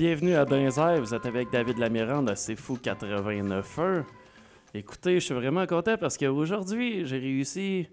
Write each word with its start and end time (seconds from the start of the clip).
Bienvenue 0.00 0.34
à 0.34 0.46
Dinzer, 0.46 0.98
vous 0.98 1.14
êtes 1.14 1.26
avec 1.26 1.50
David 1.50 1.76
Lamirande 1.76 2.30
à 2.30 2.34
C'est 2.34 2.56
Fou 2.56 2.78
89.1. 2.82 4.02
Écoutez, 4.72 5.20
je 5.20 5.26
suis 5.26 5.34
vraiment 5.34 5.66
content 5.66 5.98
parce 5.98 6.16
qu'aujourd'hui, 6.16 7.04
j'ai 7.04 7.18
réussi. 7.18 7.86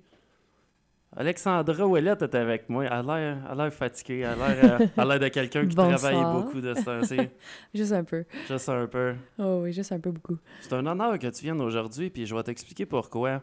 Alexandra 1.18 1.86
Ouellette 1.86 2.22
est 2.22 2.36
avec 2.36 2.70
moi. 2.70 2.86
Elle 2.86 3.10
a 3.10 3.56
l'air, 3.56 3.74
fatiguée. 3.74 4.20
Elle 4.20 4.42
a 4.42 4.56
l'air, 4.56 4.82
euh, 4.82 4.86
elle 4.96 5.04
a 5.04 5.06
l'air 5.06 5.20
de 5.20 5.28
quelqu'un 5.28 5.68
qui 5.68 5.76
travaille 5.76 6.24
beaucoup 6.32 6.62
de 6.62 6.74
ce 6.76 6.86
temps-ci. 6.86 7.18
Juste 7.76 7.92
un 7.92 8.06
peu. 8.06 8.24
Juste 8.48 8.70
un 8.70 8.88
peu. 8.88 9.16
Oh 9.38 9.60
oui, 9.64 9.74
juste 9.74 9.92
un 9.92 10.00
peu 10.00 10.12
beaucoup. 10.12 10.38
C'est 10.62 10.72
un 10.72 10.86
honneur 10.86 11.20
que 11.20 11.28
tu 11.28 11.44
viennes 11.44 11.60
aujourd'hui, 11.60 12.10
puis 12.10 12.26
je 12.26 12.34
vais 12.34 12.44
t'expliquer 12.44 12.86
pourquoi. 12.86 13.42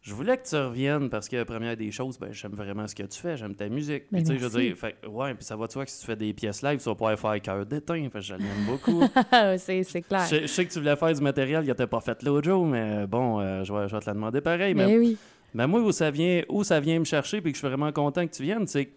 Je 0.00 0.14
voulais 0.14 0.36
que 0.38 0.48
tu 0.48 0.54
reviennes 0.54 1.10
parce 1.10 1.28
que, 1.28 1.42
première 1.42 1.76
des 1.76 1.90
choses, 1.90 2.18
ben, 2.18 2.32
j'aime 2.32 2.52
vraiment 2.52 2.86
ce 2.86 2.94
que 2.94 3.02
tu 3.02 3.18
fais, 3.20 3.36
j'aime 3.36 3.54
ta 3.54 3.68
musique. 3.68 4.04
Puis, 4.08 4.08
Ben, 4.12 4.22
tu 4.22 4.26
sais, 4.28 4.38
je 4.38 4.46
veux 4.46 4.60
dire, 4.60 4.76
fait, 4.76 4.94
ouais, 5.06 5.34
puis 5.34 5.44
ça 5.44 5.56
va 5.56 5.66
de 5.66 5.72
soi 5.72 5.84
que 5.84 5.90
si 5.90 6.00
tu 6.00 6.06
fais 6.06 6.16
des 6.16 6.32
pièces 6.32 6.62
live, 6.62 6.78
tu 6.78 6.84
vas 6.84 6.94
pouvoir 6.94 7.18
faire 7.18 7.42
cœur 7.42 7.66
d'éteint, 7.66 8.08
parce 8.12 8.28
que 8.28 8.34
je 8.34 8.38
l'aime 8.38 8.64
beaucoup. 8.66 9.02
c'est, 9.58 9.82
c'est 9.82 10.02
clair. 10.02 10.26
je, 10.30 10.42
je 10.42 10.46
sais 10.46 10.64
que 10.64 10.72
tu 10.72 10.78
voulais 10.78 10.94
faire 10.96 11.12
du 11.12 11.20
matériel 11.20 11.62
qui 11.62 11.68
n'était 11.68 11.86
pas 11.88 12.00
fait 12.00 12.22
l'autre 12.22 12.48
jour, 12.48 12.64
mais 12.64 13.06
bon, 13.06 13.40
euh, 13.40 13.64
je, 13.64 13.72
vais, 13.72 13.88
je 13.88 13.94
vais 13.94 14.00
te 14.00 14.06
la 14.06 14.14
demander 14.14 14.40
pareil. 14.40 14.72
Mais, 14.74 14.86
Mais 14.86 14.98
oui. 14.98 15.18
mais 15.52 15.66
moi, 15.66 15.80
où 15.80 15.90
ça, 15.92 16.10
vient, 16.12 16.42
où 16.48 16.62
ça 16.62 16.78
vient 16.78 16.98
me 17.00 17.04
chercher, 17.04 17.40
puis 17.40 17.50
que 17.52 17.56
je 17.56 17.60
suis 17.60 17.68
vraiment 17.68 17.90
content 17.92 18.24
que 18.26 18.32
tu 18.32 18.44
viennes, 18.44 18.66
c'est 18.68 18.86
que 18.86 18.92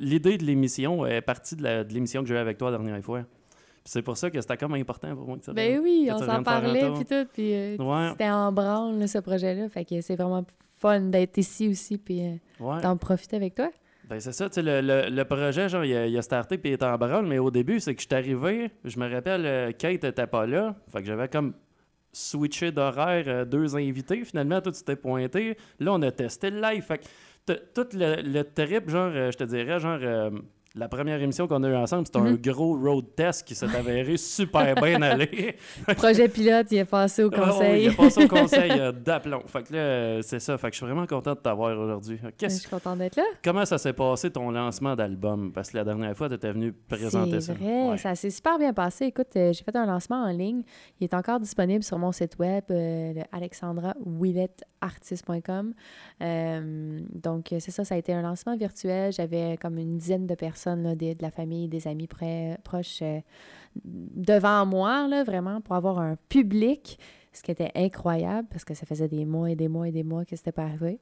l'idée 0.00 0.36
de 0.38 0.44
l'émission 0.44 1.06
est 1.06 1.22
partie 1.22 1.56
de 1.56 1.86
l'émission 1.92 2.22
que 2.22 2.28
j'ai 2.28 2.34
eue 2.34 2.38
avec 2.38 2.58
toi 2.58 2.70
la 2.70 2.78
dernière 2.78 3.02
fois. 3.02 3.22
C'est 3.84 4.02
pour 4.02 4.16
ça 4.16 4.30
que 4.30 4.40
c'était 4.40 4.56
comme 4.56 4.74
important 4.74 5.14
pour 5.16 5.26
moi 5.26 5.36
que 5.38 5.44
tu 5.44 5.52
Ben 5.52 5.80
oui, 5.82 6.08
on 6.12 6.18
tu 6.18 6.24
s'en 6.24 6.42
parlait, 6.42 6.90
puis 6.94 7.04
tout. 7.04 7.26
Puis 7.32 7.54
euh, 7.54 7.76
Ouais. 7.78 8.10
c'était 8.10 8.30
en 8.30 8.52
branle, 8.52 8.98
là, 8.98 9.06
ce 9.08 9.18
projet-là. 9.18 9.68
Fait 9.68 9.84
que 9.84 10.00
c'est 10.00 10.14
vraiment 10.16 10.44
fun 10.78 11.00
d'être 11.00 11.36
ici 11.38 11.68
aussi, 11.68 11.98
puis 11.98 12.26
euh, 12.26 12.34
Ouais. 12.60 12.80
d'en 12.80 12.96
profiter 12.96 13.36
avec 13.36 13.54
toi. 13.54 13.70
Ben 14.08 14.20
c'est 14.20 14.32
ça, 14.32 14.48
tu 14.48 14.54
sais, 14.56 14.62
le, 14.62 14.80
le- 14.80 15.08
le 15.14 15.24
projet, 15.24 15.68
genre, 15.68 15.84
il 15.84 15.96
a, 15.96 16.06
il 16.06 16.16
a 16.18 16.22
starté 16.22 16.58
puis 16.58 16.70
il 16.70 16.72
est 16.74 16.82
en 16.82 16.96
branle, 16.98 17.24
mais 17.26 17.38
au 17.38 17.50
début, 17.50 17.80
c'est 17.80 17.94
que 17.94 18.02
je 18.02 18.06
suis 18.06 18.14
arrivé, 18.14 18.70
je 18.84 18.98
me 18.98 19.08
rappelle, 19.12 19.46
euh, 19.46 19.70
Kate 19.72 20.04
était 20.04 20.26
pas 20.26 20.44
là, 20.46 20.74
fait 20.90 21.00
que 21.00 21.06
j'avais 21.06 21.28
comme 21.28 21.54
switché 22.12 22.72
d'horaire 22.72 23.24
euh, 23.28 23.44
deux 23.44 23.74
invités, 23.76 24.24
finalement, 24.24 24.60
tout 24.60 24.72
s'était 24.72 24.96
pointé, 24.96 25.56
là, 25.80 25.92
on 25.94 26.02
a 26.02 26.10
testé 26.10 26.50
le 26.50 26.60
live, 26.60 26.82
fait 26.82 26.98
que 26.98 27.52
tout 27.74 27.86
le, 27.96 28.20
le 28.22 28.42
trip, 28.44 28.90
genre, 28.90 29.10
je 29.12 29.36
te 29.36 29.44
dirais, 29.44 29.78
genre, 29.80 29.98
la 30.74 30.88
première 30.88 31.20
émission 31.20 31.46
qu'on 31.46 31.62
a 31.64 31.68
eue 31.68 31.76
ensemble, 31.76 32.06
c'était 32.06 32.18
un 32.18 32.32
Mhm. 32.32 32.36
gros 32.38 32.76
road 32.78 33.04
test 33.14 33.46
qui 33.46 33.54
s'est 33.54 33.66
avéré 33.76 34.16
super 34.16 34.74
bien 34.76 35.00
allé. 35.02 35.56
Projet 35.96 36.28
pilote, 36.28 36.66
il 36.70 36.78
est 36.78 36.84
passé 36.84 37.24
au 37.24 37.30
conseil. 37.30 37.84
il 37.84 37.90
a 37.90 37.94
passé 37.94 38.24
au 38.24 38.28
conseil 38.28 38.70
euh, 38.72 38.92
d'aplomb. 39.04 39.42
Fait 39.46 39.62
que 39.62 39.72
là, 39.72 39.78
euh, 39.78 40.22
c'est 40.22 40.40
ça, 40.40 40.56
fait 40.58 40.68
que 40.68 40.74
je 40.74 40.78
suis 40.78 40.86
vraiment 40.86 41.06
content 41.06 41.32
de 41.34 41.38
t'avoir 41.40 41.78
aujourd'hui. 41.78 42.18
Je 42.40 42.48
suis 42.48 42.68
contente 42.70 42.98
d'être 42.98 43.16
là. 43.16 43.24
Comment 43.44 43.64
ça 43.64 43.78
s'est 43.78 43.92
passé 43.92 44.30
ton 44.30 44.50
lancement 44.50 44.96
d'album? 44.96 45.52
Parce 45.52 45.70
que 45.70 45.76
la 45.76 45.84
dernière 45.84 46.16
fois, 46.16 46.28
tu 46.28 46.34
étais 46.34 46.52
venu 46.52 46.72
présenter 46.72 47.40
ça. 47.40 47.52
C'est 47.52 47.58
vrai, 47.62 47.90
Ouais. 47.90 47.98
ça 47.98 48.14
s'est 48.14 48.30
super 48.30 48.58
bien 48.58 48.72
passé. 48.72 49.06
Écoute, 49.06 49.28
euh, 49.36 49.52
j'ai 49.52 49.64
fait 49.64 49.76
un 49.76 49.86
lancement 49.86 50.22
en 50.24 50.30
ligne. 50.32 50.62
Il 51.00 51.04
est 51.04 51.14
encore 51.14 51.40
disponible 51.40 51.82
sur 51.84 51.98
mon 51.98 52.12
site 52.12 52.38
web, 52.38 52.64
euh, 52.70 53.12
le. 53.14 53.22
Euh, 56.22 57.00
donc, 57.14 57.46
c'est 57.50 57.70
ça, 57.70 57.84
ça 57.84 57.94
a 57.94 57.98
été 57.98 58.12
un 58.12 58.22
lancement 58.22 58.56
virtuel. 58.56 59.12
J'avais 59.12 59.56
comme 59.60 59.78
une 59.78 59.96
dizaine 59.98 60.26
de 60.26 60.34
personnes, 60.34 60.61
là, 60.66 60.94
des- 60.94 61.14
de 61.14 61.22
la 61.22 61.30
famille, 61.30 61.68
des 61.68 61.86
amis 61.88 62.06
près, 62.06 62.58
proches 62.64 63.00
euh, 63.02 63.20
devant 63.84 64.66
moi, 64.66 65.06
là, 65.08 65.24
vraiment, 65.24 65.60
pour 65.60 65.74
avoir 65.74 65.98
un 65.98 66.16
public, 66.28 66.98
ce 67.32 67.42
qui 67.42 67.50
était 67.50 67.70
incroyable 67.74 68.48
parce 68.50 68.64
que 68.64 68.74
ça 68.74 68.86
faisait 68.86 69.08
des 69.08 69.24
mois 69.24 69.50
et 69.50 69.56
des 69.56 69.68
mois 69.68 69.88
et 69.88 69.92
des 69.92 70.02
mois 70.02 70.24
que 70.24 70.36
c'était 70.36 70.52
pas 70.52 70.64
arrivé. 70.64 70.98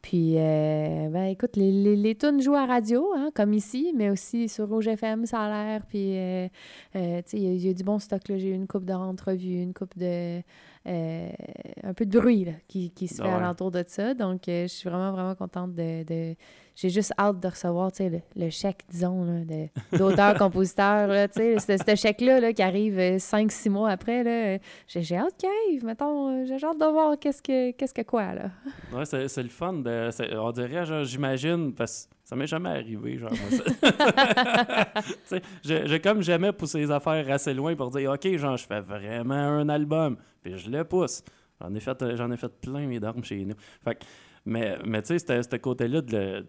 Puis, 0.00 0.34
euh, 0.36 1.08
ben, 1.10 1.26
écoute, 1.26 1.54
les, 1.54 1.70
les, 1.70 1.94
les 1.94 2.16
tunes 2.16 2.40
jouent 2.42 2.56
à 2.56 2.66
radio, 2.66 3.12
hein, 3.14 3.30
comme 3.36 3.52
ici, 3.52 3.92
mais 3.96 4.10
aussi 4.10 4.48
sur 4.48 4.68
Rouge 4.68 4.88
FM, 4.88 5.26
ça 5.26 5.42
a 5.42 5.48
l'air. 5.48 5.86
Puis, 5.86 6.18
euh, 6.18 6.48
euh, 6.96 7.22
tu 7.22 7.30
sais, 7.30 7.36
il 7.36 7.42
y 7.44 7.46
a- 7.46 7.52
il 7.52 7.66
y, 7.66 7.68
a 7.68 7.72
du 7.72 7.84
bon 7.84 8.00
stock. 8.00 8.20
J'ai 8.26 8.48
eu 8.48 8.52
une 8.52 8.66
coupe 8.66 8.84
de 8.84 8.92
rentrevue, 8.92 9.62
une 9.62 9.72
coupe 9.72 9.96
de... 9.96 10.40
un 10.84 11.94
peu 11.94 12.04
de 12.04 12.18
bruit, 12.18 12.44
là, 12.46 12.52
qui, 12.66 12.90
qui 12.90 13.06
se 13.06 13.16
fait 13.22 13.22
Ah 13.24 13.36
ouais. 13.36 13.44
alentour 13.44 13.70
de 13.70 13.84
ça. 13.86 14.14
Donc, 14.14 14.42
je 14.48 14.66
suis 14.66 14.88
vraiment, 14.88 15.12
vraiment 15.12 15.36
contente 15.36 15.74
de... 15.76 16.02
de- 16.02 16.34
J'ai 16.74 16.88
juste 16.88 17.12
hâte 17.18 17.38
de 17.40 17.48
recevoir, 17.48 17.90
le, 18.00 18.20
le 18.34 18.50
chèque, 18.50 18.80
disons, 18.90 19.44
d'auteur-compositeur, 19.92 21.28
ce 21.34 21.94
chèque-là, 21.96 22.40
là, 22.40 22.52
qui 22.52 22.62
arrive 22.62 22.98
5-6 22.98 23.70
mois 23.70 23.90
après, 23.90 24.24
euh, 24.26 24.58
J'ai 24.88 25.16
hâte 25.16 25.36
qu'il 25.36 25.48
arrive, 25.48 25.84
mettons. 25.84 26.42
euh, 26.42 26.44
J'ai 26.46 26.64
hâte 26.66 26.78
de 26.80 26.86
voir 26.86 27.18
qu'est-ce 27.18 27.42
que, 27.42 27.72
qu'est-ce 27.72 27.94
que 27.94 28.02
quoi, 28.02 28.34
là. 28.34 28.50
Ouais, 28.92 29.04
c'est, 29.04 29.42
le 29.42 29.48
fun. 29.48 29.82
On 29.84 30.50
dirait, 30.52 31.04
j'imagine, 31.04 31.72
parce 31.74 32.06
que 32.06 32.12
ça 32.24 32.36
m'est 32.36 32.46
jamais 32.46 32.70
arrivé, 32.70 33.18
genre, 33.18 33.30
j'ai, 35.62 36.00
comme 36.00 36.22
jamais 36.22 36.52
poussé 36.52 36.78
les 36.78 36.90
affaires 36.90 37.30
assez 37.30 37.54
loin 37.54 37.74
pour 37.76 37.90
dire, 37.90 38.10
OK, 38.12 38.36
genre, 38.36 38.56
je 38.56 38.66
fais 38.66 38.80
vraiment 38.80 39.34
un 39.34 39.68
album, 39.68 40.16
puis 40.42 40.58
je 40.58 40.70
le 40.70 40.84
pousse. 40.84 41.22
J'en 41.60 41.72
ai 41.74 41.80
fait, 41.80 42.00
euh, 42.02 42.16
j'en 42.16 42.30
ai 42.30 42.36
fait 42.36 42.52
plein, 42.60 42.86
mes 42.86 42.98
darmes 42.98 43.22
chez 43.22 43.44
nous. 43.44 43.54
Fait 43.84 43.94
que- 43.94 44.04
mais, 44.44 44.76
mais 44.84 45.02
tu 45.02 45.08
sais, 45.08 45.18
c'était 45.18 45.42
ce 45.42 45.56
côté-là 45.56 46.00
de, 46.00 46.12
le- 46.16 46.46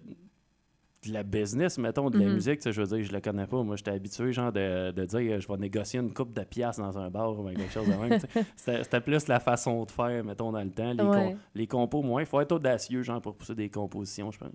de 1.06 1.12
la 1.12 1.24
business, 1.24 1.78
mettons, 1.78 2.10
de 2.10 2.18
la 2.18 2.28
Mhm. 2.28 2.34
musique, 2.36 2.62
je 2.72 2.82
veux 2.82 2.88
dire, 2.98 3.06
je 3.06 3.12
le 3.12 3.20
connais 3.20 3.46
pas. 3.46 3.62
Moi, 3.62 3.76
j'étais 3.76 3.92
habitué, 3.92 4.32
genre, 4.32 4.52
de, 4.54 4.92
de 4.92 5.04
dire, 5.06 5.40
je 5.42 5.48
vais 5.48 5.58
négocier 5.58 6.00
une 6.00 6.14
coupe 6.14 6.32
de 6.34 6.44
piastres 6.44 6.82
dans 6.82 6.98
un 6.98 7.10
bar 7.10 7.38
ou 7.38 7.44
quelque 7.50 7.70
chose 7.72 7.88
de 7.88 7.94
même. 7.94 8.20
c'était, 8.56 8.84
c'était 8.84 9.02
plus 9.02 9.28
la 9.28 9.40
façon 9.42 9.84
de 9.84 9.92
faire, 9.92 10.24
mettons, 10.24 10.52
dans 10.54 10.64
le 10.64 10.72
temps. 10.72 10.94
Les, 10.94 11.04
Ouais. 11.04 11.32
com- 11.32 11.40
les 11.56 11.68
compos, 11.68 12.02
moins. 12.02 12.22
Il 12.22 12.26
faut 12.26 12.40
être 12.40 12.54
audacieux, 12.54 13.04
genre, 13.04 13.22
pour 13.22 13.36
pousser 13.36 13.54
des 13.56 13.70
compositions, 13.70 14.32
je 14.32 14.40
pense. 14.40 14.52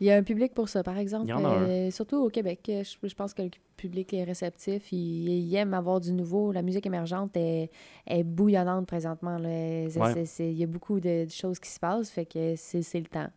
Il 0.00 0.06
y 0.06 0.10
a 0.10 0.16
un 0.16 0.22
public 0.22 0.52
pour 0.54 0.68
ça, 0.68 0.82
par 0.82 0.98
exemple. 0.98 1.24
Il 1.26 1.30
y 1.30 1.32
en 1.32 1.44
a 1.44 1.48
un. 1.48 1.62
euh, 1.68 1.90
surtout 1.90 2.16
au 2.16 2.28
Québec. 2.28 2.60
euh, 2.68 2.82
Je, 2.84 3.08
je 3.08 3.14
pense 3.14 3.32
que 3.32 3.42
le 3.42 3.50
public 3.78 4.12
est 4.12 4.24
réceptif. 4.24 4.92
Il, 4.92 5.28
il 5.28 5.54
aime 5.56 5.72
avoir 5.74 6.00
du 6.00 6.12
nouveau. 6.12 6.52
La 6.52 6.60
musique 6.62 6.84
émergente 6.86 7.36
est, 7.36 7.70
est 8.06 8.22
bouillonnante 8.22 8.86
présentement. 8.86 9.38
là. 9.38 9.48
Ouais. 9.48 10.24
il 10.40 10.52
y 10.52 10.62
a 10.62 10.66
beaucoup 10.66 11.00
de, 11.00 11.24
de 11.24 11.30
choses 11.30 11.58
qui 11.58 11.70
se 11.70 11.80
passent. 11.80 12.10
Fait 12.10 12.26
que 12.26 12.54
c'est 12.56 12.82
c'est 12.82 13.00
le 13.00 13.06
temps. 13.06 13.28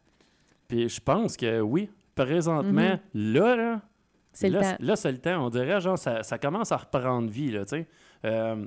Puis 0.68 0.90
je 0.90 1.00
pense 1.00 1.38
que 1.38 1.62
oui, 1.62 1.90
présentement, 2.14 3.00
Mhm. 3.14 3.34
là, 3.34 3.56
là, 3.56 3.82
C'est 4.34 4.50
le 4.50 4.60
temps. 4.60 4.76
là, 4.80 4.96
c'est 4.96 5.12
le 5.12 5.18
temps. 5.18 5.46
On 5.46 5.50
dirait, 5.50 5.80
genre, 5.80 5.98
ça, 5.98 6.24
ça 6.24 6.38
commence 6.38 6.72
à 6.74 6.78
reprendre 6.78 7.30
vie, 7.30 7.52
là, 7.52 7.64
tu 7.66 7.70
sais. 7.78 7.88
Euh, 8.26 8.66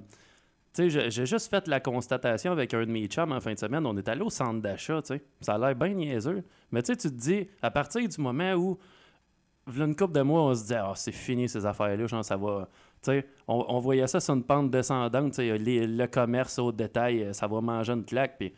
tu 0.75 0.91
sais, 0.91 1.11
j'ai- 1.11 1.27
juste 1.27 1.51
fait 1.51 1.69
la 1.69 1.81
constatation 1.81 2.53
avec 2.53 2.73
un 2.73 2.81
de 2.87 2.91
mes 2.91 3.07
chums 3.07 3.33
en 3.33 3.41
fin 3.41 3.53
de 3.53 3.59
semaine. 3.59 3.85
On 3.87 3.97
est 3.97 4.09
allé 4.09 4.23
au 4.23 4.31
centre 4.31 4.61
d'achat, 4.63 5.03
tu 5.03 5.09
sais. 5.09 5.23
Ça 5.41 5.55
a 5.55 5.59
l'air 5.59 5.75
bien 5.75 5.95
niaiseux. 5.95 6.43
Mais 6.71 6.83
tu 6.83 6.93
sais, 6.93 6.97
tu 6.97 7.09
te 7.09 7.15
dis, 7.15 7.49
à 7.61 7.71
partir 7.71 8.09
du 8.09 8.21
moment 8.21 8.55
où, 8.55 8.79
v'là 9.67 9.85
une 9.85 9.95
couple 9.95 10.15
de 10.15 10.23
mois, 10.23 10.43
on 10.43 10.55
se 10.55 10.67
dit, 10.67 10.75
ah, 10.75 10.93
c'est 10.95 11.13
fini 11.13 11.49
ces 11.49 11.67
affaires-là, 11.67 12.07
genre, 12.07 12.25
ça 12.25 12.37
va. 12.37 12.69
Tu 13.03 13.23
on, 13.49 13.79
voyait 13.81 14.07
ça 14.07 14.21
sur 14.21 14.35
une 14.35 14.45
pente 14.45 14.71
descendante, 14.71 15.35
le 15.39 16.07
commerce 16.07 16.59
au 16.59 16.71
détail, 16.73 17.25
euh, 17.25 17.33
ça 17.33 17.47
va 17.47 17.61
manger 17.61 17.93
une 17.93 18.05
claque, 18.05 18.39
puis. 18.39 18.53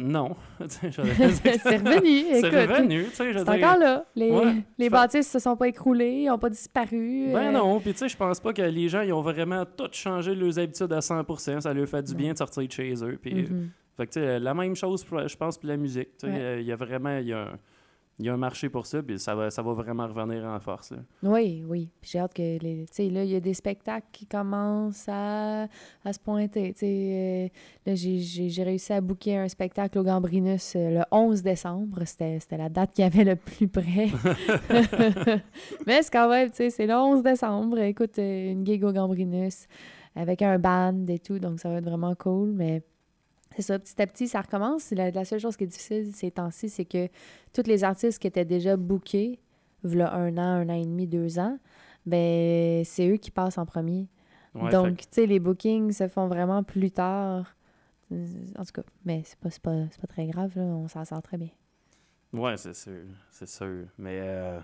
Euh, 0.00 0.06
Non. 0.08 0.36
C'est 0.68 0.88
revenu. 0.96 2.24
C'est 2.40 2.48
revenu, 2.66 3.06
c'est 3.12 3.38
encore 3.40 3.78
là. 3.78 4.04
Les, 4.14 4.30
Ouais, 4.30 4.56
les 4.78 4.88
bâtisses 4.90 5.30
se 5.30 5.38
sont 5.38 5.56
pas 5.56 5.68
écroulées, 5.68 6.26
n'ont 6.26 6.38
pas 6.38 6.50
disparu. 6.50 7.30
Ben 7.32 7.48
euh, 7.48 7.52
non, 7.52 7.80
puis 7.80 7.92
tu 7.92 7.98
sais, 7.98 8.08
je 8.08 8.16
pense 8.16 8.40
pas 8.40 8.52
que 8.52 8.62
les 8.62 8.88
gens, 8.88 9.02
ils 9.02 9.12
ont 9.12 9.20
vraiment 9.22 9.64
tout 9.64 9.88
changé 9.92 10.34
leurs 10.34 10.58
habitudes 10.58 10.92
à 10.92 11.00
100%. 11.00 11.60
Ça 11.60 11.72
leur 11.74 11.88
fait 11.88 12.02
du 12.02 12.14
bien 12.14 12.32
de 12.32 12.38
sortir 12.38 12.66
de 12.66 12.72
chez 12.72 12.94
eux. 13.04 13.18
Puis, 13.20 13.34
mhm. 13.34 13.70
fait 13.96 14.06
que 14.06 14.12
tu 14.12 14.20
sais, 14.20 14.38
la 14.38 14.54
même 14.54 14.74
chose, 14.76 15.04
pour- 15.04 15.26
je 15.26 15.36
pense, 15.36 15.58
pour 15.58 15.68
la 15.68 15.76
musique. 15.76 16.16
Tu 16.18 16.26
sais, 16.26 16.32
Ouais. 16.32 16.40
euh, 16.40 16.60
il 16.60 16.66
y 16.66 16.72
a 16.72 16.76
vraiment, 16.76 17.18
y 17.18 17.32
a 17.32 17.42
un, 17.42 17.58
il 18.20 18.26
y 18.26 18.28
a 18.28 18.34
un 18.34 18.36
marché 18.36 18.68
pour 18.68 18.86
ça, 18.86 19.02
puis 19.02 19.18
ça 19.18 19.34
va, 19.34 19.50
ça 19.50 19.62
va 19.62 19.72
vraiment 19.72 20.06
revenir 20.06 20.44
en 20.44 20.60
force. 20.60 20.92
là. 20.92 20.98
Oui, 21.22 21.64
oui. 21.66 21.88
Puis 22.00 22.10
J'ai 22.12 22.18
hâte 22.20 22.34
que 22.34 22.42
les. 22.58 22.84
Tu 22.86 22.92
sais, 22.94 23.08
là, 23.08 23.24
il 23.24 23.30
y 23.30 23.34
a 23.34 23.40
des 23.40 23.54
spectacles 23.54 24.06
qui 24.12 24.26
commencent 24.26 25.08
à, 25.08 25.62
à 26.04 26.12
se 26.12 26.18
pointer. 26.20 26.72
Tu 26.74 26.80
sais, 26.80 27.50
euh, 27.86 27.90
là, 27.90 27.94
j'ai- 27.96 28.62
réussi 28.62 28.92
à 28.92 29.00
booker 29.00 29.36
un 29.38 29.48
spectacle 29.48 29.98
au 29.98 30.02
Gambrinus 30.02 30.74
euh, 30.76 30.90
le 30.98 31.02
11 31.10 31.42
décembre. 31.42 32.02
C'était 32.04 32.38
c'était 32.40 32.58
la 32.58 32.68
date 32.68 32.92
qui 32.92 33.02
avait 33.02 33.24
le 33.24 33.36
plus 33.36 33.66
près. 33.68 34.08
Mais 35.86 36.02
c'est 36.02 36.10
quand 36.12 36.28
même, 36.28 36.50
tu 36.50 36.56
sais, 36.56 36.70
c'est 36.70 36.86
le 36.86 36.94
11 36.94 37.22
décembre. 37.22 37.78
Écoute, 37.78 38.18
euh, 38.18 38.52
une 38.52 38.64
gig 38.66 38.84
au 38.84 38.92
Gambrinus 38.92 39.66
avec 40.14 40.42
un 40.42 40.58
band 40.58 41.06
et 41.08 41.18
tout. 41.18 41.38
Donc, 41.38 41.60
ça 41.60 41.68
va 41.70 41.76
être 41.76 41.84
vraiment 41.84 42.14
cool. 42.14 42.52
Mais 42.52 42.82
c'est 43.56 43.62
ça, 43.62 43.78
petit 43.78 44.00
à 44.00 44.06
petit, 44.06 44.28
ça 44.28 44.40
recommence. 44.40 44.90
La, 44.92 45.10
la 45.10 45.24
seule 45.24 45.40
chose 45.40 45.56
qui 45.56 45.64
est 45.64 45.66
difficile 45.66 46.12
ces 46.14 46.30
temps-ci, 46.30 46.68
c'est 46.68 46.84
que 46.84 47.08
tous 47.52 47.66
les 47.66 47.84
artistes 47.84 48.18
qui 48.18 48.26
étaient 48.26 48.44
déjà 48.44 48.76
bookés, 48.76 49.38
v'là 49.82 50.14
un 50.14 50.36
an, 50.38 50.40
un 50.40 50.68
an 50.68 50.74
et 50.74 50.84
demi, 50.84 51.06
deux 51.06 51.38
ans, 51.38 51.58
ben 52.06 52.84
c'est 52.84 53.08
eux 53.08 53.16
qui 53.16 53.30
passent 53.30 53.58
en 53.58 53.66
premier. 53.66 54.08
Ouais, 54.54 54.70
Donc, 54.70 54.98
tu 54.98 55.06
sais, 55.10 55.26
les 55.26 55.38
bookings 55.40 55.92
se 55.92 56.08
font 56.08 56.26
vraiment 56.26 56.62
plus 56.62 56.90
tard. 56.90 57.54
En 58.10 58.64
tout 58.64 58.72
cas, 58.74 58.82
mais 59.04 59.22
c'est 59.24 59.38
pas, 59.38 59.48
pas, 59.62 59.84
pas 60.00 60.06
très 60.08 60.26
grave, 60.26 60.52
là. 60.56 60.62
On 60.62 60.88
s'en 60.88 61.04
sort 61.04 61.22
très 61.22 61.36
bien. 61.38 61.50
ouais, 62.32 62.56
c'est 62.56 62.74
sûr, 62.74 63.04
c'est 63.30 63.48
sûr. 63.48 63.86
Mais, 63.98 64.18
euh, 64.20 64.58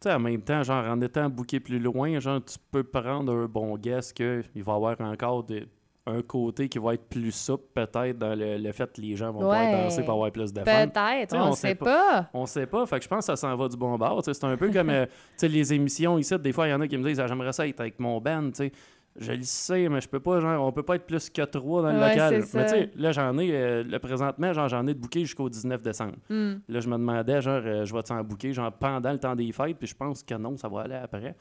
tu 0.00 0.08
sais, 0.08 0.12
en 0.12 0.18
même 0.18 0.42
temps, 0.42 0.62
genre, 0.62 0.84
en 0.84 1.00
étant 1.00 1.30
booké 1.30 1.60
plus 1.60 1.78
loin, 1.78 2.18
genre, 2.20 2.44
tu 2.44 2.58
peux 2.70 2.84
prendre 2.84 3.32
un 3.32 3.46
bon 3.46 3.76
guess 3.78 4.12
qu'il 4.12 4.42
va 4.56 4.72
y 4.72 4.74
avoir 4.76 5.00
encore 5.00 5.44
des 5.44 5.66
un 6.06 6.20
côté 6.22 6.68
qui 6.68 6.78
va 6.78 6.94
être 6.94 7.04
plus 7.08 7.30
souple, 7.32 7.64
peut-être, 7.74 8.18
dans 8.18 8.34
le, 8.34 8.58
le 8.58 8.72
fait 8.72 8.92
que 8.92 9.00
les 9.00 9.14
gens 9.14 9.30
vont 9.30 9.40
pouvoir 9.40 9.70
danser 9.70 10.02
pour 10.02 10.14
avoir 10.14 10.32
plus 10.32 10.52
de. 10.52 10.60
Peut-être, 10.62 11.36
on 11.36 11.50
ne 11.50 11.54
sait 11.54 11.74
pas. 11.74 12.28
On 12.34 12.46
sait 12.46 12.66
pas, 12.66 12.84
fait 12.86 12.98
que 12.98 13.04
je 13.04 13.08
pense 13.08 13.20
que 13.20 13.24
ça 13.26 13.36
s'en 13.36 13.56
va 13.56 13.68
du 13.68 13.76
bon 13.76 13.96
bord. 13.96 14.22
C'est 14.24 14.44
un 14.44 14.56
peu 14.56 14.70
comme 14.70 14.90
euh, 14.90 15.06
les 15.42 15.72
émissions 15.72 16.18
ici. 16.18 16.36
Des 16.38 16.52
fois, 16.52 16.66
il 16.66 16.70
y 16.70 16.74
en 16.74 16.80
a 16.80 16.88
qui 16.88 16.98
me 16.98 17.08
disent 17.08 17.20
ah, 17.20 17.26
J'aimerais 17.26 17.52
ça 17.52 17.66
être 17.66 17.80
avec 17.80 18.00
mon 18.00 18.20
band. 18.20 18.50
tu 18.50 18.56
sais. 18.56 18.72
Je 19.14 19.32
le 19.32 19.42
sais, 19.42 19.90
mais 19.90 20.00
je 20.00 20.08
peux 20.08 20.20
pas, 20.20 20.40
genre, 20.40 20.66
on 20.66 20.72
peut 20.72 20.82
pas 20.82 20.96
être 20.96 21.04
plus 21.04 21.28
que 21.28 21.42
trois 21.42 21.82
dans 21.82 21.92
le 21.92 21.98
Ouais, 21.98 22.10
local. 22.12 22.32
Mais 22.54 22.64
tu 22.64 22.70
sais, 22.70 22.90
là, 22.96 23.12
j'en 23.12 23.36
ai, 23.36 23.50
euh, 23.52 23.84
le 23.84 23.98
présentement, 23.98 24.54
genre, 24.54 24.68
j'en 24.68 24.86
ai 24.86 24.94
de 24.94 24.98
booké 24.98 25.20
jusqu'au 25.20 25.50
19 25.50 25.82
décembre. 25.82 26.14
Hmm. 26.30 26.54
Là, 26.66 26.80
je 26.80 26.88
me 26.88 26.94
demandais, 26.96 27.42
genre, 27.42 27.60
euh, 27.62 27.84
je 27.84 27.92
vais-tu 27.92 28.10
en 28.12 28.24
booker, 28.24 28.54
genre, 28.54 28.72
pendant 28.72 29.12
le 29.12 29.18
temps 29.18 29.36
des 29.36 29.52
fêtes, 29.52 29.76
puis 29.76 29.86
je 29.86 29.94
pense 29.94 30.22
que 30.22 30.34
non, 30.34 30.56
ça 30.56 30.68
va 30.68 30.80
aller 30.82 30.94
après. 30.94 31.36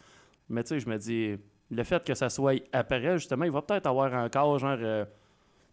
Mais 0.49 0.63
tu 0.63 0.69
sais, 0.69 0.79
je 0.81 0.89
me 0.89 0.97
dis, 0.97 1.37
le 1.71 1.83
fait 1.83 2.03
que 2.03 2.13
ça 2.13 2.29
soit 2.29 2.61
après, 2.73 3.17
justement, 3.17 3.45
il 3.45 3.51
va 3.51 3.61
peut-être 3.61 3.87
avoir 3.87 4.13
encore, 4.13 4.59
genre, 4.59 4.77
euh, 4.81 5.05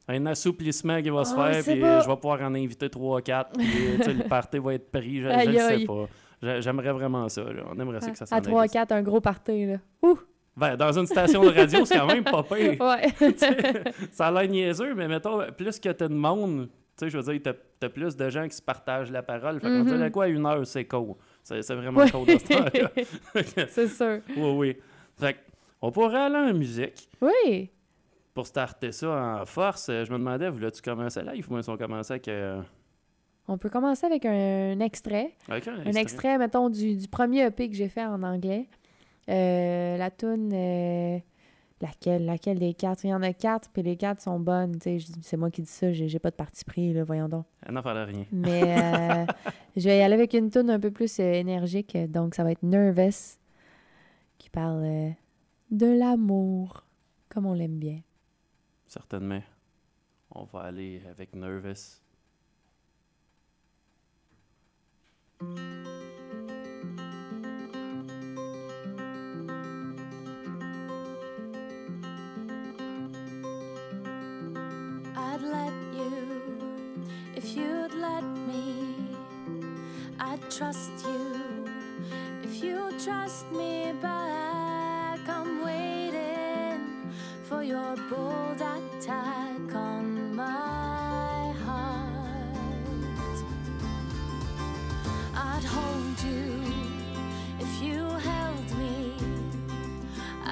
un 0.09 0.25
assouplissement 0.27 1.03
qui 1.03 1.11
va 1.11 1.25
se 1.25 1.35
Ah, 1.37 1.51
faire, 1.53 1.63
puis 1.65 1.81
pas- 1.81 1.99
euh, 1.99 2.01
je 2.03 2.09
vais 2.09 2.17
pouvoir 2.17 2.41
en 2.43 2.55
inviter 2.55 2.89
3-4, 2.89 3.51
puis 3.59 3.67
tu 3.99 4.03
sais, 4.05 4.15
le 4.15 4.25
party 4.25 4.59
va 4.59 4.75
être 4.75 4.91
pris, 4.91 5.21
je, 5.21 5.29
le 5.29 5.59
sais 5.59 5.85
pas. 5.85 6.07
J'a- 6.43 6.61
J'aimerais 6.61 6.93
vraiment 6.93 7.29
ça, 7.29 7.43
là. 7.43 7.63
On 7.71 7.79
aimerait 7.79 8.01
ça 8.01 8.11
que 8.13 8.17
ça 8.19 8.25
s'en 8.27 8.37
À 8.37 8.39
aille. 8.39 8.45
3-4, 8.69 8.93
un 8.93 9.03
gros 9.03 9.21
party, 9.21 9.67
là. 9.67 9.77
Ouh! 10.03 10.19
Ben, 10.57 10.77
dans 10.77 10.97
une 10.99 11.07
station 11.07 11.43
de 11.45 11.51
radio, 11.51 11.85
c'est 11.85 11.99
quand 11.99 12.07
même 12.07 12.25
pas 12.25 12.43
pire. 12.55 12.77
Ouais. 12.81 13.13
ça 14.13 14.27
a 14.29 14.31
l'air 14.33 14.49
niaiseux, 14.51 14.95
mais 14.95 15.09
mettons, 15.09 15.41
plus 15.57 15.79
que 15.79 15.89
t'as 15.91 16.09
de 16.09 16.15
monde, 16.15 16.69
tu 16.97 17.05
sais, 17.05 17.11
je 17.11 17.19
veux 17.19 17.33
dire, 17.33 17.41
t'as, 17.45 17.53
t'as 17.79 17.89
plus 17.89 18.17
de 18.17 18.29
gens 18.31 18.47
qui 18.49 18.57
se 18.57 18.63
partagent 18.63 19.11
la 19.11 19.23
parole. 19.23 19.57
Fait 19.61 19.67
qu'on 19.69 19.85
Mhm. 19.85 19.87
dirait 19.87 20.11
quoi, 20.11 20.27
une 20.29 20.47
heure, 20.47 20.67
c'est 20.67 20.85
cool. 20.85 21.15
C'est, 21.45 21.63
c'est 21.63 21.75
vraiment 21.75 22.01
Ouais. 22.01 22.11
cool 22.11 22.27
de 22.27 22.39
ce 22.39 22.47
temps-là. 22.47 22.91
c'est 23.69 23.89
sûr. 23.89 24.19
oui, 24.37 24.51
oui. 24.57 24.77
Fait 25.19 25.35
que, 25.35 25.39
on 25.83 25.91
pourrait 25.91 26.19
aller 26.21 26.37
en 26.37 26.55
musique 26.55 27.09
Oui. 27.21 27.71
pour 28.35 28.47
starter 28.47 28.93
ça 28.93 29.41
en 29.43 29.47
force. 29.47 29.89
Euh, 29.89 30.05
Je 30.05 30.13
me 30.13 30.19
demandais, 30.19 30.49
voulais-tu 30.51 30.83
commencer 30.83 31.23
live 31.23 31.51
ou 31.51 31.63
si 31.63 31.71
on 31.71 31.77
commençait 31.77 32.15
avec, 32.15 32.29
euh, 32.29 32.61
On 33.49 33.59
peut 33.59 33.69
commencer 33.71 34.07
avec 34.07 34.25
un, 34.27 34.73
un 34.77 34.81
extrait. 34.81 35.33
avec 35.49 35.69
un, 35.69 35.79
Un 35.87 35.93
extrait, 35.93 36.39
mettons, 36.39 36.69
du, 36.71 36.97
du 36.97 37.09
premier 37.09 37.47
EP 37.47 37.69
que 37.69 37.77
j'ai 37.77 37.89
fait 37.89 38.05
en 38.05 38.23
anglais. 38.23 38.67
Euh, 39.29 39.97
la 39.99 40.11
tune 40.11 40.53
laquelle, 41.81 42.25
laquelle 42.25 42.59
des 42.59 42.75
quatre? 42.75 43.05
Il 43.05 43.11
y 43.11 43.15
en 43.15 43.23
a 43.23 43.33
quatre, 43.33 43.69
puis 43.73 43.83
les 43.83 43.97
quatre 43.97 44.21
sont 44.21 44.41
bonnes. 44.41 44.79
C'est 45.23 45.37
moi 45.37 45.51
qui 45.51 45.63
dis 45.63 45.69
ça, 45.71 45.93
j'ai 45.93 46.19
pas 46.19 46.31
de 46.31 46.37
parti 46.37 46.65
pris, 46.65 46.93
là, 46.93 47.05
voyons 47.05 47.29
donc. 47.29 47.45
Ah 47.65 47.73
non, 47.73 47.83
fallait 47.83 48.05
rien. 48.05 48.25
Mais 48.33 48.63
euh, 48.65 49.27
je 49.77 49.85
vais 49.89 49.99
y 49.99 50.01
aller 50.03 50.15
avec 50.15 50.35
une 50.35 50.51
tune 50.51 50.71
un 50.71 50.81
peu 50.81 50.91
plus 50.91 51.21
euh, 51.21 51.33
énergique, 51.35 51.97
donc 52.11 52.35
ça 52.35 52.43
va 52.45 52.53
être 52.53 52.63
Nervous, 52.63 53.37
qui 54.39 54.51
parle 54.51 54.83
euh, 54.85 55.11
de 55.71 55.87
l'amour, 55.87 56.85
comme 57.29 57.47
on 57.47 57.55
l'aime 57.55 57.79
bien. 57.79 58.01
Certainement. 58.87 59.43
On 60.31 60.45
va 60.45 60.61
aller 60.61 61.03
avec 61.11 61.35
Nervous. 61.35 62.01
I'd 75.17 75.43
let 75.43 75.73
you 75.95 76.59
if 77.37 77.57
you'd 77.57 77.95
let 77.95 78.23
me. 78.47 78.97
I'd 80.19 80.41
trust 80.51 80.93
you 81.05 81.65
if 82.43 82.63
you 82.63 82.91
trust 82.99 83.51
me 83.53 83.93
back. 84.03 84.58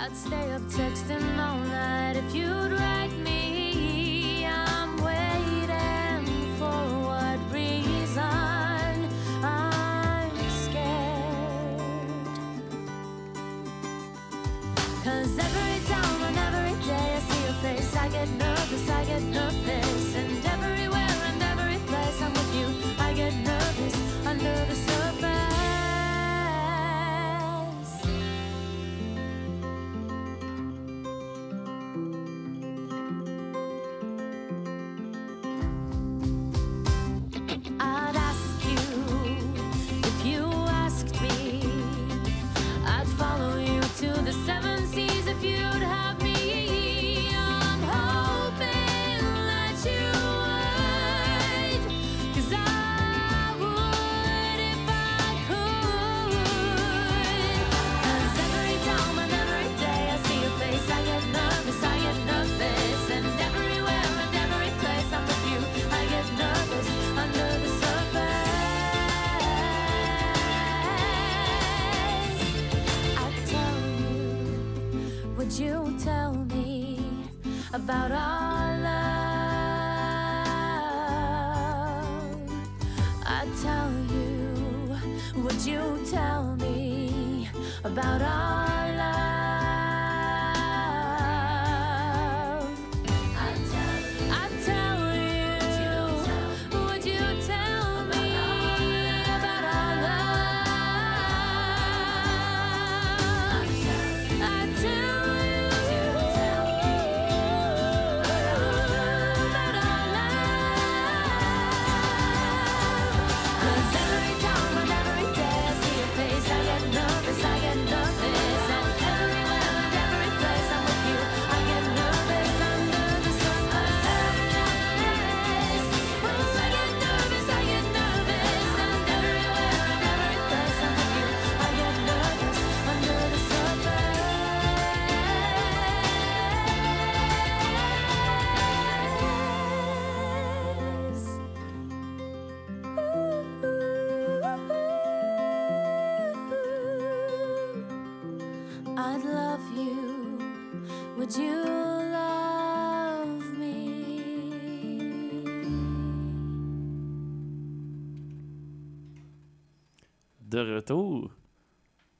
I'd 0.06 0.16
stay 0.16 0.52
up 0.52 0.62
texting 0.70 1.36
all 1.36 1.58
night 1.58 2.14
if 2.14 2.32
you'd 2.32 2.75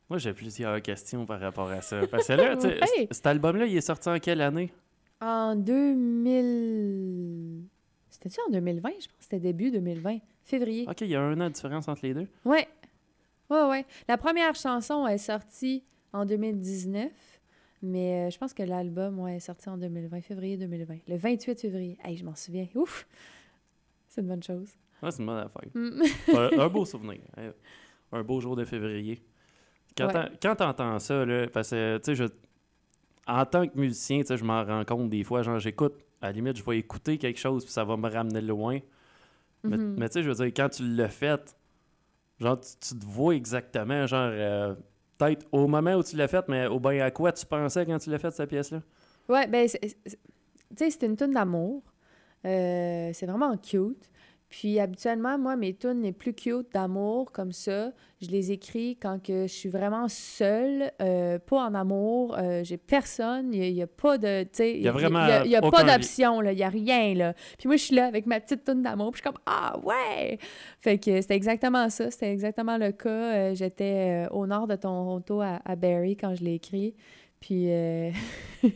Moi, 0.08 0.18
j'ai 0.18 0.32
plusieurs 0.32 0.80
questions 0.82 1.26
par 1.26 1.40
rapport 1.40 1.68
à 1.70 1.82
ça. 1.82 2.06
Parce 2.06 2.28
que 2.28 2.32
là, 2.34 2.56
tu 2.56 2.62
sais, 2.62 3.08
cet 3.10 3.26
album-là, 3.26 3.66
il 3.66 3.76
est 3.76 3.80
sorti 3.80 4.08
en 4.08 4.18
quelle 4.18 4.40
année? 4.40 4.72
En 5.20 5.56
2000... 5.56 7.64
C'était-tu 8.10 8.40
en 8.46 8.50
2020? 8.52 8.88
Je 8.88 8.94
pense? 8.94 9.06
Que 9.06 9.12
c'était 9.20 9.40
début 9.40 9.70
2020. 9.70 10.18
Février. 10.44 10.86
Ok, 10.88 11.00
il 11.02 11.08
y 11.08 11.16
a 11.16 11.20
un 11.20 11.38
an 11.40 11.48
de 11.48 11.52
différence 11.54 11.88
entre 11.88 12.06
les 12.06 12.14
deux. 12.14 12.28
Ouais. 12.44 12.68
Ouais, 13.50 13.64
ouais. 13.68 13.84
La 14.08 14.16
première 14.16 14.54
chanson 14.54 15.06
est 15.06 15.18
sortie 15.18 15.82
en 16.12 16.24
2019, 16.24 17.10
mais 17.82 18.26
euh, 18.26 18.30
je 18.30 18.38
pense 18.38 18.54
que 18.54 18.62
l'album 18.62 19.18
ouais, 19.20 19.36
est 19.36 19.40
sorti 19.40 19.68
en 19.68 19.76
2020, 19.76 20.20
février 20.20 20.56
2020. 20.56 20.98
Le 21.08 21.16
28 21.16 21.60
février. 21.60 21.98
Hey, 22.04 22.16
je 22.16 22.24
m'en 22.24 22.34
souviens. 22.34 22.66
Ouf! 22.74 23.06
C'est 24.08 24.20
une 24.20 24.28
bonne 24.28 24.42
chose. 24.42 24.68
Ouais, 25.02 25.10
c'est 25.10 25.18
une 25.20 25.26
bonne 25.26 25.38
affaire. 25.38 25.62
Mm. 25.74 26.02
un, 26.34 26.60
un 26.60 26.68
beau 26.68 26.84
souvenir. 26.84 27.20
hein. 27.36 27.52
Un 28.12 28.22
beau 28.22 28.40
jour 28.40 28.56
de 28.56 28.64
février. 28.64 29.20
Quand 29.96 30.06
Ouais. 30.08 30.54
t'entends 30.56 30.98
ça, 30.98 31.24
là, 31.24 31.46
parce 31.48 31.70
que, 31.70 31.98
tu 31.98 32.04
sais, 32.04 32.14
je... 32.14 32.24
en 33.26 33.44
tant 33.46 33.66
que 33.66 33.78
musicien, 33.78 34.20
tu 34.20 34.26
sais, 34.26 34.36
je 34.36 34.44
m'en 34.44 34.64
rends 34.64 34.84
compte 34.84 35.08
des 35.10 35.24
fois, 35.24 35.42
genre, 35.42 35.58
j'écoute, 35.58 35.94
à 36.20 36.26
la 36.26 36.32
limite, 36.32 36.56
je 36.56 36.64
vais 36.64 36.78
écouter 36.78 37.18
quelque 37.18 37.38
chose, 37.38 37.64
puis 37.64 37.72
ça 37.72 37.84
va 37.84 37.96
me 37.96 38.08
ramener 38.08 38.40
loin. 38.40 38.78
Mais, 39.64 39.76
Mhm. 39.76 39.96
mais 39.98 40.08
tu 40.08 40.14
sais, 40.14 40.22
je 40.22 40.28
veux 40.28 40.34
dire, 40.34 40.46
quand 40.46 40.68
tu 40.68 40.82
l'as 40.84 41.08
fait, 41.08 41.56
genre, 42.38 42.60
tu, 42.60 42.68
tu 42.80 42.98
te 42.98 43.04
vois 43.04 43.34
exactement, 43.34 44.06
genre, 44.06 44.30
euh, 44.32 44.74
peut-être 45.18 45.46
au 45.52 45.66
moment 45.66 45.94
où 45.94 46.02
tu 46.02 46.16
l'as 46.16 46.28
fait, 46.28 46.46
mais 46.48 46.66
au 46.66 46.80
à 46.86 47.10
quoi 47.10 47.32
tu 47.32 47.46
pensais 47.46 47.86
quand 47.86 47.98
tu 47.98 48.10
l'as 48.10 48.18
fait, 48.18 48.30
cette 48.30 48.48
pièce-là? 48.50 48.82
Ouais, 49.28 49.46
ben, 49.46 49.68
tu 49.68 49.78
sais, 50.76 50.90
c'est 50.90 51.02
une 51.04 51.16
tune 51.16 51.32
d'amour. 51.32 51.82
Euh, 52.44 53.10
c'est 53.12 53.26
vraiment 53.26 53.56
cute. 53.56 54.10
Puis 54.48 54.78
habituellement, 54.78 55.38
moi, 55.38 55.56
mes 55.56 55.74
tunes 55.74 56.02
les 56.02 56.12
plus 56.12 56.32
cute 56.32 56.72
d'amour, 56.72 57.32
comme 57.32 57.50
ça, 57.52 57.90
je 58.22 58.28
les 58.30 58.52
écris 58.52 58.96
quand 58.96 59.20
que 59.22 59.42
je 59.42 59.52
suis 59.52 59.68
vraiment 59.68 60.06
seule, 60.08 60.92
euh, 61.02 61.38
pas 61.40 61.66
en 61.66 61.74
amour, 61.74 62.36
euh, 62.38 62.62
j'ai 62.62 62.76
personne, 62.76 63.52
il 63.52 63.74
n'y 63.74 63.82
a, 63.82 63.88
pas 63.88 64.18
de, 64.18 64.44
tu 64.44 64.48
sais, 64.52 64.72
Il 64.76 64.82
y 64.82 64.88
a 64.88 64.92
vraiment 64.92 65.26
y 65.26 65.32
a- 65.32 65.46
y 65.46 65.56
a 65.56 65.60
pas 65.60 65.82
d'option, 65.96 66.42
il 66.42 66.54
n'y 66.54 66.62
a 66.62 66.68
rien, 66.68 67.14
là. 67.14 67.34
Puis 67.58 67.66
moi, 67.66 67.76
je 67.76 67.82
suis 67.82 67.96
là 67.96 68.06
avec 68.06 68.24
ma 68.26 68.38
petite 68.40 68.64
tune 68.64 68.82
d'amour, 68.82 69.10
puis 69.10 69.20
je 69.20 69.28
suis 69.28 69.32
comme, 69.34 69.42
ah 69.46 69.76
ouais! 69.82 70.38
Fait 70.80 70.98
que 70.98 71.20
c'était 71.20 71.34
exactement 71.36 71.90
ça, 71.90 72.10
c'était 72.12 72.32
exactement 72.32 72.78
le 72.78 72.92
cas. 72.92 73.08
Euh, 73.10 73.54
J'étais 73.54 74.26
au 74.30 74.46
nord 74.46 74.68
de 74.68 74.76
Toronto, 74.76 75.40
à, 75.40 75.60
à 75.64 75.74
Barrie, 75.76 76.16
quand 76.16 76.34
je 76.36 76.44
l'ai 76.44 76.54
écrit. 76.54 76.94
Puis 77.46 77.70
euh, 77.70 78.10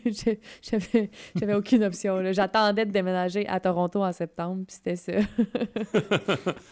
j'avais 0.62 1.10
j'avais 1.34 1.54
aucune 1.54 1.82
option. 1.82 2.18
là. 2.20 2.30
J'attendais 2.32 2.86
de 2.86 2.92
déménager 2.92 3.44
à 3.48 3.58
Toronto 3.58 4.00
en 4.04 4.12
septembre, 4.12 4.62
puis 4.64 4.76
c'était 4.76 4.94
ça. 4.94 5.12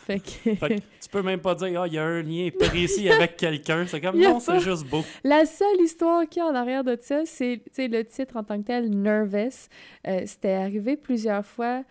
fait 0.07 0.21
que 0.21 0.55
Fait 0.55 0.69
que 0.69 0.75
tu 0.75 1.09
peux 1.11 1.23
même 1.23 1.41
pas 1.41 1.57
dire, 1.57 1.81
ah, 1.83 1.87
il 1.89 1.95
y 1.95 1.99
a 1.99 2.05
un 2.05 2.23
lien 2.23 2.49
précis 2.57 3.11
avec 3.11 3.37
quelqu'un. 3.37 3.85
C'est 3.89 4.01
comme, 4.01 4.17
non, 4.21 4.39
c'est 4.39 4.61
juste 4.61 4.87
beau. 4.89 5.03
la 5.25 5.45
seule 5.45 5.81
histoire 5.81 6.29
qu'il 6.29 6.41
y 6.41 6.47
a 6.47 6.49
en 6.49 6.55
arrière 6.55 6.85
de 6.85 6.97
ça, 7.01 7.23
c'est 7.27 7.61
le 7.77 8.03
titre 8.05 8.37
en 8.37 8.45
tant 8.45 8.59
que 8.61 8.67
tel, 8.67 8.91
Nervous. 8.91 9.67
Euh, 10.07 10.23
c'était 10.25 10.53
arrivé 10.53 10.97
plusieurs 10.97 11.45
fois 11.45 11.83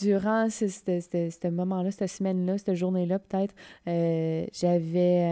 durant 0.00 0.48
ce, 0.48 0.68
ce- 0.68 1.00
ce- 1.00 1.28
ce 1.42 1.48
moment-là, 1.48 1.90
cette 1.90 2.08
semaine-là, 2.08 2.56
cette 2.56 2.74
journée-là 2.74 3.18
peut-être. 3.18 3.54
Euh, 3.86 4.46
J'avais 4.54 5.24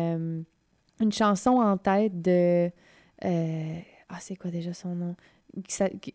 une 1.01 1.13
chanson 1.13 1.53
en 1.53 1.79
tête 1.79 2.21
de... 2.21 2.71
euh, 3.25 3.79
ah, 4.09 4.17
c'est 4.21 4.37
quoi 4.37 4.51
déjà 4.51 4.73
son 4.73 4.95
nom? 4.95 5.15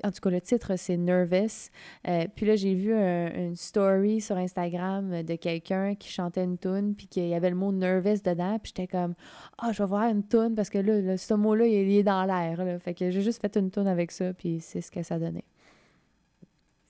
En 0.03 0.11
tout 0.11 0.19
cas, 0.21 0.29
le 0.29 0.41
titre, 0.41 0.73
c'est 0.75 0.97
Nervous. 0.97 1.69
Euh, 2.09 2.25
puis 2.35 2.45
là, 2.45 2.57
j'ai 2.57 2.73
vu 2.73 2.93
un- 2.93 3.33
une 3.33 3.55
story 3.55 4.19
sur 4.19 4.35
Instagram 4.35 5.23
de 5.23 5.35
quelqu'un 5.35 5.95
qui 5.95 6.09
chantait 6.11 6.43
une 6.43 6.57
tune 6.57 6.93
puis 6.93 7.07
qu'il 7.07 7.25
y 7.27 7.33
avait 7.33 7.49
le 7.49 7.55
mot 7.55 7.71
nervous 7.71 8.21
dedans. 8.21 8.59
Puis 8.61 8.73
j'étais 8.75 8.87
comme, 8.87 9.13
ah, 9.57 9.71
je 9.71 9.81
vais 9.81 9.87
voir 9.87 10.09
une 10.09 10.27
tune 10.27 10.55
parce 10.55 10.69
que 10.69 10.79
là, 10.79 11.15
ce 11.15 11.33
mot-là, 11.35 11.65
il, 11.67 11.73
est- 11.73 11.85
il 11.85 11.97
est 11.99 12.03
dans 12.03 12.25
l'air. 12.25 12.81
Fait 12.81 12.93
que 12.93 13.09
j'ai 13.11 13.21
juste 13.21 13.39
fait 13.39 13.55
une 13.55 13.71
tune 13.71 13.87
avec 13.87 14.11
ça, 14.11 14.33
puis 14.33 14.59
c'est 14.59 14.81
ce 14.81 14.91
que 14.91 15.03
ça 15.03 15.17
donnait. 15.17 15.45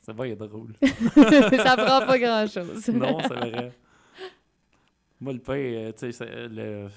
Ça 0.02 0.14
va 0.14 0.28
être 0.28 0.40
drôle. 0.48 0.74
ça 0.82 1.78
prend 1.78 2.06
pas 2.08 2.18
grand-chose. 2.18 2.88
non, 2.90 3.20
c'est 3.22 3.28
vrai. 3.36 3.72
Moi, 5.22 5.34
le 5.34 5.40
pain, 5.40 5.54
euh, 5.54 5.92
tu 5.92 6.00
sais, 6.00 6.12
c'est, 6.14 6.48
le... 6.48 6.88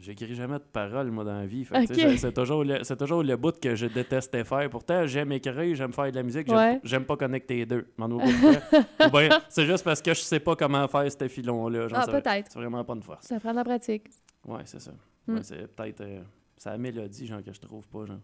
j'écris 0.00 0.34
jamais 0.34 0.54
de 0.58 0.64
paroles, 0.72 1.10
moi, 1.10 1.24
dans 1.24 1.38
la 1.38 1.46
vie. 1.46 1.64
C'est- 1.86 2.32
toujours 2.32 2.64
toujours 2.98 3.22
le 3.22 3.36
bout 3.36 3.58
que 3.60 3.74
je 3.74 3.86
détestais 3.86 4.44
faire. 4.44 4.68
Pourtant, 4.70 5.06
j'aime 5.06 5.32
écrire, 5.32 5.74
j'aime 5.74 5.92
faire 5.92 6.10
de 6.10 6.16
la 6.16 6.22
musique, 6.22 6.46
j'aime, 6.82 7.02
Ouais. 7.02 7.06
pas 7.06 7.16
connecter 7.16 7.56
les 7.56 7.66
deux. 7.66 7.86
Ou 7.98 9.10
bien, 9.10 9.28
c'est 9.48 9.66
juste 9.66 9.84
parce 9.84 10.00
que 10.02 10.14
je 10.14 10.20
sais 10.20 10.40
pas 10.40 10.56
comment 10.56 10.86
faire 10.88 11.10
ce 11.10 11.28
filon-là. 11.28 11.88
Genre, 11.88 11.98
Ah, 12.02 12.06
peut-être. 12.06 12.50
c'est 12.52 12.58
vraiment 12.58 12.84
pas 12.84 12.94
une 12.94 13.02
force. 13.02 13.26
Ça 13.26 13.38
prend 13.40 13.50
de 13.52 13.56
la 13.56 13.64
pratique. 13.64 14.08
Ouais, 14.46 14.62
c'est 14.64 14.80
ça. 14.80 14.92
Mm. 15.26 15.34
Ouais, 15.34 15.42
c'est 15.42 15.66
peut-être... 15.74 16.00
euh, 16.02 16.22
c'est 16.56 16.70
la 16.70 16.78
mélodie, 16.78 17.26
genre, 17.26 17.42
que 17.42 17.52
je 17.52 17.60
trouve 17.60 17.86
pas, 17.88 18.06
genre. 18.06 18.18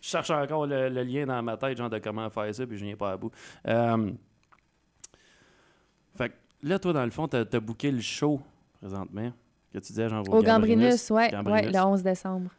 cherche 0.00 0.30
encore 0.30 0.66
le, 0.66 0.88
le 0.88 1.02
lien 1.02 1.26
dans 1.26 1.42
ma 1.42 1.56
tête, 1.56 1.76
genre 1.78 1.90
de 1.90 1.98
comment 1.98 2.28
faire 2.30 2.54
ça, 2.54 2.66
puis 2.66 2.76
je 2.78 2.84
viens 2.84 2.96
pas 2.96 3.12
à 3.12 3.16
bout. 3.16 3.30
Euh, 3.66 4.10
là, 6.62 6.78
toi, 6.78 6.92
dans 6.92 7.04
le 7.04 7.10
fond, 7.10 7.28
t'as 7.28 7.40
as 7.50 7.60
booké 7.60 7.90
le 7.90 8.00
show 8.00 8.40
présentement, 8.80 9.32
que 9.72 9.78
tu 9.78 9.92
disais, 9.92 10.08
genre 10.08 10.28
Au 10.28 10.42
Gambrinus, 10.42 11.10
ouais, 11.10 11.30
le 11.30 11.78
11 11.84 12.02
décembre. 12.02 12.50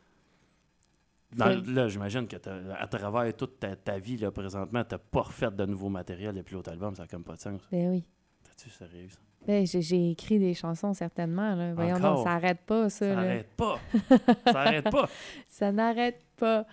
Dans- 1.36 1.62
là, 1.74 1.88
j'imagine 1.90 2.26
que 2.28 2.38
à 2.80 2.88
travers 2.88 3.36
toute 3.36 3.60
ta, 3.60 3.76
ta 3.76 4.00
vie, 4.00 4.18
là, 4.18 4.32
présentement, 4.32 4.84
t'as 4.84 4.98
pas 4.98 5.22
refait 5.22 5.52
de 5.52 5.66
nouveau 5.66 5.90
matériel 5.90 6.34
depuis 6.34 6.56
l'autre 6.56 6.72
album, 6.72 6.96
ça 6.96 7.04
a 7.04 7.08
comme 7.08 7.24
pas 7.24 7.36
de 7.36 7.42
sens. 7.42 7.62
Ben 7.72 7.90
oui. 7.90 8.06
T'es-tu 8.44 8.70
sérieux? 8.70 9.08
ça? 9.10 9.20
Ben, 9.46 9.66
j'ai- 9.66 10.12
écrit 10.12 10.40
des 10.40 10.54
chansons, 10.54 10.94
certainement. 10.94 11.56
Là. 11.56 11.74
Voyons 11.74 11.96
Encore? 11.98 12.24
ça 12.24 12.32
arrête 12.32 12.60
pas, 12.66 12.90
ça. 12.90 13.14
Ça 13.14 13.16
là. 13.16 13.22
arrête 13.22 13.50
pas! 13.56 13.80
ça 14.52 14.60
arrête 14.62 14.90
pas! 14.90 15.10
Ça 15.48 15.72
n'arrête 15.72 16.22
pas. 16.38 16.66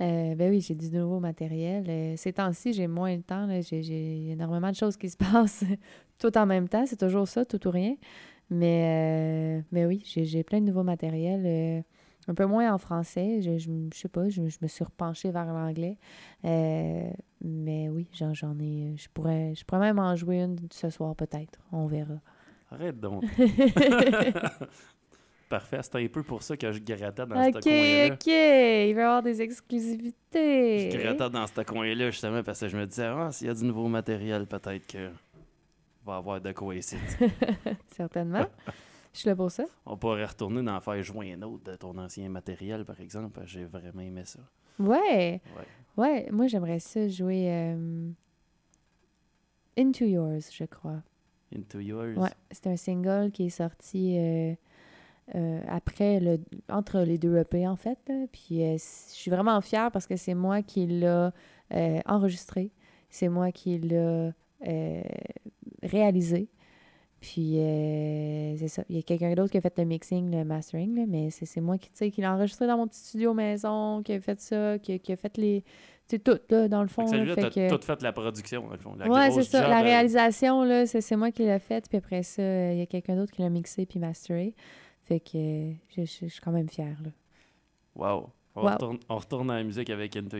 Euh, 0.00 0.34
ben 0.34 0.50
oui, 0.50 0.60
j'ai 0.60 0.74
du 0.74 0.90
nouveau 0.90 1.20
matériel. 1.20 1.84
Euh, 1.88 2.14
ces 2.16 2.32
temps-ci, 2.32 2.72
j'ai 2.72 2.86
moins 2.86 3.14
le 3.16 3.22
temps. 3.22 3.48
j'ai 3.60 4.30
énormément 4.30 4.70
de 4.70 4.76
choses 4.76 4.96
qui 4.96 5.08
se 5.08 5.16
passent 5.32 5.64
tout 6.18 6.36
en 6.38 6.46
même 6.46 6.68
temps. 6.68 6.86
C'est 6.86 6.98
toujours 6.98 7.28
ça, 7.28 7.44
tout 7.44 7.66
ou 7.66 7.70
rien. 7.70 7.96
Mais, 8.50 9.58
euh, 9.58 9.62
mais 9.72 9.86
oui, 9.86 10.02
j'ai, 10.04 10.44
plein 10.44 10.60
de 10.60 10.66
nouveaux 10.66 10.84
matériels. 10.84 11.44
euh, 11.46 11.82
un 12.28 12.34
peu 12.34 12.46
moins 12.46 12.72
en 12.72 12.78
français. 12.78 13.40
Je, 13.40 13.58
je, 13.58 13.70
je 13.92 13.98
sais 13.98 14.08
pas, 14.08 14.28
je, 14.28 14.48
je 14.48 14.58
me 14.60 14.68
suis 14.68 14.84
repenchée 14.84 15.30
vers 15.30 15.46
l'anglais. 15.46 15.96
Euh, 16.44 17.10
mais 17.44 17.88
oui, 17.88 18.08
j'en, 18.12 18.32
ai. 18.58 18.94
Je 18.96 19.08
pourrais, 19.12 19.54
je 19.54 19.64
pourrais 19.64 19.80
même 19.80 19.98
en 19.98 20.16
jouer 20.16 20.42
une 20.42 20.56
ce 20.70 20.90
soir, 20.90 21.14
peut-être. 21.14 21.58
On 21.72 21.86
verra. 21.86 22.20
Arrête 22.70 22.98
donc. 22.98 23.24
Parfait, 25.48 25.78
c'était 25.80 26.02
un 26.02 26.08
peu 26.08 26.24
pour 26.24 26.42
ça 26.42 26.56
que 26.56 26.72
je 26.72 26.80
grattais 26.80 27.24
dans 27.24 27.44
ce 27.44 27.50
coin-là. 27.52 28.14
ok. 28.14 28.26
Il 28.26 28.94
va 28.94 29.00
y 29.00 29.04
avoir 29.04 29.22
des 29.22 29.40
exclusivités. 29.40 30.90
Je 30.90 30.98
grattais 30.98 31.30
dans 31.30 31.46
ce 31.46 31.60
coin-là 31.60 32.10
justement 32.10 32.42
parce 32.42 32.58
que 32.58 32.68
je 32.68 32.76
me 32.76 32.84
disais, 32.84 33.04
ah, 33.06 33.30
s'il 33.30 33.46
y 33.46 33.50
a 33.50 33.54
du 33.54 33.64
nouveau 33.64 33.86
matériel, 33.86 34.46
peut-être 34.46 34.84
que 34.88 35.10
va 36.06 36.16
avoir 36.16 36.40
de 36.40 36.52
quoi 36.52 36.74
ici. 36.74 36.96
Certainement. 37.96 38.46
Je 39.12 39.20
suis 39.20 39.28
là 39.28 39.36
pour 39.36 39.50
ça. 39.50 39.64
On 39.84 39.96
pourrait 39.96 40.24
retourner 40.24 40.62
dans 40.62 40.80
faire 40.80 41.02
jouer 41.02 41.32
un 41.32 41.42
autre 41.42 41.64
de 41.64 41.76
ton 41.76 41.96
ancien 41.98 42.28
matériel, 42.28 42.84
par 42.84 43.00
exemple. 43.00 43.40
J'ai 43.46 43.64
vraiment 43.64 44.02
aimé 44.02 44.22
ça. 44.24 44.40
Ouais. 44.78 45.40
Ouais. 45.56 45.66
Ouais, 45.96 46.28
moi 46.30 46.46
j'aimerais 46.46 46.78
ça 46.78 47.08
jouer 47.08 47.46
euh, 47.48 48.10
Into 49.78 50.04
Yours, 50.04 50.52
je 50.52 50.64
crois. 50.64 51.02
Into 51.54 51.80
Yours? 51.80 52.18
Ouais, 52.18 52.32
c'est 52.50 52.66
un 52.66 52.76
single 52.76 53.30
qui 53.32 53.46
est 53.46 53.50
sorti 53.50 54.18
euh, 54.18 54.54
euh, 55.34 55.62
après 55.66 56.20
le 56.20 56.38
entre 56.68 57.00
les 57.00 57.16
deux 57.16 57.38
EP 57.38 57.66
en 57.66 57.76
fait. 57.76 57.98
là. 58.08 58.26
Puis 58.30 58.60
je 58.60 58.76
suis 58.78 59.30
vraiment 59.30 59.58
fière 59.62 59.90
parce 59.90 60.06
que 60.06 60.16
c'est 60.16 60.34
moi 60.34 60.60
qui 60.62 60.86
l'a 60.86 61.32
enregistré, 62.04 62.72
c'est 63.08 63.28
moi 63.28 63.50
qui 63.52 63.78
l'a 63.78 64.32
réalisé. 65.86 66.48
Puis 67.20 67.58
euh, 67.58 68.56
c'est 68.58 68.68
ça. 68.68 68.84
Il 68.90 68.96
y 68.96 68.98
a 68.98 69.02
quelqu'un 69.02 69.34
d'autre 69.34 69.50
qui 69.50 69.56
a 69.58 69.60
fait 69.62 69.78
le 69.78 69.84
mixing, 69.86 70.30
le 70.30 70.44
mastering, 70.44 70.94
là, 70.94 71.04
mais 71.08 71.30
c'est 71.30 71.46
c'est 71.46 71.62
moi 71.62 71.78
qui, 71.78 72.10
qui 72.10 72.20
l'a 72.20 72.34
enregistré 72.34 72.66
dans 72.66 72.76
mon 72.76 72.86
petit 72.86 73.00
studio 73.00 73.32
maison, 73.32 74.02
qui 74.04 74.12
a 74.12 74.20
fait 74.20 74.38
ça, 74.40 74.78
qui, 74.78 74.92
a- 74.92 74.98
qui 74.98 75.12
a 75.12 75.16
fait 75.16 75.36
les. 75.38 75.62
Tu 76.08 76.16
sais, 76.16 76.18
tout, 76.20 76.38
là, 76.50 76.68
dans 76.68 76.82
le 76.82 76.88
fond. 76.88 77.10
là, 77.10 77.34
fait 77.34 77.50
que- 77.50 77.70
tout 77.74 77.82
fait 77.84 78.00
la 78.02 78.12
production, 78.12 78.66
dans 78.66 78.72
le 78.72 78.78
fond. 78.78 78.94
La 78.96 79.08
ouais, 79.08 79.30
c'est 79.32 79.42
ça. 79.44 79.66
La 79.66 79.80
euh, 79.80 79.82
réalisation, 79.82 80.62
là, 80.62 80.86
c'est 80.86 81.00
c'est 81.00 81.16
moi 81.16 81.32
qui 81.32 81.42
l'ai 81.42 81.58
faite. 81.58 81.88
Puis 81.88 81.98
après 81.98 82.22
ça, 82.22 82.42
euh, 82.42 82.72
il 82.74 82.78
y 82.78 82.82
a 82.82 82.86
quelqu'un 82.86 83.16
d'autre 83.16 83.32
qui 83.32 83.42
l'a 83.42 83.48
mixé 83.48 83.86
puis 83.86 83.98
masteré. 83.98 84.54
Fait 85.04 85.18
que 85.18 85.36
euh, 85.36 85.72
je, 85.96 86.02
je- 86.04 86.26
je 86.26 86.32
suis 86.32 86.40
quand 86.40 86.52
même 86.52 86.68
fière, 86.68 86.96
là. 87.02 87.10
Wow. 87.96 88.30
On, 88.54 88.62
Wow. 88.62 88.70
Retourne, 88.72 88.98
on 89.08 89.16
retourne 89.16 89.46
dans 89.48 89.54
la 89.54 89.64
musique 89.64 89.90
avec 89.90 90.16
Into 90.16 90.36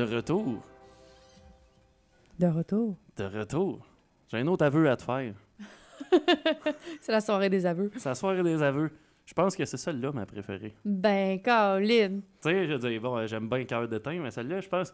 De 0.00 0.14
retour. 0.16 0.62
De 2.38 2.46
retour. 2.46 2.96
De 3.18 3.24
retour. 3.24 3.86
J'ai 4.28 4.38
un 4.38 4.46
autre 4.46 4.64
aveu 4.64 4.88
à 4.88 4.96
te 4.96 5.02
faire. 5.02 5.34
C'est 7.02 7.12
la 7.12 7.20
soirée 7.20 7.50
des 7.50 7.66
aveux. 7.66 7.90
C'est 7.98 8.08
la 8.08 8.14
soirée 8.14 8.42
des 8.42 8.62
aveux. 8.62 8.90
Je 9.26 9.34
pense 9.34 9.54
que 9.54 9.64
c'est 9.66 9.76
celle-là 9.76 10.10
ma 10.12 10.24
préférée. 10.26 10.74
Ben, 10.84 11.38
Caroline. 11.40 12.22
Tu 12.42 12.48
sais, 12.48 12.66
je 12.66 12.74
dis, 12.76 12.98
bon, 12.98 13.26
j'aime 13.26 13.48
bien 13.48 13.62
Cœur 13.64 13.86
de 13.86 13.98
teint, 13.98 14.18
mais 14.18 14.30
celle-là, 14.30 14.60
je 14.60 14.68
pense. 14.68 14.92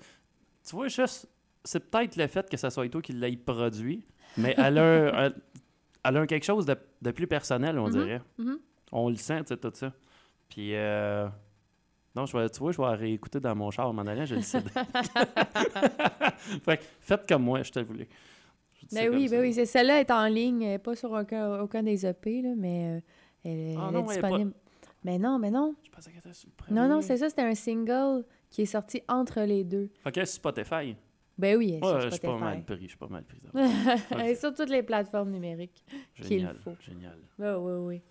Tu 0.69 0.75
vois, 0.77 0.89
juste. 0.89 1.29
C'est 1.65 1.89
peut-être 1.89 2.17
le 2.17 2.27
fait 2.27 2.51
que 2.51 2.57
ça 2.57 2.69
soit 2.69 2.89
toi 2.91 3.01
qui 3.01 3.13
l'ait 3.13 3.37
produit, 3.37 4.05
mais 4.37 4.55
elle 4.59 4.79
a, 4.79 5.27
un- 5.27 5.33
elle 6.05 6.17
a 6.17 6.27
quelque 6.27 6.45
chose 6.45 6.67
de, 6.67 6.77
de 7.01 7.11
plus 7.13 7.27
personnel, 7.29 7.79
on 7.79 7.87
Mhm, 7.87 7.93
dirait. 7.93 8.21
mhm. 8.39 8.59
On 8.93 9.09
le 9.09 9.17
sent, 9.17 9.41
tu 9.45 9.49
sais, 9.49 9.57
tout 9.57 9.71
ça. 9.73 9.93
Puis, 10.51 10.75
euh, 10.75 11.29
non, 12.17 12.27
je 12.27 12.37
vais, 12.37 12.49
tu 12.49 12.59
vois, 12.61 12.73
je 12.73 12.79
vais 12.81 12.89
réécouter 12.95 13.41
dans 13.41 13.55
mon 13.55 13.71
char 13.71 13.89
en 13.89 13.93
m'en 13.93 14.03
allant, 14.03 14.25
je 14.25 14.37
le 14.37 14.43
sais. 14.43 14.61
fait 16.65 16.77
que 16.79 16.83
faites 17.01 17.29
comme 17.29 17.43
moi, 17.45 17.63
je 17.63 17.71
te 17.71 17.79
le 17.79 17.85
voulais. 17.85 18.09
Ben 18.93 19.11
oui, 19.13 19.29
ben 19.29 19.41
oui, 19.41 19.53
c'est 19.53 19.67
celle-là 19.67 20.01
est 20.01 20.11
en 20.11 20.27
ligne, 20.27 20.63
elle 20.63 20.75
est 20.75 20.79
pas 20.79 20.95
sur 20.95 21.11
aucun, 21.11 21.61
aucun 21.61 21.83
des 21.83 22.07
EP, 22.07 22.43
là, 22.43 22.51
mais 22.57 22.97
euh, 22.97 23.01
elle, 23.45 23.59
est- 23.59 23.75
Ah 23.79 23.87
elle 23.89 23.95
non, 23.95 24.09
est 24.09 24.13
elle 24.13 24.19
est 24.19 24.21
pas- 24.21 24.29
disponible. 24.29 24.53
Mais 25.05 25.19
non, 25.19 25.39
mais 25.39 25.51
non. 25.51 25.75
Je 25.85 25.91
pensais 25.91 26.11
qu'elle 26.11 26.21
était 26.21 26.33
sur 26.33 26.49
le 26.49 26.55
premier. 26.57 26.81
Non, 26.81 26.89
non, 26.89 27.01
c'est 27.03 27.17
ça, 27.17 27.29
c'était 27.29 27.43
un 27.43 27.55
single 27.55 28.25
qui 28.51 28.63
est 28.63 28.67
sorti 28.67 29.03
entre 29.09 29.41
les 29.43 29.65
deux. 29.65 29.91
Fait 30.03 30.13
que 30.13 30.25
Spotify. 30.25 30.97
Ben 31.39 31.57
oui, 31.57 31.73
elle 31.73 31.79
est 31.79 31.85
Ouais, 31.85 31.91
sur 31.91 32.01
je 32.01 32.09
suis 32.11 32.21
pas 32.21 32.29
Spotify. 32.29 32.45
mal 32.45 32.65
pris, 32.65 32.83
je 32.83 32.89
suis 32.89 32.97
pas 32.97 33.09
mal 33.09 33.25
pris. 33.25 33.39
elle 34.11 34.21
est 34.27 34.35
sur 34.37 34.55
toutes 34.55 34.71
les 34.71 34.83
plateformes 34.83 35.31
numériques. 35.31 35.85
qu'il 36.17 36.25
Génial, 36.27 36.57
faut. 36.57 36.75
génial. 36.81 37.19
Oui, 37.39 37.47
oui, 37.59 37.73
oui. 37.87 38.03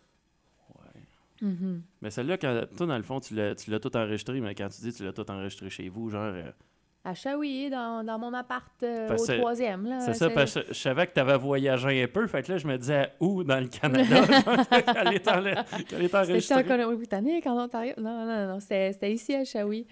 Mhm. 1.42 1.82
Mais 2.02 2.10
celle-là, 2.12 2.38
quand, 2.38 2.62
toi, 2.78 2.86
dans 2.88 2.98
le 2.98 3.04
fond, 3.04 3.20
tu 3.20 3.34
l'as, 3.36 3.56
tu 3.56 3.70
l'as 3.72 3.80
tout 3.80 3.96
enregistré, 3.96 4.40
mais 4.40 4.56
quand 4.56 4.70
tu 4.70 4.82
dis 4.82 4.94
tu 4.94 5.04
l'as 5.04 5.14
tout 5.14 5.30
enregistré 5.30 5.70
chez 5.70 5.90
vous, 5.90 6.10
genre, 6.10 6.22
euh, 6.34 6.52
À 7.04 7.14
Shawi, 7.14 7.70
dans, 7.70 8.04
dans 8.04 8.18
mon 8.18 8.34
appart 8.34 8.66
euh, 8.84 9.16
au 9.16 9.26
que- 9.26 9.38
troisième. 9.38 9.86
Là, 9.86 10.00
c'est 10.00 10.14
ça, 10.16 10.30
parce 10.30 10.54
que 10.56 10.62
je 10.70 10.74
savais 10.74 11.06
que 11.08 11.14
tu 11.14 11.20
avais 11.20 11.38
voyagé 11.38 12.02
un 12.04 12.08
peu, 12.08 12.26
fait 12.28 12.42
que 12.42 12.54
là, 12.54 12.58
je 12.58 12.66
me 12.68 12.78
disais 12.78 13.12
où? 13.20 13.44
Dans 13.44 13.60
le 13.60 13.68
Canada, 13.68 14.26
qu'elle 14.84 15.14
est, 15.14 15.28
en- 15.28 15.46
est 15.46 15.66
C'était 15.88 16.16
enregistrée. 16.18 16.56
en 16.62 16.64
Colombie-Britannique, 16.64 17.46
en 17.48 17.64
Ontario? 17.64 17.94
Non, 17.98 18.26
non, 18.26 18.48
non, 18.48 18.60
c'était 18.60 18.94
c'était 18.94 19.14
ici 19.14 19.36
à 19.36 19.44
Shawi. 19.46 19.86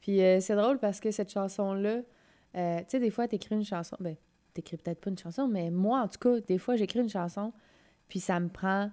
Puis 0.00 0.22
euh, 0.22 0.38
c'est 0.40 0.54
drôle 0.54 0.78
parce 0.78 1.00
que 1.00 1.10
cette 1.10 1.32
chanson-là, 1.32 2.02
euh, 2.56 2.78
tu 2.78 2.84
sais, 2.88 3.00
des 3.00 3.10
fois, 3.10 3.26
t'écris 3.26 3.54
une 3.54 3.64
chanson. 3.64 3.96
Ben, 4.00 4.14
t'écris 4.54 4.76
peut-être 4.76 5.00
pas 5.00 5.10
une 5.10 5.18
chanson, 5.18 5.48
mais 5.48 5.70
moi, 5.70 6.00
en 6.02 6.08
tout 6.08 6.18
cas, 6.18 6.40
des 6.40 6.58
fois, 6.58 6.76
j'écris 6.76 7.00
une 7.00 7.08
chanson, 7.08 7.52
puis 8.08 8.20
ça 8.20 8.38
me 8.40 8.48
prend 8.48 8.90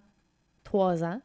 trois 0.63 1.03
ans. 1.03 1.21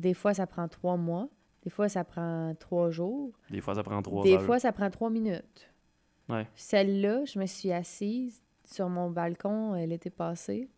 Des 0.00 0.14
fois, 0.14 0.32
ça 0.34 0.46
prend 0.46 0.66
trois 0.66 0.96
mois. 0.96 1.28
Des 1.62 1.70
fois, 1.70 1.88
ça 1.90 2.04
prend 2.04 2.54
trois 2.58 2.90
jours. 2.90 3.32
Des 3.50 3.60
fois, 3.60 3.74
ça 3.74 3.82
prend 3.82 4.00
trois 4.00 4.24
Des 4.24 4.34
heures. 4.34 4.42
fois, 4.42 4.58
ça 4.58 4.72
prend 4.72 4.88
trois 4.90 5.10
minutes. 5.10 5.70
Ouais. 6.30 6.46
Celle-là, 6.54 7.24
je 7.26 7.38
me 7.38 7.44
suis 7.44 7.70
assise 7.70 8.42
sur 8.64 8.88
mon 8.88 9.10
balcon 9.10 9.74
euh, 9.74 9.84
l'été 9.84 10.08
passé. 10.08 10.70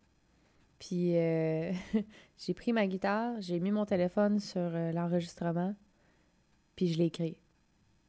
Puis 0.80 1.16
euh, 1.16 1.70
j'ai 2.38 2.54
pris 2.54 2.72
ma 2.72 2.86
guitare, 2.88 3.40
j'ai 3.40 3.60
mis 3.60 3.70
mon 3.70 3.84
téléphone 3.84 4.40
sur 4.40 4.60
euh, 4.60 4.90
l'enregistrement, 4.90 5.76
puis 6.74 6.88
je 6.88 6.98
l'ai 6.98 7.04
écrit 7.06 7.36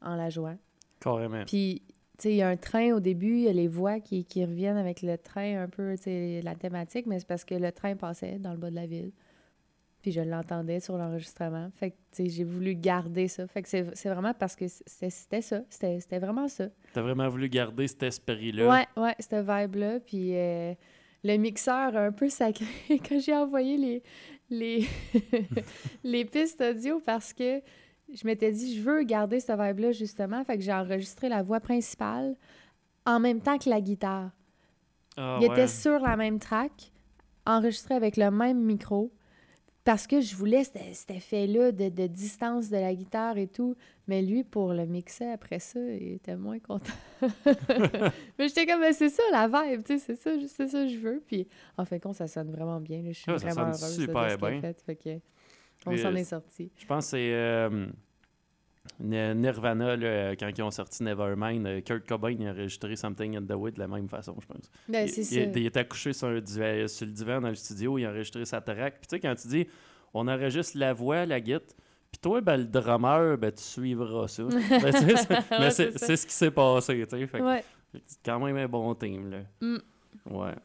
en 0.02 0.16
la 0.16 0.32
jouant. 0.32 0.58
Carrément. 1.00 1.44
Puis, 1.46 1.84
tu 2.18 2.24
sais, 2.24 2.32
il 2.32 2.38
y 2.38 2.42
a 2.42 2.48
un 2.48 2.58
train 2.58 2.94
au 2.94 3.00
début, 3.00 3.36
il 3.36 3.44
y 3.44 3.50
a 3.50 3.54
les 3.54 3.68
voix 3.68 4.00
qui, 4.00 4.26
qui 4.26 4.44
reviennent 4.44 4.78
avec 4.78 5.04
le 5.04 5.18
train 5.20 5.62
un 5.62 5.68
peu, 5.68 5.96
tu 5.98 6.04
sais, 6.04 6.42
la 6.44 6.56
thématique, 6.56 7.06
mais 7.06 7.20
c'est 7.20 7.28
parce 7.28 7.46
que 7.46 7.54
le 7.54 7.72
train 7.72 7.96
passait 7.96 8.40
dans 8.40 8.52
le 8.52 8.58
bas 8.58 8.72
de 8.72 8.76
la 8.76 8.88
ville. 8.88 9.12
Puis 10.04 10.12
je 10.12 10.20
l'entendais 10.20 10.82
sur 10.82 10.98
l'enregistrement. 10.98 11.72
Fait 11.76 11.92
que, 11.92 11.96
tu 12.12 12.26
sais, 12.26 12.30
j'ai 12.30 12.44
voulu 12.44 12.76
garder 12.76 13.30
ça. 13.30 13.48
Fait 13.48 13.64
que 13.64 13.70
c'est 13.70 14.10
vraiment 14.10 14.34
parce 14.34 14.54
que 14.56 14.66
c'était 14.68 15.42
ça. 15.42 15.62
C'était 15.70 16.20
vraiment 16.20 16.50
ça. 16.50 16.66
T'as 16.94 17.02
vraiment 17.02 17.30
voulu 17.30 17.48
garder 17.48 17.88
cet 17.88 18.04
esprit-là? 18.04 18.70
Ouais, 18.70 19.02
ouais, 19.02 19.16
cette 19.18 19.48
vibe-là. 19.48 20.02
Puis 20.02 20.36
euh, 20.36 20.74
le 21.24 21.38
mixeur 21.38 21.96
a 21.96 22.02
un 22.06 22.12
peu 22.12 22.28
sacré 22.28 22.66
quand 22.90 23.18
j'ai 23.18 23.34
envoyé 23.34 23.78
les, 23.78 24.04
les, 24.50 24.88
les 26.04 26.26
pistes 26.26 26.62
audio 26.62 27.02
parce 27.06 27.32
que 27.32 27.62
je 28.14 28.28
m'étais 28.28 28.52
dit, 28.52 28.76
je 28.76 28.82
veux 28.82 29.04
garder 29.04 29.40
cette 29.40 29.58
vibe-là, 29.58 29.94
justement. 29.94 30.44
Fait 30.44 30.58
que 30.58 30.64
j'ai 30.64 30.74
enregistré 30.74 31.30
la 31.30 31.42
voix 31.44 31.62
principale 31.62 32.36
en 33.06 33.22
même 33.22 33.40
temps 33.40 33.58
que 33.58 33.70
la 33.70 33.80
guitare. 33.80 34.32
Ah, 35.16 35.40
Il 35.42 35.48
ouais. 35.48 35.54
était 35.54 35.68
sur 35.68 36.00
la 36.00 36.18
même 36.18 36.40
track, 36.40 36.92
enregistré 37.46 37.96
avec 37.96 38.18
le 38.18 38.32
même 38.32 38.62
micro, 38.62 39.14
parce 39.84 40.08
que 40.08 40.22
je 40.22 40.36
voulais 40.36 40.64
cet, 40.64 41.12
effet-là 41.12 41.72
de, 41.72 41.90
de 41.90 42.08
distance 42.08 42.70
de 42.70 42.78
la 42.78 42.94
guitare 42.96 43.38
et 43.38 43.48
tout. 43.48 43.76
Mais 44.08 44.22
lui, 44.22 44.44
pour 44.44 44.74
le 44.74 44.86
mixer 44.86 45.26
après 45.30 45.60
ça, 45.60 45.80
il 45.80 46.14
était 46.14 46.36
moins 46.36 46.60
content. 46.60 46.94
Mais 48.38 48.48
j'étais 48.48 48.66
comme, 48.66 48.82
Ben, 48.82 48.94
c'est 48.94 49.10
ça 49.10 49.24
la 49.32 49.48
vibe, 49.48 49.84
tu 49.84 50.00
sais, 50.00 50.00
c'est 50.00 50.16
ça, 50.16 50.32
c'est 50.48 50.68
ça 50.68 50.84
que 50.84 50.90
je 50.90 50.98
veux. 50.98 51.24
Puis 51.26 51.48
en 51.78 51.86
fin 51.86 51.98
de 51.98 52.02
compte, 52.02 52.16
ça 52.16 52.28
sonne 52.28 52.52
vraiment 52.52 52.80
bien. 52.80 53.02
là. 53.02 53.12
Je 53.12 53.20
suis 53.20 53.32
Ah, 53.32 53.36
vraiment 53.36 53.62
heureuse 53.68 53.96
super 53.96 54.26
de 54.26 54.30
ce 54.32 54.38
bien. 54.38 54.62
fait. 54.62 54.82
Fait 54.86 54.96
que, 54.96 55.10
on 55.86 55.98
s'en 55.98 56.14
euh, 56.14 56.16
est 56.16 56.24
sorti. 56.24 56.72
Je 56.78 56.86
pense 56.86 57.06
que 57.06 57.12
c'est 57.12 57.34
euh, 57.34 57.88
Nirvana, 59.00 59.96
là, 59.96 60.36
quand 60.36 60.50
ils 60.58 60.62
ont 60.62 60.72
sorti 60.72 61.04
Nevermind, 61.04 61.66
euh, 61.66 61.82
Kurt 61.82 62.06
Cobain 62.08 62.32
il 62.32 62.46
a 62.48 62.52
enregistré 62.52 62.96
Something 62.96 63.38
in 63.38 63.44
the 63.46 63.54
Way 63.54 63.72
de 63.72 63.80
la 63.80 63.88
même 63.88 64.08
façon, 64.08 64.36
je 64.42 64.46
pense. 64.46 64.70
Ben, 64.88 65.08
il, 65.08 65.24
il- 65.34 65.58
il 65.58 65.66
était 65.66 65.86
couché 65.86 66.14
sur, 66.14 66.28
un 66.28 66.40
divan- 66.40 66.88
sur 66.88 67.06
le 67.06 67.12
divan 67.12 67.42
dans 67.42 67.50
le 67.50 67.56
studio, 67.56 67.98
il 67.98 68.06
a 68.06 68.10
enregistré 68.10 68.46
sa 68.46 68.62
track. 68.62 68.96
Puis 69.00 69.08
tu 69.08 69.16
sais, 69.16 69.20
quand 69.20 69.36
tu 69.36 69.48
dis, 69.48 69.68
on 70.14 70.28
enregistre 70.28 70.78
la 70.78 70.94
voix, 70.94 71.26
la 71.26 71.40
guitare, 71.42 71.62
puis 72.12 72.20
toi, 72.22 72.42
ben, 72.42 72.58
le 72.58 72.66
drummer, 72.66 73.38
ben, 73.38 73.52
tu 73.52 73.64
suivras 73.64 74.28
ça. 74.28 74.44
Ben, 74.70 74.92
mais 75.60 75.72
c'est 75.72 76.16
ce 76.16 76.28
qui 76.28 76.34
s'est 76.34 76.52
passé, 76.52 77.04
tu 77.08 77.18
sais. 77.18 77.28
Fait 77.28 77.40
que 77.40 77.44
Ouais. 77.44 77.64
c'est 78.06 78.20
quand 78.24 78.40
même 78.40 78.58
un 78.58 78.68
bon 78.68 78.94
team, 78.96 79.32
là. 79.32 79.40
Mm. 79.62 79.78
Ouais. 80.30 80.56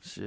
Shit. 0.00 0.24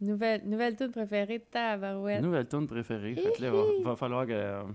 Nouvelle, 0.00 0.42
nouvelle 0.44 0.76
tune 0.76 0.90
préférée 0.90 1.38
de 1.38 1.44
Tabarouette. 1.50 2.20
Nouvelle 2.22 2.46
tune 2.46 2.66
préférée. 2.66 3.14
Fait 3.14 3.32
que 3.32 3.42
là, 3.42 3.50
va, 3.50 3.62
va 3.82 3.96
falloir 3.96 4.26
que 4.26 4.32
va 4.32 4.66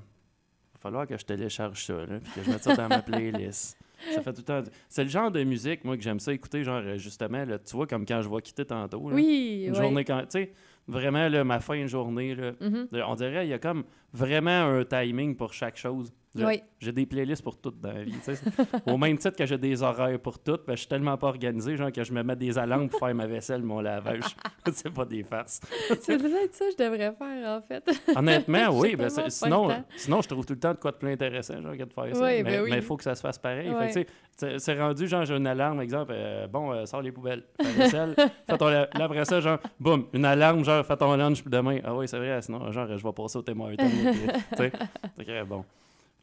falloir 0.82 1.08
que 1.08 1.18
je 1.18 1.26
télécharge 1.26 1.86
ça, 1.86 1.94
là, 1.94 2.20
puis 2.24 2.32
que 2.36 2.44
je 2.44 2.50
mette 2.52 2.64
ça 2.64 2.76
dans 2.76 2.88
ma 2.90 3.02
playlist. 3.02 3.78
Ça 4.14 4.22
fait 4.22 4.34
tout 4.34 4.40
le 4.40 4.44
temps. 4.44 4.64
C'est 4.90 5.04
le 5.04 5.10
genre 5.10 5.30
de 5.30 5.44
musique, 5.44 5.84
moi, 5.86 5.96
que 5.96 6.02
j'aime 6.02 6.20
ça 6.20 6.34
écouter, 6.34 6.64
genre, 6.64 6.82
euh, 6.84 6.98
justement, 6.98 7.46
là, 7.46 7.60
tu 7.60 7.76
vois, 7.76 7.86
comme 7.86 8.06
quand 8.06 8.22
je 8.24 8.30
vais 8.30 8.42
quitter 8.42 8.66
tantôt. 8.66 9.10
là. 9.10 9.16
Oui, 9.16 9.66
Une 9.68 9.74
ouais. 9.74 9.78
journée 9.80 10.04
quand. 10.04 10.22
Tu 10.22 10.26
sais, 10.30 10.54
vraiment, 10.88 11.28
là, 11.30 11.44
ma 11.44 11.60
fin 11.60 11.80
de 11.84 11.88
journée, 11.88 12.34
là, 12.34 12.54
Mhm. 12.60 12.88
là, 12.92 13.08
on 13.10 13.14
dirait, 13.16 13.46
il 13.46 13.50
y 13.50 13.54
a 13.54 13.60
comme 13.60 13.84
vraiment 14.14 14.66
un 14.66 14.84
timing 14.84 15.36
pour 15.36 15.54
chaque 15.54 15.78
chose. 15.78 16.12
Oui. 16.36 16.64
J'ai 16.80 16.94
des 16.94 17.06
playlists 17.06 17.44
pour 17.44 17.60
toutes 17.60 17.80
dans 17.82 17.92
la 17.92 18.04
vie. 18.04 18.16
Au 18.86 18.98
même 18.98 19.18
titre 19.18 19.36
que 19.36 19.46
j'ai 19.46 19.58
des 19.58 19.84
horaires 19.84 20.18
pour 20.20 20.40
toutes, 20.40 20.66
ben, 20.66 20.74
je 20.74 20.80
suis 20.80 20.88
tellement 20.88 21.18
pas 21.18 21.28
organisé, 21.28 21.76
genre 21.76 21.92
que 21.92 22.04
je 22.04 22.14
me 22.14 22.24
mets 22.24 22.38
des 22.38 22.58
alarmes 22.58 22.90
pour 22.90 23.00
faire 23.00 23.14
ma 23.14 23.28
vaisselle, 23.28 23.62
mon 23.64 23.82
lavage. 23.82 24.36
c'est 24.72 24.90
pas 24.94 25.06
des 25.06 25.24
farces. 25.24 25.60
C'est 26.02 26.18
peut-être 26.18 26.56
ça 26.56 26.66
que 26.66 26.72
je 26.72 26.84
devrais 26.84 27.14
faire, 27.14 27.50
en 27.50 27.62
fait. 27.62 27.84
Honnêtement, 28.16 28.70
oui. 28.80 28.96
Ben, 28.96 29.10
sinon, 29.10 29.70
sinon, 29.98 30.22
je 30.22 30.30
trouve 30.30 30.46
tout 30.46 30.54
le 30.54 30.60
temps 30.60 30.74
de 30.74 30.80
quoi 30.80 30.92
de 30.92 30.98
plus 30.98 31.12
intéressant, 31.12 31.62
genre, 31.62 31.74
que 31.74 31.84
de 31.84 31.94
faire 31.94 32.16
ça. 32.16 32.26
Oui, 32.26 32.44
mais 32.44 32.44
ben 32.44 32.64
mais 32.64 32.78
il 32.78 32.82
faut 32.82 32.96
que 32.96 33.04
ça 33.04 33.14
se 33.14 33.22
fasse 33.22 33.38
pareil. 33.38 33.70
C'est 34.58 34.80
rendu, 34.80 35.08
genre, 35.08 35.26
j'ai 35.26 35.36
une 35.36 35.46
alarme, 35.46 35.82
exemple, 35.82 36.14
euh, 36.16 36.48
bon, 36.48 36.72
euh, 36.72 36.86
sors 36.86 37.02
les 37.02 37.12
poubelles, 37.12 37.44
fais 37.62 37.64
la 37.64 37.72
vaisselle, 37.72 38.16
fais 38.50 38.58
ton 38.58 38.68
la- 38.68 38.90
là, 38.98 39.06
après 39.06 39.26
ça, 39.26 39.40
genre, 39.40 39.60
boum, 39.80 40.08
une 40.14 40.26
alarme, 40.26 40.64
genre, 40.64 40.84
fais 40.84 40.98
ton 40.98 41.16
lunch 41.16 41.44
demain. 41.44 41.80
Ah 41.84 41.94
oui, 41.94 42.08
c'est 42.08 42.18
vrai, 42.18 42.42
sinon, 42.42 42.72
genre, 42.72 42.88
je 42.88 43.04
vais 43.04 43.14
passer 43.14 43.38
au 43.38 43.42
témoin. 43.44 43.74
sais, 44.58 44.72
que, 45.26 45.44
bon. 45.44 45.66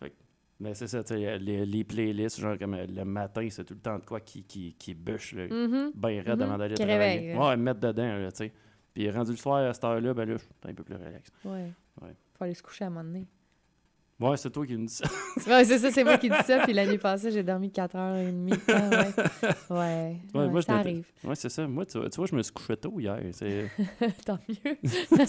Fait 0.01 0.13
mais 0.61 0.75
c'est 0.75 0.87
ça, 0.89 1.03
les, 1.17 1.65
les 1.67 1.85
playlists, 1.85 2.41
genre, 2.41 2.59
comme 2.59 2.75
euh, 2.75 2.87
le 2.87 3.05
matin, 3.05 3.47
c'est 3.51 3.65
tout 3.65 3.75
le 3.75 3.81
temps 3.81 3.99
de 3.99 4.05
quoi 4.05 4.21
qui, 4.21 4.43
qui, 4.45 4.75
qui 4.79 4.95
bûche, 4.95 5.33
là, 5.35 5.47
Mhm. 5.49 5.93
ben 5.95 6.21
raide 6.21 6.37
Mhm. 6.39 6.43
avant 6.43 6.59
d'aller 6.59 6.75
travailler. 6.75 7.37
Ouais, 7.37 7.57
me 7.57 7.63
mettre 7.63 7.81
dedans, 7.81 8.17
là, 8.19 8.31
tu 8.33 8.39
sais. 8.39 8.53
Puis 8.95 9.09
rendu 9.11 9.31
le 9.33 9.37
soir 9.37 9.59
à 9.69 9.73
cette 9.75 9.85
heure-là, 9.85 10.13
ben 10.15 10.29
là, 10.29 10.35
je 10.37 10.39
suis 10.43 10.49
un 10.65 10.75
peu 10.75 10.83
plus 10.83 10.95
relax. 10.97 11.31
Ouais. 11.45 11.71
Ouais. 12.03 12.15
Faut 12.37 12.45
aller 12.45 12.55
se 12.55 12.63
coucher 12.63 12.85
à 12.85 12.89
un 12.89 12.91
moment 12.91 13.05
donné. 13.05 13.27
Ouais, 14.21 14.37
c'est 14.37 14.51
toi 14.51 14.67
qui 14.67 14.77
me 14.77 14.87
dis 14.87 14.95
ça. 14.95 15.05
Ouais, 15.47 15.65
c'est 15.65 15.79
ça, 15.79 15.91
c'est 15.93 16.03
moi 16.03 16.19
qui 16.19 16.29
dis 16.29 16.37
ça. 16.45 16.59
Puis 16.65 16.73
l'année 16.73 16.99
passée, 16.99 17.31
j'ai 17.31 17.45
dormi 17.45 17.69
4h30. 17.69 18.59
Ah, 18.69 18.91
ouais. 18.91 18.99
Ouais. 19.71 19.77
Ouais, 19.77 20.17
ouais, 20.41 20.49
moi, 20.49 20.61
ça 20.63 20.75
arrive. 20.75 21.05
Ouais, 21.23 21.35
c'est 21.37 21.49
ça. 21.49 21.69
Moi, 21.69 21.87
tu, 21.87 21.99
vois- 21.99 22.11
tu 22.11 22.17
vois, 22.17 22.27
je 22.27 22.35
me 22.35 22.43
suis 22.43 22.53
couché 22.53 22.77
tôt 22.77 22.99
hier. 22.99 23.21
C'est 23.33 23.71
Tant 24.27 24.39
mieux. 24.49 24.77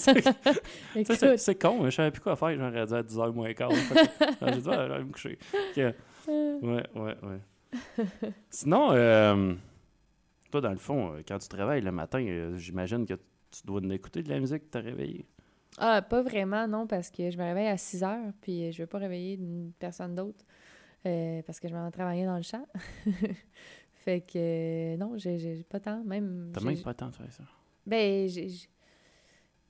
c'est- 1.38 1.62
con, 1.62 1.84
hein, 1.86 1.90
je 1.92 1.96
savais 1.96 2.10
plus 2.12 2.22
quoi 2.22 2.36
faire. 2.36 2.56
J'aurais 2.58 2.86
dû 2.88 2.94
à 2.96 3.04
10h 3.04 3.32
moins 3.34 3.54
quart. 3.54 3.70
J'ai 3.72 3.82
dit, 4.62 4.70
ah, 4.72 4.88
je 4.88 4.94
vais 4.94 5.04
me 5.04 5.12
coucher. 5.12 5.38
Ok. 5.54 5.78
Ouais, 6.28 6.84
ouais, 6.96 7.16
ouais. 7.24 7.40
Sinon, 8.50 8.90
euh, 8.94 9.54
toi, 10.52 10.62
dans 10.62 10.72
le 10.72 10.78
fond, 10.78 11.14
euh, 11.14 11.22
quand 11.28 11.38
tu 11.38 11.48
travailles 11.48 11.82
le 11.82 11.92
matin, 11.92 12.24
euh, 12.26 12.58
j'imagine 12.58 13.06
que 13.06 13.14
tu 13.14 13.62
dois 13.66 13.82
écouter 13.92 14.24
de 14.24 14.30
la 14.30 14.40
musique 14.40 14.64
pour 14.70 14.82
te 14.82 14.86
réveiller. 14.86 15.26
Ah, 15.80 16.02
pas 16.02 16.22
vraiment, 16.22 16.68
non, 16.68 16.86
parce 16.88 17.10
que 17.10 17.32
je 17.32 17.38
me 17.38 17.44
réveille 17.44 17.68
à 17.68 17.78
6 17.78 18.04
heures, 18.04 18.34
puis 18.42 18.72
je 18.72 18.82
veux 18.84 18.88
pas 18.88 18.98
réveiller 19.00 19.36
une 19.36 19.72
personne 19.80 20.14
d'autre, 20.16 20.46
euh, 21.06 21.42
parce 21.44 21.60
que 21.60 21.68
je 21.68 21.74
m'en 21.74 21.86
vais 21.86 21.92
travailler 21.92 22.26
dans 22.26 22.36
le 22.38 22.42
champ. 22.44 22.66
fait 23.94 24.22
que, 24.22 24.94
euh, 24.94 24.98
non, 24.98 25.14
j'ai 25.18 25.64
pas 25.70 25.80
tant, 25.80 26.04
même... 26.04 26.52
T'as 26.54 26.62
même 26.62 26.78
pas 26.82 26.90
le 26.92 26.96
temps 26.96 27.10
de 27.10 27.16
faire 27.16 27.32
ça. 27.32 27.44
Ben, 27.86 28.28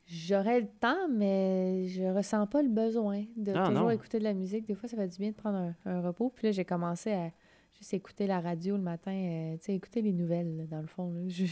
j'aurais 0.08 0.62
le 0.62 0.67
temps, 0.67 1.08
mais 1.10 1.88
je 1.88 2.04
ressens 2.04 2.48
pas 2.48 2.62
le 2.62 2.69
besoin 2.69 3.24
de 3.38 3.54
Ah, 3.56 3.67
toujours 3.67 3.84
non. 3.86 3.89
écouter 3.91 4.19
de 4.19 4.24
la 4.24 4.34
musique. 4.34 4.65
Des 4.65 4.76
fois, 4.76 4.89
ça 4.89 4.98
fait 4.98 5.08
du 5.08 5.17
bien 5.17 5.30
de 5.30 5.36
prendre 5.36 5.58
un, 5.58 5.76
un 5.86 6.02
repos. 6.02 6.32
Puis 6.36 6.48
là, 6.48 6.52
j'ai 6.52 6.65
commencé 6.65 7.12
à 7.12 7.32
juste 7.78 7.93
écouter 7.93 8.26
la 8.28 8.39
radio 8.41 8.76
le 8.76 8.82
matin, 8.84 9.12
euh, 9.13 9.58
tu 9.58 9.65
sais, 9.65 9.76
écouter 9.76 10.02
les 10.02 10.12
nouvelles, 10.13 10.58
là, 10.58 10.63
dans 10.65 10.82
le 10.82 10.88
fond. 10.88 11.12
là. 11.13 11.22
Je- 11.28 11.45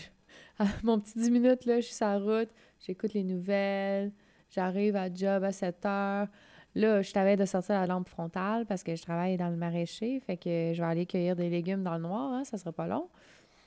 mon 0.84 1.00
petit 1.00 1.18
10 1.20 1.32
minutes, 1.32 1.66
là, 1.66 1.80
je 1.80 1.86
suis 1.86 1.96
sur 1.96 2.08
la 2.08 2.20
route, 2.20 2.50
j'écoute 2.80 3.14
les 3.14 3.24
nouvelles, 3.24 4.12
j'arrive 4.50 4.96
à 4.96 5.14
job 5.14 5.44
à 5.44 5.52
7 5.52 5.86
heures. 5.86 6.28
Là, 6.76 7.02
je 7.02 7.12
t'avais 7.12 7.36
de 7.36 7.46
sortir 7.46 7.76
la 7.76 7.88
lampe 7.88 8.08
frontale 8.08 8.66
parce 8.66 8.84
que 8.84 8.96
je 8.96 9.02
travaille 9.02 9.36
dans 9.38 9.50
le 9.50 9.56
maraîcher, 9.56 10.20
fait 10.20 10.38
que 10.38 10.74
je 10.74 10.80
vais 10.82 10.88
aller 10.88 11.06
cueillir 11.06 11.36
des 11.36 11.50
légumes 11.50 11.84
dans 11.84 11.96
le 11.96 12.02
noir, 12.02 12.34
hein, 12.34 12.44
ça 12.44 12.58
sera 12.58 12.72
pas 12.72 12.86
long. 12.88 13.10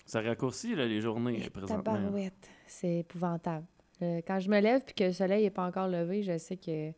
Ça 0.07 0.21
raccourcit 0.21 0.75
là, 0.75 0.87
les 0.87 1.01
journées 1.01 1.45
Et 1.45 1.51
présentement. 1.51 1.83
tabarouette, 1.83 2.49
c'est 2.67 2.99
épouvantable. 2.99 3.65
Euh, 4.03 4.21
quand 4.27 4.39
je 4.41 4.49
me 4.49 4.61
lève 4.61 4.83
puis 4.85 4.95
que 4.95 5.05
le 5.05 5.13
soleil 5.13 5.45
n'est 5.45 5.51
pas 5.51 5.67
encore 5.67 5.89
levé, 5.89 6.23
je 6.23 6.39
sais 6.39 6.57
que 6.57 6.93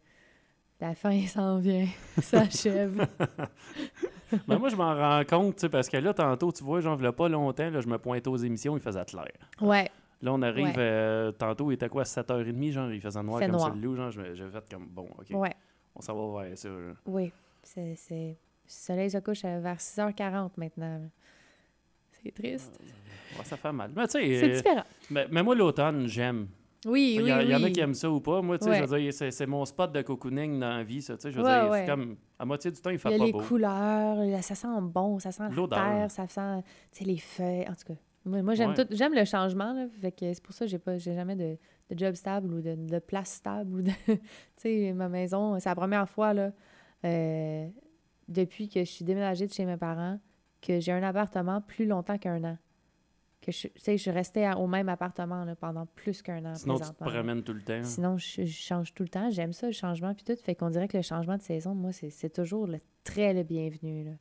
la 0.81 0.95
fin 0.95 1.19
s'en 1.27 1.59
vient, 1.59 1.87
ça 2.21 2.41
achève. 2.43 3.07
Ben, 4.49 4.57
moi, 4.59 4.71
je 4.71 4.77
m'en 4.77 4.95
rends 4.95 5.23
compte, 5.29 5.69
parce 5.69 5.91
que 5.91 5.99
là, 5.99 6.15
tantôt, 6.15 6.51
tu 6.53 6.65
vois, 6.65 6.81
j'en 6.81 6.97
voulais 6.97 7.13
pas 7.13 7.29
longtemps, 7.29 7.69
là, 7.69 7.83
je 7.83 7.87
me 7.87 7.99
pointais 7.99 8.29
aux 8.29 8.37
émissions, 8.39 8.75
il 8.75 8.81
faisait 8.81 9.05
clair. 9.05 9.29
ouais, 9.61 9.91
Là, 10.23 10.33
on 10.33 10.41
arrive, 10.43 10.67
Ouais. 10.67 10.75
euh, 10.79 11.33
tantôt, 11.33 11.71
il 11.71 11.75
était 11.75 11.89
quoi, 11.89 12.05
7h30, 12.05 12.71
genre, 12.73 12.93
il 12.93 13.01
faisait 13.01 13.23
noir 13.23 13.41
Fait 13.41 13.47
comme 13.47 13.57
noir. 13.57 13.75
le 13.75 13.81
loup, 13.81 13.97
genre, 13.97 14.11
je- 14.11 14.35
j'ai 14.35 14.49
fait 14.49 14.65
comme, 14.71 14.87
bon, 14.87 15.09
OK, 15.19 15.27
ouais, 15.31 15.55
on 15.97 16.01
s'en 16.01 16.15
va 16.33 16.45
vers 16.45 16.57
ça. 16.59 16.69
oui. 17.07 17.33
C'est, 17.65 17.95
c'est... 17.97 18.37
Le 18.65 18.69
soleil 18.69 19.11
se 19.11 19.19
couche 19.19 19.45
à- 19.45 19.59
vers 19.61 19.81
6h40 19.81 20.51
maintenant. 20.57 21.01
C'est 22.11 22.33
triste. 22.33 22.79
Ouais, 23.39 23.45
ça 23.45 23.57
fait 23.57 23.73
mal. 23.73 23.91
Mais 23.95 24.07
tu 24.07 24.13
sais, 24.13 24.37
C'est 24.39 24.51
euh, 24.51 24.57
différent. 24.57 24.85
mais, 25.11 25.27
mais 25.31 25.43
moi, 25.43 25.55
l'automne, 25.55 26.07
j'aime. 26.07 26.49
Oui, 26.85 27.15
Il 27.17 27.23
oui, 27.23 27.29
y, 27.29 27.33
a- 27.33 27.43
il 27.45 27.51
y 27.51 27.55
en 27.55 27.63
a 27.63 27.71
qui 27.71 27.79
aiment 27.81 27.95
ça 27.95 28.11
ou 28.11 28.21
pas. 28.21 28.43
Moi, 28.43 28.59
tu 28.59 28.65
sais, 28.65 28.71
Ouais. 28.71 28.79
je 28.81 28.85
veux 28.87 28.99
dire, 29.01 29.13
c'est, 29.13 29.31
c'est 29.31 29.47
mon 29.47 29.65
spot 29.65 29.93
de 29.93 30.03
cocooning 30.03 30.59
dans 30.59 30.71
la 30.79 30.83
vie, 30.83 31.01
ça. 31.03 31.17
Tu 31.17 31.23
sais, 31.23 31.31
je 31.33 31.39
veux 31.39 31.45
Ouais, 31.45 31.61
dire, 31.63 31.71
ouais. 31.71 31.87
comme, 31.87 32.17
à 32.39 32.45
moitié 32.45 32.71
du 32.73 32.81
temps, 32.81 32.91
il 32.91 32.95
Il 32.95 32.99
fait 32.99 33.11
y 33.13 33.15
a 33.15 33.19
pas 33.19 33.25
les 33.25 33.33
beau. 33.33 33.41
couleurs, 33.41 34.43
ça 34.43 34.55
sent 34.57 34.67
bon, 34.81 35.19
ça 35.21 35.31
sent 35.31 35.45
la 35.49 35.69
terre, 35.69 36.11
ça 36.11 36.27
sent 36.27 36.63
tu 36.91 36.99
sais, 36.99 37.05
les 37.05 37.19
feuilles. 37.19 37.69
En 37.69 37.75
tout 37.75 37.93
cas, 37.93 38.01
moi, 38.25 38.43
moi, 38.43 38.55
j'aime 38.55 38.71
Ouais. 38.71 38.85
tout. 38.87 38.87
J'aime 38.95 39.15
le 39.15 39.25
changement, 39.25 39.73
là, 39.73 39.87
fait 40.01 40.13
que 40.13 40.33
c'est 40.33 40.43
pour 40.43 40.55
ça 40.55 40.65
que 40.65 40.71
j'ai 40.71 40.79
pas 40.79 40.97
j'ai 40.99 41.15
jamais 41.15 41.37
de, 41.37 41.57
de 41.91 41.99
job 41.99 42.15
stable 42.15 42.53
ou 42.55 42.61
de, 42.61 42.75
de 42.75 42.99
place 42.99 43.33
stable. 43.33 43.75
ou 43.75 43.83
de 43.83 43.91
Tu 44.07 44.19
sais, 44.57 44.93
ma 44.93 45.09
maison, 45.09 45.59
c'est 45.59 45.69
la 45.69 45.75
première 45.75 46.09
fois 46.09 46.33
là, 46.35 46.53
euh, 47.05 47.69
depuis 48.29 48.69
que 48.69 48.81
je 48.81 48.91
suis 48.91 49.05
déménagée 49.05 49.47
de 49.47 49.53
chez 49.53 49.65
mes 49.65 49.77
parents 49.77 50.19
que 50.61 50.79
j'ai 50.81 50.93
un 50.93 51.03
appartement 51.03 51.61
plus 51.61 51.87
longtemps 51.87 52.19
qu'un 52.19 52.43
an. 52.45 52.59
Que 53.41 53.51
je, 53.51 53.67
je 53.75 54.11
restais 54.13 54.45
à- 54.45 54.57
au 54.57 54.69
même 54.69 54.89
appartement 54.89 55.45
là, 55.45 55.57
pendant 55.57 55.85
plus 55.87 56.23
qu'un 56.23 56.45
an. 56.45 56.55
Sinon, 56.55 56.79
tu 56.79 56.89
te 56.89 56.93
promènes 57.05 57.43
tout 57.43 57.53
le 57.53 57.63
temps. 57.63 57.83
Sinon, 57.83 58.17
je, 58.17 58.43
je 58.45 58.53
change 58.53 58.95
tout 58.95 59.03
le 59.03 59.09
temps. 59.09 59.31
J'aime 59.31 59.53
ça, 59.53 59.67
le 59.67 59.73
changement, 59.73 60.15
puis 60.15 60.23
tout. 60.25 60.37
Fait 60.41 60.55
qu'on 60.55 60.71
dirait 60.71 60.87
que 60.87 60.97
le 60.97 61.03
changement 61.03 61.37
de 61.37 61.43
saison, 61.43 61.75
moi, 61.75 61.91
c'est 61.91 62.11
c'est 62.11 62.31
toujours 62.31 62.69
le, 62.69 62.79
très 63.03 63.35
le 63.35 63.43
bienvenu. 63.43 64.05
Là. 64.05 64.13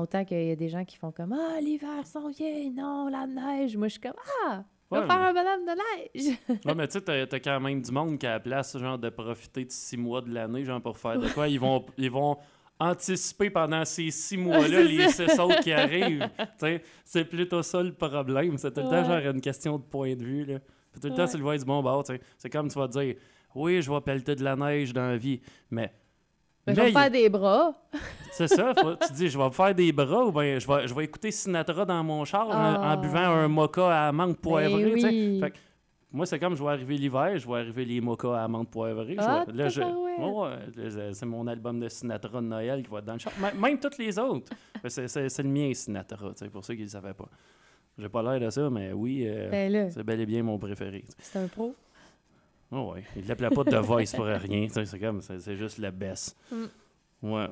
Autant 0.00 0.24
qu'il 0.24 0.44
y 0.44 0.50
a 0.50 0.56
des 0.56 0.68
gens 0.68 0.84
qui 0.84 0.96
font 0.96 1.10
comme 1.12 1.32
Ah, 1.32 1.60
l'hiver 1.60 2.06
s'en 2.06 2.28
vient, 2.28 2.70
non, 2.72 3.08
la 3.08 3.26
neige. 3.26 3.76
Moi, 3.76 3.88
je 3.88 3.92
suis 3.92 4.00
comme 4.00 4.12
Ah, 4.46 4.64
on 4.90 4.94
Ouais, 4.96 5.00
va 5.02 5.06
faire 5.06 5.18
mais- 5.18 5.26
un 5.26 5.32
bonhomme 5.32 5.66
de 5.66 6.22
neige. 6.28 6.38
Ouais, 6.66 6.74
mais 6.74 6.86
tu 6.86 6.92
sais, 6.94 7.00
t'as, 7.00 7.26
t'as 7.26 7.40
quand 7.40 7.60
même 7.60 7.80
du 7.82 7.90
monde 7.90 8.18
qui 8.18 8.26
a 8.26 8.32
la 8.32 8.40
place, 8.40 8.76
genre, 8.78 8.98
de 8.98 9.08
profiter 9.08 9.64
de 9.64 9.70
six 9.72 9.96
mois 9.96 10.20
de 10.20 10.32
l'année, 10.32 10.64
genre, 10.64 10.80
pour 10.80 10.96
faire 10.98 11.18
de 11.18 11.28
quoi. 11.28 11.48
Ils 11.48 11.58
vont, 11.60 11.84
ils 11.96 12.10
vont 12.10 12.36
anticiper 12.78 13.48
pendant 13.50 13.84
ces 13.84 14.10
six 14.10 14.36
mois-là 14.36 14.82
les 14.82 15.06
autres 15.40 15.60
qui 15.60 15.72
arrivent. 15.72 16.28
Tu 16.38 16.44
sais, 16.58 16.82
c'est 17.04 17.24
plutôt 17.24 17.62
ça 17.62 17.82
le 17.82 17.92
problème. 17.92 18.58
C'est 18.58 18.72
tout 18.72 18.80
le 18.80 18.88
temps, 18.90 19.04
genre, 19.04 19.18
une 19.32 19.40
question 19.40 19.78
de 19.78 19.82
point 19.82 20.14
de 20.14 20.22
vue, 20.24 20.44
là. 20.44 20.58
Puis 20.92 21.00
tout 21.00 21.08
le 21.08 21.14
temps, 21.14 21.26
c'est 21.26 21.36
le 21.38 21.42
voir 21.42 21.56
du 21.58 21.64
bon 21.64 21.82
bord, 21.82 22.04
tu 22.04 22.14
sais. 22.14 22.20
C'est 22.38 22.50
comme 22.50 22.68
tu 22.68 22.78
vas 22.78 22.88
dire, 22.88 23.14
oui, 23.54 23.80
je 23.82 23.90
vais 23.90 24.00
pelleter 24.02 24.34
de 24.34 24.44
la 24.44 24.56
neige 24.56 24.92
dans 24.92 25.08
la 25.08 25.16
vie, 25.16 25.40
mais... 25.70 25.90
Mais 26.66 26.74
je 26.74 26.80
vais 26.80 26.92
faire 26.92 27.10
des 27.10 27.28
bras. 27.28 27.74
C'est 28.32 28.48
ça, 28.48 28.74
faut- 28.74 28.96
tu 28.96 29.12
dis, 29.14 29.28
je 29.28 29.38
vais 29.38 29.50
faire 29.50 29.74
des 29.74 29.92
bras 29.92 30.24
ou 30.24 30.32
bien 30.32 30.58
je 30.58 30.66
vais, 30.66 30.86
je 30.88 30.94
vais 30.94 31.04
écouter 31.04 31.30
Sinatra 31.30 31.84
dans 31.84 32.02
mon 32.04 32.24
char 32.24 32.48
en- 32.48 32.52
en, 32.52 32.82
Ah. 32.82 32.96
buvant 32.96 33.18
un 33.20 33.48
mocha 33.48 34.08
à 34.08 34.12
menthe 34.12 34.38
poivrée. 34.40 34.94
Ben 34.94 35.04
oui. 35.06 35.40
Fait 35.40 35.50
que 35.52 35.56
moi, 36.12 36.26
c'est 36.26 36.38
comme 36.38 36.54
je 36.56 36.62
vais 36.62 36.70
arriver 36.70 36.96
l'hiver, 36.98 37.38
je 37.38 37.46
vais 37.48 37.54
arriver 37.60 37.84
les 37.84 38.00
mochas 38.00 38.42
à 38.42 38.46
menthe 38.48 38.68
poivrée. 38.70 39.14
je 39.14 39.20
Ah, 39.24 39.44
vais- 39.46 39.52
là, 39.54 39.68
je- 39.68 41.12
c'est 41.12 41.24
mon 41.26 41.46
album 41.46 41.80
de 41.80 41.88
Sinatra 41.88 42.40
de 42.40 42.46
Noël 42.46 42.82
qui 42.82 42.90
va 42.90 42.98
être 42.98 43.04
dans 43.06 43.14
le 43.14 43.18
char. 43.20 43.32
Même 43.58 43.78
tous 43.78 43.96
les 43.98 44.18
autres. 44.18 44.50
C'est, 44.88 45.38
le 45.42 45.48
mien, 45.48 45.72
Sinatra, 45.72 46.32
pour 46.52 46.64
ceux 46.64 46.74
qui 46.74 46.80
ne 46.80 46.86
le 46.86 46.90
savaient 46.90 47.14
pas. 47.14 47.28
J'ai 47.98 48.10
pas 48.10 48.22
l'air 48.22 48.38
de 48.38 48.50
ça, 48.50 48.68
mais 48.68 48.92
oui, 48.92 49.24
euh, 49.26 49.48
Ben 49.50 49.90
c'est 49.90 50.02
bel 50.04 50.20
et 50.20 50.26
bien 50.26 50.42
mon 50.42 50.58
préféré. 50.58 51.02
c'est 51.18 51.38
un 51.38 51.46
pro. 51.46 51.74
Oh 52.72 52.92
ouais, 52.92 53.04
il 53.16 53.26
l'appelait 53.26 53.50
pas 53.50 53.64
The 53.64 53.76
Voice 53.76 54.12
pour 54.14 54.24
rien, 54.24 54.66
c'est 54.68 54.98
comme, 54.98 55.20
c'est, 55.20 55.56
juste 55.56 55.78
la 55.78 55.90
baisse. 55.90 56.36
Mm. 56.50 56.64
Ouais. 57.22 57.48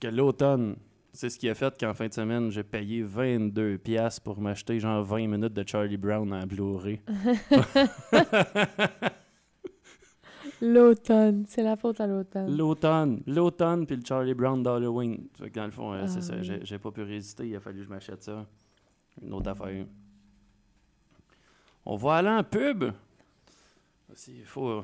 Que 0.00 0.08
l'automne, 0.08 0.76
c'est 1.12 1.30
ce 1.30 1.38
qui 1.38 1.48
a 1.48 1.54
fait 1.54 1.78
qu'en 1.78 1.94
fin 1.94 2.08
de 2.08 2.12
semaine, 2.12 2.50
j'ai 2.50 2.64
payé 2.64 3.04
22$ 3.04 3.78
piastres 3.78 4.22
pour 4.22 4.40
m'acheter 4.40 4.80
genre 4.80 5.04
20 5.04 5.28
minutes 5.28 5.52
de 5.52 5.64
Charlie 5.66 5.96
Brown 5.96 6.32
en 6.32 6.44
Blu-ray. 6.44 7.00
L'automne. 10.60 11.44
C'est 11.46 11.62
la 11.62 11.76
faute 11.76 12.00
à 12.00 12.06
l'automne. 12.06 12.56
L'automne, 12.56 13.22
l'automne 13.26 13.86
puis 13.86 13.96
le 13.96 14.02
Charlie 14.04 14.34
Brown 14.34 14.62
d'Halloween. 14.62 15.28
Dans 15.54 15.64
le 15.66 15.70
fond, 15.70 15.92
euh, 15.92 16.06
c'est 16.06 16.18
Ah 16.18 16.42
ça, 16.42 16.58
j'ai 16.62 16.78
pas 16.78 16.90
pu 16.90 17.02
résister, 17.02 17.46
il 17.46 17.56
a 17.56 17.60
fallu 17.60 17.80
que 17.80 17.84
je 17.84 17.90
m'achète 17.90 18.22
ça. 18.22 18.46
Une 19.22 19.32
autre 19.34 19.50
affaire. 19.50 19.86
On 21.86 21.96
va 21.96 22.14
aller 22.16 22.30
en 22.30 22.42
pub. 22.42 22.84
Il 24.28 24.44
faut, 24.46 24.82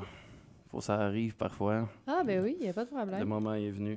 faut 0.71 0.79
que 0.79 0.85
ça 0.85 0.95
arrive 1.01 1.37
parfois. 1.37 1.89
Ah, 2.07 2.23
ben 2.25 2.43
oui, 2.43 2.57
il 2.59 2.65
n'y 2.65 2.69
a 2.69 2.73
pas 2.73 2.85
de 2.85 2.91
Le 2.91 2.97
problème. 2.97 3.29
moment 3.29 3.55
est 3.55 3.71
venu. 3.71 3.97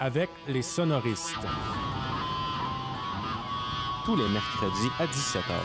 Avec 0.00 0.28
les 0.48 0.62
sonoristes. 0.62 1.36
Tous 4.04 4.16
les 4.16 4.28
mercredis 4.28 4.90
à 4.98 5.06
17h. 5.06 5.62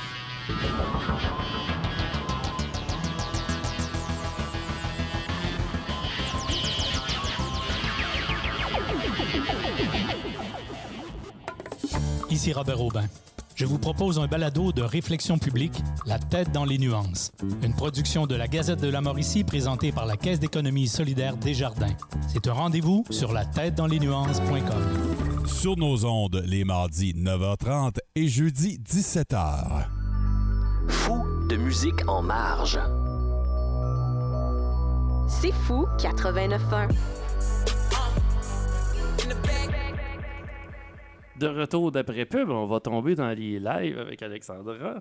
Ici 12.30 12.54
Robert 12.54 12.82
Aubin. 12.82 13.06
Je 13.62 13.67
vous 13.67 13.78
propose 13.78 14.17
un 14.17 14.26
balado 14.26 14.71
de 14.71 14.82
réflexion 14.82 15.38
publique, 15.38 15.84
La 16.08 16.17
tête 16.17 16.52
dans 16.52 16.65
les 16.65 16.80
nuances. 16.80 17.32
Une 17.62 17.76
production 17.76 18.26
de 18.26 18.34
la 18.34 18.47
Gazette 18.47 18.82
de 18.82 18.89
la 18.89 19.02
Mauricie 19.02 19.43
présentée 19.43 19.91
par 19.91 20.08
la 20.08 20.17
Caisse 20.17 20.39
d'économie 20.39 20.88
solidaire 20.88 21.38
Desjardins. 21.38 21.95
C'est 22.28 22.47
un 22.47 22.54
rendez-vous 22.54 23.04
sur 23.12 23.32
la 23.32 23.45
tête 23.45 23.76
dans 23.76 23.86
les 23.86 24.00
nuances.com. 24.00 25.45
Sur 25.45 25.78
nos 25.78 26.06
ondes, 26.06 26.41
les 26.43 26.63
mardis 26.63 27.13
9h30 27.13 27.97
et 28.15 28.28
jeudi 28.28 28.80
17h. 28.80 29.86
Fou 30.88 31.24
de 31.47 31.56
musique 31.56 32.10
en 32.10 32.24
marge. 32.24 32.80
C'est 35.28 35.54
fou 35.54 35.86
89.1. 36.00 36.89
De 41.41 41.47
retour 41.47 41.91
d'après 41.91 42.25
pub, 42.27 42.51
on 42.51 42.67
va 42.67 42.80
tomber 42.80 43.15
dans 43.15 43.32
les 43.32 43.60
lives 43.60 43.97
avec 43.97 44.21
Alexandra. 44.21 44.99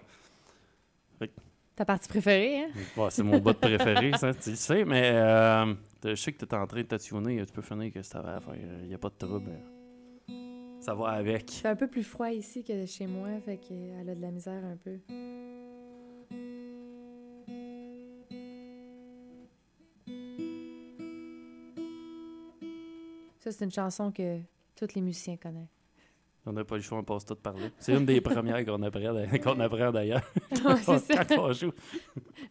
Ta 1.76 1.84
partie 1.84 2.08
préférée, 2.08 2.64
hein? 2.64 3.08
C'est 3.10 3.22
mon 3.22 3.36
bout 3.40 3.52
préféré, 3.52 4.12
ça, 4.16 4.32
tu 4.32 4.48
le 4.48 4.56
sais, 4.56 4.86
mais 4.86 5.10
euh, 5.12 5.74
je 6.02 6.14
sais 6.14 6.32
que 6.32 6.38
tu 6.38 6.46
es 6.46 6.54
en 6.54 6.66
train 6.66 6.78
de 6.80 6.86
tationner, 6.86 7.44
tu 7.44 7.52
peux 7.52 7.60
finir 7.60 7.92
que 7.92 8.00
ça 8.00 8.22
va 8.22 8.36
à 8.36 8.40
faire, 8.40 8.54
il 8.80 8.88
n'y 8.88 8.94
a 8.94 8.98
pas 8.98 9.10
de 9.10 9.26
trouble. 9.26 9.50
Ça 10.80 10.94
va 10.94 11.08
avec. 11.08 11.52
Il 11.52 11.60
fait 11.60 11.68
un 11.68 11.76
peu 11.76 11.88
plus 11.88 12.04
froid 12.04 12.30
ici 12.30 12.64
que 12.64 12.86
chez 12.86 13.06
moi, 13.06 13.28
fait 13.44 13.58
qu'elle 13.58 14.08
a 14.08 14.14
de 14.14 14.22
la 14.22 14.30
misère 14.30 14.64
un 14.64 14.78
peu. 14.78 14.98
Ça, 23.40 23.52
c'est 23.52 23.64
une 23.66 23.70
chanson 23.70 24.10
que 24.10 24.38
tous 24.74 24.94
les 24.94 25.02
musiciens 25.02 25.36
connaissent. 25.36 25.79
On 26.46 26.52
n'a 26.52 26.64
pas 26.64 26.76
le 26.76 26.80
choix, 26.82 26.98
on 26.98 27.04
passe 27.04 27.24
tout 27.26 27.34
par 27.36 27.52
là. 27.54 27.66
C'est 27.78 27.92
une 27.94 28.06
des 28.06 28.20
premières 28.22 28.64
qu'on 28.64 28.82
apprend, 28.82 29.14
qu'on 29.42 29.60
apprend 29.60 29.92
d'ailleurs. 29.92 30.22
Ça. 30.82 30.98
On 31.38 31.52
joue. 31.52 31.72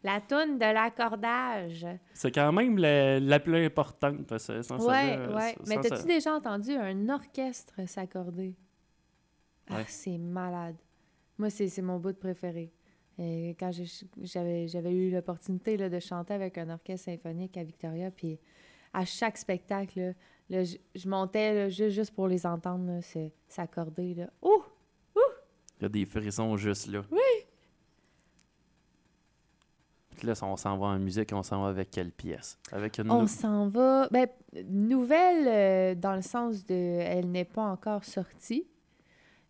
La 0.04 0.21
toune 0.21 0.58
de 0.60 0.73
l'accordage. 0.73 1.88
C'est 2.13 2.32
quand 2.32 2.52
même 2.52 2.78
la, 2.78 3.19
la 3.19 3.39
plus 3.39 3.65
importante. 3.65 4.38
sans 4.38 4.54
Ouais, 4.88 5.17
sans- 5.17 5.63
Mais 5.67 5.75
t'as-tu 5.82 5.95
ça- 6.02 6.04
déjà 6.04 6.36
entendu 6.36 6.71
un 6.73 7.10
orchestre 7.10 7.73
s'accorder? 7.88 8.56
Ah, 9.69 9.84
c'est 9.88 10.17
malade. 10.17 10.75
Moi, 11.38 11.49
c'est 11.49 11.67
c'est 11.67 11.82
mon 11.82 11.97
bout 11.99 12.12
de 12.12 12.17
préféré. 12.17 12.71
Et 13.17 13.56
quand 13.60 13.71
j'avais 14.21 14.67
j'avais 14.67 14.93
eu 14.93 15.12
l'opportunité 15.12 15.78
là, 15.78 15.89
de 15.89 15.99
chanter 15.99 16.34
avec 16.34 16.58
un 16.58 16.69
orchestre 16.69 17.06
symphonique 17.06 17.58
à 17.58 17.63
Victoria, 17.63 18.12
puis 18.12 18.39
à 18.93 19.06
chaque 19.06 19.38
spectacle, 19.38 19.99
là, 19.99 20.13
là, 20.49 20.63
je, 20.63 20.78
je 20.95 21.08
montais 21.08 21.54
là, 21.54 21.69
juste, 21.69 21.95
juste 21.95 22.12
pour 22.12 22.28
les 22.28 22.45
entendre 22.45 22.99
s'accorder. 23.47 24.15
là. 24.15 24.30
Ouh! 24.41 24.63
Il 25.80 25.84
y 25.84 25.86
a 25.86 25.89
des 25.89 26.06
frissons 26.06 26.58
juste 26.58 26.88
là. 26.88 27.04
Oui! 27.12 27.45
Puis 30.17 30.28
là, 30.28 30.34
on 30.41 30.58
s'en 30.58 30.78
va 30.78 30.88
en 30.88 30.99
musique, 30.99 31.32
on 31.32 31.43
s'en 31.43 31.62
va 31.62 31.69
avec 31.69 31.91
quelle 31.91 32.12
pièce? 32.12 32.60
Avec 32.73 32.97
une... 32.97 33.10
On 33.10 33.25
s'en 33.25 33.69
va. 33.69 34.10
Ben, 34.12 34.28
nouvelle 34.65 35.47
euh, 35.47 35.95
dans 35.95 36.15
le 36.15 36.21
sens 36.21 36.65
de 36.65 36.73
elle 36.73 37.32
n'est 37.32 37.45
pas 37.45 37.63
encore 37.63 38.04
sortie. 38.04 38.67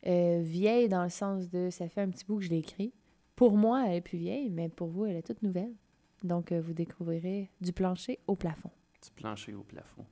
Euh, 0.05 0.41
vieille 0.43 0.87
dans 0.87 1.03
le 1.03 1.09
sens 1.09 1.49
de 1.49 1.69
ça 1.71 1.89
fait 1.89 2.01
un 2.01 2.09
petit 2.09 2.23
bout 2.23 2.37
que 2.37 2.43
je 2.43 2.51
l'ai 2.51 2.59
écrit. 2.59 2.93
Pour 3.35 3.57
moi, 3.57 3.85
elle 3.87 3.95
est 3.95 4.01
plus 4.01 4.19
vieille, 4.19 4.51
mais 4.51 4.69
pour 4.69 4.89
vous, 4.89 5.05
elle 5.05 5.15
est 5.15 5.23
toute 5.25 5.41
nouvelle. 5.41 5.73
Donc, 6.23 6.51
euh, 6.51 6.61
vous 6.61 6.73
découvrirez 6.73 7.49
du 7.61 7.73
plancher 7.73 8.19
au 8.27 8.35
plafond. 8.35 8.69
Du 9.01 9.11
plancher 9.15 9.53
au 9.53 9.63
plafond. 9.63 10.05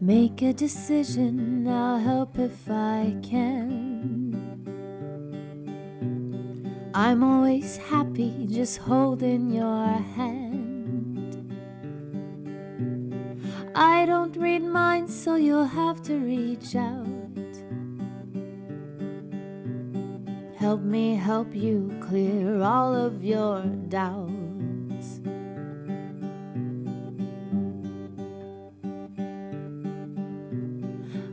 Make 0.00 0.42
a 0.42 0.52
decision, 0.52 1.68
I'll 1.68 1.98
help 1.98 2.38
if 2.38 2.68
I 2.68 3.14
can. 3.22 4.34
I'm 6.94 7.22
always 7.22 7.76
happy 7.76 8.46
just 8.50 8.78
holding 8.78 9.50
your 9.50 9.86
hand. 10.16 11.48
I 13.74 14.04
don't 14.04 14.36
read 14.36 14.62
minds, 14.62 15.14
so 15.14 15.36
you'll 15.36 15.64
have 15.64 16.02
to 16.02 16.16
reach 16.16 16.74
out. 16.74 17.13
Help 20.64 20.80
me 20.80 21.14
help 21.14 21.54
you 21.54 21.94
clear 22.00 22.62
all 22.62 22.94
of 22.94 23.22
your 23.22 23.60
doubts. 23.90 25.20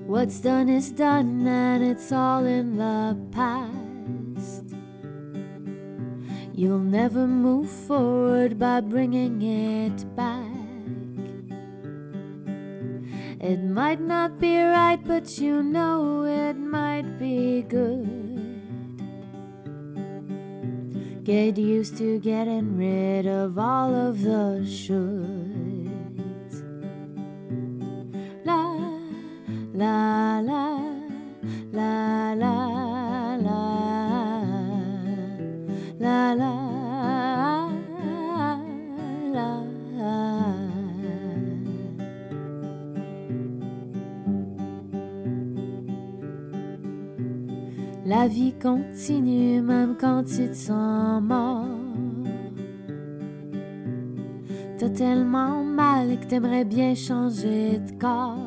What's 0.06 0.42
done 0.42 0.68
is 0.68 0.92
done, 0.92 1.48
and 1.48 1.82
it's 1.82 2.12
all 2.12 2.44
in 2.44 2.76
the 2.76 3.18
past. 3.32 4.66
You'll 6.54 6.80
never 6.80 7.26
move 7.26 7.70
forward 7.70 8.60
by 8.60 8.82
bringing 8.82 9.42
it 9.42 10.14
back. 10.14 10.44
It 13.40 13.64
might 13.64 14.02
not 14.02 14.42
be 14.42 14.62
right, 14.62 15.00
but 15.02 15.40
you 15.40 15.64
know 15.64 16.26
it 16.26 16.58
might 16.58 17.18
be 17.18 17.62
good. 17.62 18.31
Get 21.24 21.56
used 21.56 21.98
to 22.00 22.20
getting 22.20 22.78
rid 22.78 23.28
of 23.28 23.60
all 23.60 23.94
of 23.94 24.24
the 24.24 24.64
shoulds. 24.66 26.56
La 28.44 28.76
la 29.72 30.40
la 30.40 30.82
la 31.72 32.11
La 48.22 48.28
vie 48.28 48.54
continue 48.54 49.64
même 49.64 49.96
quand 50.00 50.24
tu 50.24 50.48
te 50.48 50.54
sens 50.54 51.24
mort. 51.24 51.66
T'as 54.78 54.90
tellement 54.90 55.64
mal 55.64 56.20
que 56.20 56.26
t'aimerais 56.28 56.64
bien 56.64 56.94
changer 56.94 57.80
de 57.80 58.00
corps. 58.00 58.38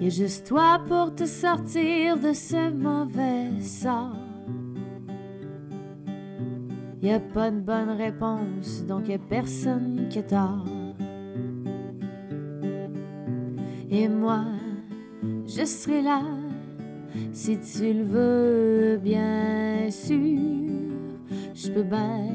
Y'a 0.00 0.08
juste 0.10 0.46
toi 0.46 0.80
pour 0.86 1.12
te 1.12 1.24
sortir 1.24 2.20
de 2.20 2.32
ce 2.32 2.70
mauvais 2.70 3.50
sort. 3.62 4.14
Y 7.02 7.10
a 7.10 7.18
pas 7.18 7.50
de 7.50 7.58
bonne 7.58 7.96
réponse, 7.98 8.84
donc 8.86 9.08
y 9.08 9.14
a 9.14 9.18
personne 9.18 10.06
qui 10.08 10.20
a 10.20 10.22
tort. 10.22 10.64
Et 13.90 14.08
moi, 14.08 14.44
je 15.48 15.64
serai 15.64 16.00
là 16.00 16.22
si 17.32 17.58
tu 17.58 17.92
le 17.92 18.04
veux, 18.04 18.98
bien 18.98 19.90
sûr. 19.90 20.18
Je 21.54 21.70
peux 21.70 21.82
bien 21.82 22.30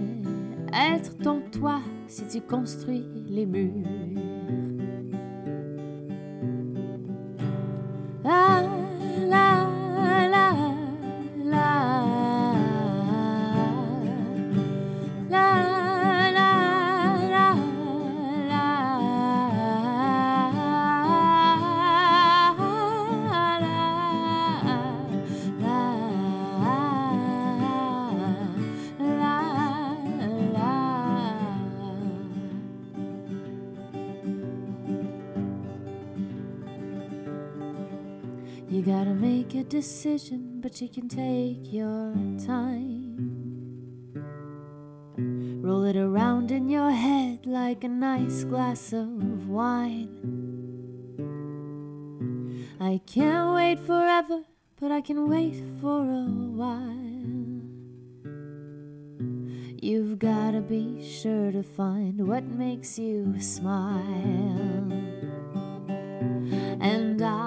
être 0.73 1.17
ton 1.17 1.41
toit 1.51 1.81
si 2.07 2.23
tu 2.27 2.41
construis 2.41 3.05
les 3.27 3.45
murs. 3.45 4.32
You 38.83 38.91
gotta 38.91 39.13
make 39.13 39.55
a 39.55 39.63
decision, 39.63 40.59
but 40.59 40.81
you 40.81 40.89
can 40.89 41.07
take 41.07 41.71
your 41.71 42.13
time. 42.45 43.15
Roll 45.63 45.85
it 45.85 45.95
around 45.95 46.51
in 46.51 46.67
your 46.67 46.91
head 46.91 47.45
like 47.45 47.85
a 47.85 47.87
nice 47.87 48.43
glass 48.43 48.91
of 48.91 49.47
wine. 49.47 50.09
I 52.81 52.99
can't 53.05 53.55
wait 53.55 53.79
forever, 53.79 54.43
but 54.81 54.91
I 54.91 54.99
can 54.99 55.29
wait 55.29 55.63
for 55.79 56.01
a 56.01 56.25
while. 56.59 56.91
You've 59.81 60.19
gotta 60.19 60.59
be 60.59 61.01
sure 61.09 61.53
to 61.53 61.63
find 61.63 62.27
what 62.27 62.43
makes 62.43 62.99
you 62.99 63.39
smile. 63.39 64.91
And 66.81 67.21
I'll 67.21 67.42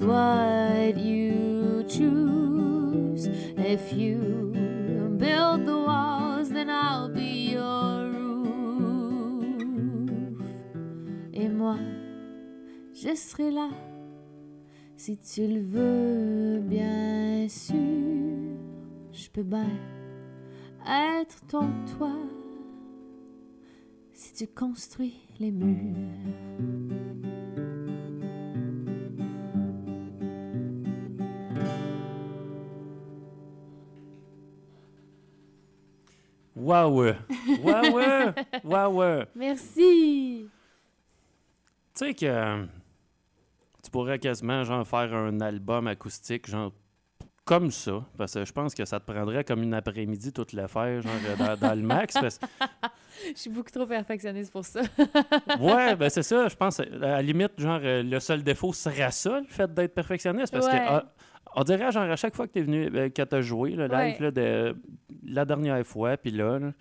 what 0.00 0.96
you 0.96 1.84
choose. 1.88 3.26
If 3.56 3.92
you 3.92 4.52
build 5.18 5.66
the 5.66 5.78
walls, 5.78 6.50
then 6.50 6.70
I'll 6.70 7.08
be 7.08 7.52
your 7.52 8.10
roof. 8.10 9.44
Et 11.32 11.48
moi, 11.48 11.78
je 12.94 13.14
serai 13.14 13.50
là 13.50 13.68
si 14.96 15.16
tu 15.18 15.46
le 15.46 15.60
veux, 15.60 16.60
bien 16.60 17.48
sûr. 17.48 17.76
Je 19.12 19.28
peux 19.30 19.42
bien 19.42 19.68
être 20.86 21.40
ton 21.48 21.68
toit 21.96 22.22
si 24.12 24.32
tu 24.34 24.46
construis 24.46 25.14
les 25.38 25.50
murs. 25.50 27.35
Waouh! 36.66 37.14
Waouh! 37.62 38.32
Waouh! 38.64 39.24
Merci! 39.36 40.48
Tu 41.94 42.04
sais 42.06 42.12
que 42.14 42.26
euh, 42.26 42.64
tu 43.84 43.90
pourrais 43.92 44.18
quasiment 44.18 44.64
genre 44.64 44.84
faire 44.86 45.14
un 45.14 45.40
album 45.40 45.86
acoustique 45.86 46.50
genre 46.50 46.72
comme 47.44 47.70
ça, 47.70 48.04
parce 48.18 48.34
que 48.34 48.44
je 48.44 48.52
pense 48.52 48.74
que 48.74 48.84
ça 48.84 48.98
te 48.98 49.08
prendrait 49.10 49.44
comme 49.44 49.62
une 49.62 49.74
après-midi 49.74 50.32
toute 50.32 50.52
le 50.54 50.66
faire, 50.66 51.00
genre 51.00 51.12
euh, 51.28 51.36
dans, 51.36 51.56
dans 51.68 51.74
le 51.76 51.82
max. 51.82 52.14
Parce... 52.14 52.40
Je 53.32 53.38
suis 53.40 53.50
beaucoup 53.50 53.70
trop 53.70 53.86
perfectionniste 53.86 54.50
pour 54.50 54.64
ça. 54.64 54.80
Ouais, 55.60 55.94
ben 55.94 56.10
c'est 56.10 56.24
ça, 56.24 56.48
je 56.48 56.56
pense. 56.56 56.80
À 56.80 56.84
la 56.84 57.22
limite, 57.22 57.52
genre, 57.58 57.78
euh, 57.82 58.02
le 58.02 58.18
seul 58.18 58.42
défaut 58.42 58.72
serait 58.72 59.12
ça, 59.12 59.38
le 59.40 59.46
fait 59.46 59.72
d'être 59.72 59.94
perfectionniste. 59.94 60.52
Parce 60.52 60.66
Ouais. 60.66 60.72
que 60.72 60.84
ah, 60.88 61.04
on 61.56 61.64
dirait, 61.64 61.90
genre, 61.90 62.04
à 62.04 62.16
chaque 62.16 62.36
fois 62.36 62.46
que 62.46 62.52
tu 62.52 62.58
es 62.60 62.62
venu, 62.62 62.88
euh, 62.94 63.08
que 63.08 63.22
tu 63.22 63.34
as 63.34 63.40
joué 63.40 63.70
le 63.70 63.86
live, 63.86 64.16
Ouais. 64.16 64.16
là, 64.20 64.30
de, 64.30 64.76
la 65.26 65.44
dernière 65.44 65.84
fois, 65.86 66.16
puis 66.16 66.30
là, 66.30 66.58
là, 66.58 66.72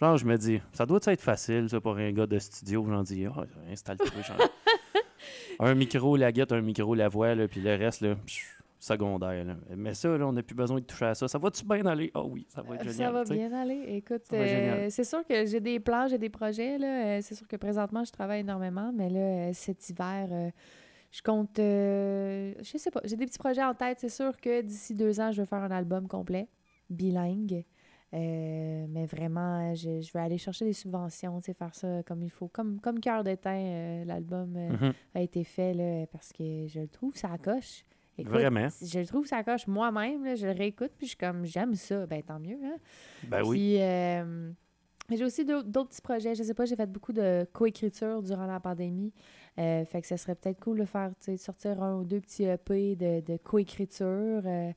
genre, 0.00 0.16
je 0.16 0.24
me 0.24 0.36
dis, 0.38 0.60
ça 0.72 0.86
doit 0.86 1.00
être 1.06 1.20
facile, 1.20 1.68
ça, 1.68 1.80
pour 1.80 1.96
un 1.96 2.12
gars 2.12 2.26
de 2.26 2.38
studio. 2.38 2.86
J'en 2.88 3.02
dis, 3.02 3.26
Ah, 3.26 3.44
installe-toi, 3.70 4.22
genre. 4.22 4.36
un 5.60 5.74
micro, 5.74 6.16
la 6.16 6.32
guette, 6.32 6.52
un 6.52 6.60
micro, 6.60 6.94
la 6.94 7.08
voix, 7.08 7.34
là, 7.34 7.48
puis 7.48 7.60
le 7.60 7.74
reste, 7.74 8.00
là, 8.02 8.14
pff, 8.14 8.62
secondaire. 8.78 9.44
là. 9.44 9.54
Mais 9.76 9.94
ça, 9.94 10.16
là, 10.16 10.26
on 10.26 10.32
n'a 10.32 10.42
plus 10.42 10.54
besoin 10.54 10.78
de 10.78 10.84
toucher 10.84 11.06
à 11.06 11.14
ça. 11.14 11.26
Ça 11.26 11.38
va-tu 11.38 11.64
bien 11.64 11.84
aller? 11.86 12.10
Ah 12.14 12.22
oui, 12.22 12.46
ça 12.48 12.62
va 12.62 12.76
être 12.76 12.84
génial. 12.84 12.96
ça 12.96 13.10
va 13.10 13.24
bien 13.24 13.52
aller. 13.52 13.82
Écoute, 13.88 14.22
euh, 14.32 14.86
c'est 14.90 15.02
sûr 15.04 15.26
que 15.26 15.44
j'ai 15.46 15.60
des 15.60 15.80
plans, 15.80 16.06
j'ai 16.06 16.18
des 16.18 16.28
projets. 16.28 16.78
Là. 16.78 16.86
Euh, 17.06 17.18
c'est 17.22 17.34
sûr 17.34 17.48
que 17.48 17.56
présentement, 17.56 18.04
je 18.04 18.12
travaille 18.12 18.40
énormément, 18.40 18.92
mais 18.94 19.08
là, 19.10 19.18
euh, 19.18 19.50
cet 19.54 19.88
hiver, 19.90 20.28
euh, 20.30 20.50
je 21.16 21.22
compte. 21.22 21.58
euh, 21.58 22.52
je 22.62 22.76
sais 22.78 22.90
pas, 22.90 23.00
j'ai 23.04 23.16
des 23.16 23.26
petits 23.26 23.38
projets 23.38 23.64
en 23.64 23.74
tête. 23.74 23.98
C'est 24.00 24.08
sûr 24.08 24.36
que 24.40 24.60
d'ici 24.60 24.94
deux 24.94 25.18
ans, 25.20 25.32
je 25.32 25.40
veux 25.40 25.46
faire 25.46 25.62
un 25.62 25.70
album 25.70 26.08
complet, 26.08 26.48
bilingue. 26.90 27.64
Euh, 28.14 28.86
mais 28.88 29.04
vraiment, 29.06 29.74
je, 29.74 30.00
je 30.00 30.12
vais 30.12 30.20
aller 30.20 30.38
chercher 30.38 30.64
des 30.64 30.72
subventions, 30.72 31.40
tu 31.40 31.46
sais, 31.46 31.54
faire 31.54 31.74
ça 31.74 32.02
comme 32.06 32.22
il 32.22 32.30
faut. 32.30 32.48
Comme, 32.48 32.80
comme 32.80 33.00
Cœur 33.00 33.24
d'étain, 33.24 33.56
euh, 33.58 34.04
l'album 34.04 34.50
Mhm. 34.52 34.92
a 35.14 35.20
été 35.20 35.42
fait 35.44 35.74
là, 35.74 36.06
parce 36.12 36.32
que 36.32 36.66
je 36.68 36.80
le 36.80 36.88
trouve, 36.88 37.16
ça 37.16 37.36
coche. 37.42 37.84
Écoute, 38.18 38.32
Vraiment? 38.32 38.68
Je 38.80 38.98
le 39.00 39.06
trouve, 39.06 39.26
ça 39.26 39.42
coche 39.42 39.66
moi-même. 39.66 40.36
Je 40.36 40.46
le 40.46 40.52
réécoute, 40.52 40.92
puis 40.96 41.06
je 41.06 41.10
suis 41.10 41.16
comme, 41.18 41.44
j'aime 41.44 41.74
ça. 41.74 42.06
Ben, 42.06 42.22
tant 42.22 42.38
mieux. 42.38 42.58
Hein? 42.64 42.76
Ben 43.28 43.42
oui. 43.44 43.76
Euh, 43.80 44.50
j'ai 45.10 45.24
aussi 45.24 45.44
d'autres 45.44 45.68
d'autres 45.68 45.90
petits 45.90 46.00
projets. 46.00 46.34
Je 46.34 46.42
sais 46.42 46.54
pas, 46.54 46.64
j'ai 46.64 46.76
fait 46.76 46.90
beaucoup 46.90 47.12
de 47.12 47.46
coécriture 47.52 48.22
durant 48.22 48.46
la 48.46 48.58
pandémie. 48.60 49.12
Euh, 49.58 49.84
fait 49.86 50.02
que 50.02 50.06
ça 50.06 50.16
serait 50.16 50.34
peut-être 50.34 50.60
cool 50.60 50.80
de 50.80 50.84
faire, 50.84 51.12
sortir 51.38 51.82
un 51.82 51.96
ou 51.96 52.04
deux 52.04 52.20
petits 52.20 52.44
EP 52.44 52.96
de, 52.96 53.36
coécriture. 53.38 54.42
Euh, 54.44 54.72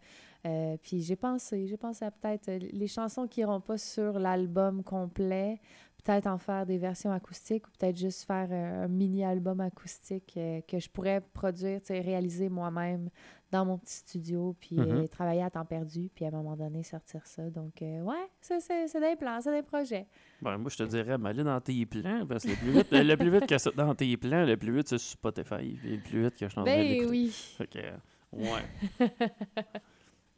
euh, 0.45 0.77
puis 0.81 1.01
j'ai 1.01 1.17
pensé, 1.17 1.67
j'ai 1.67 1.75
pensé 1.75 2.05
à 2.05 2.11
peut-être 2.11 2.49
les 2.49 2.87
chansons 2.87 3.27
qui 3.27 3.41
iront 3.41 3.59
pas 3.59 3.77
sur 3.77 4.19
l'album 4.19 4.83
complet, 4.83 5.59
peut-être 6.03 6.27
en 6.27 6.37
faire 6.37 6.65
des 6.65 6.77
versions 6.77 7.11
acoustiques 7.11 7.67
ou 7.67 7.71
peut-être 7.77 7.97
juste 7.97 8.23
faire 8.25 8.47
euh, 8.51 8.85
un 8.85 8.87
mini-album 8.87 9.59
acoustique 9.59 10.33
euh, 10.37 10.61
que 10.67 10.79
je 10.79 10.89
pourrais 10.89 11.21
produire, 11.21 11.79
tu 11.81 11.87
sais, 11.87 11.99
réaliser 12.01 12.49
moi-même 12.49 13.09
dans 13.51 13.65
mon 13.65 13.77
petit 13.79 13.95
studio, 13.95 14.55
puis 14.59 14.77
euh, 14.79 15.01
Mhm. 15.01 15.07
travailler 15.07 15.41
à 15.41 15.49
temps 15.49 15.65
perdu, 15.65 16.09
puis 16.13 16.23
à 16.25 16.27
un 16.27 16.31
moment 16.31 16.55
donné 16.55 16.83
sortir 16.83 17.25
ça. 17.25 17.49
Donc, 17.49 17.81
euh, 17.81 18.01
ouais, 18.01 18.27
ça, 18.41 18.59
c'est 18.59 18.99
des 18.99 19.15
plans, 19.15 19.39
c'est 19.41 19.51
des 19.51 19.63
projets. 19.63 20.05
Ben, 20.41 20.57
moi, 20.57 20.69
je 20.69 20.77
te 20.77 20.83
dirais, 20.83 21.17
mais 21.17 21.29
aller 21.29 21.43
dans 21.43 21.59
tes 21.59 21.83
plans, 21.87 22.25
parce 22.27 22.43
que 22.43 22.49
le 22.49 22.55
plus 22.55 22.71
vite, 22.71 22.87
le 22.91 23.15
plus 23.15 23.31
vite 23.31 23.47
que 23.47 23.57
c'est 23.57 23.75
dans 23.75 23.95
tes 23.95 24.15
plans, 24.17 24.45
le 24.45 24.55
plus 24.55 24.71
vite 24.75 24.87
c'est 24.87 24.99
Spotify, 24.99 25.75
puis 25.81 25.95
le 25.95 25.99
plus 25.99 26.21
vite 26.23 26.35
que 26.35 26.45
je 26.45 26.51
suis 26.51 26.59
en 26.59 26.63
train 26.63 26.75
Ben 26.75 27.09
oui. 27.09 27.31
Fait 27.57 27.67
que, 27.67 27.79
euh, 27.79 27.91
ouais. 28.33 28.61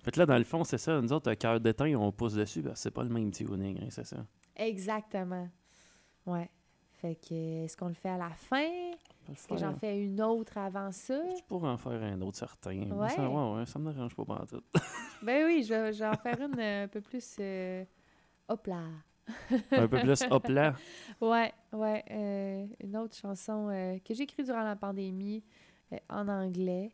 fait 0.03 0.11
que 0.11 0.19
là, 0.19 0.25
dans 0.25 0.37
le 0.37 0.43
fond, 0.43 0.63
c'est 0.63 0.77
ça. 0.77 0.99
Nous 1.01 1.11
autres, 1.13 1.33
cœur 1.35 1.59
d'éteint, 1.59 1.93
on 1.95 2.11
pousse 2.11 2.33
dessus, 2.33 2.61
parce 2.61 2.75
que 2.75 2.79
c'est 2.79 2.91
pas 2.91 3.03
le 3.03 3.09
même 3.09 3.31
tuning, 3.31 3.79
hein, 3.83 3.87
c'est 3.89 4.05
ça. 4.05 4.25
Exactement. 4.55 5.47
Ouais. 6.25 6.49
Fait 7.01 7.15
que, 7.15 7.63
est-ce 7.63 7.75
qu'on 7.75 7.87
le 7.87 7.93
fait 7.95 8.09
à 8.09 8.17
la 8.17 8.29
fin? 8.29 8.69
Est-ce 9.31 9.47
que 9.47 9.57
j'en 9.57 9.73
fais 9.75 9.97
une 10.03 10.21
autre 10.21 10.57
avant 10.57 10.91
ça? 10.91 11.19
Tu 11.35 11.43
pourrais 11.43 11.69
en 11.69 11.77
faire 11.77 12.01
un 12.03 12.19
autre 12.21 12.37
certain. 12.37 12.73
mais 12.73 12.91
Ouais. 12.91 13.09
Ça, 13.09 13.27
ouais, 13.29 13.57
ouais, 13.59 13.65
ça 13.65 13.79
me 13.79 13.91
dérange 13.91 14.15
pas 14.15 14.25
pendant 14.25 14.45
tout. 14.45 14.61
Ben 15.23 15.45
oui, 15.45 15.63
je 15.63 15.69
vais, 15.73 15.93
je 15.93 15.99
vais 15.99 16.07
en 16.07 16.13
faire 16.17 16.41
une 16.41 16.59
euh, 16.59 16.85
un 16.85 16.87
peu 16.87 16.99
plus... 16.99 17.35
euh, 17.39 17.85
hop 18.47 18.65
là! 18.65 18.81
un 19.71 19.87
peu 19.87 19.99
plus 19.99 20.23
hop 20.31 20.47
là. 20.47 20.73
Ouais, 21.21 21.53
ouais. 21.71 22.03
euh, 22.09 22.65
une 22.83 22.97
autre 22.97 23.15
chanson 23.15 23.69
euh, 23.69 23.99
que 23.99 24.15
j'ai 24.15 24.23
écrite 24.23 24.47
durant 24.47 24.63
la 24.63 24.75
pandémie 24.75 25.43
en 26.09 26.27
anglais 26.27 26.91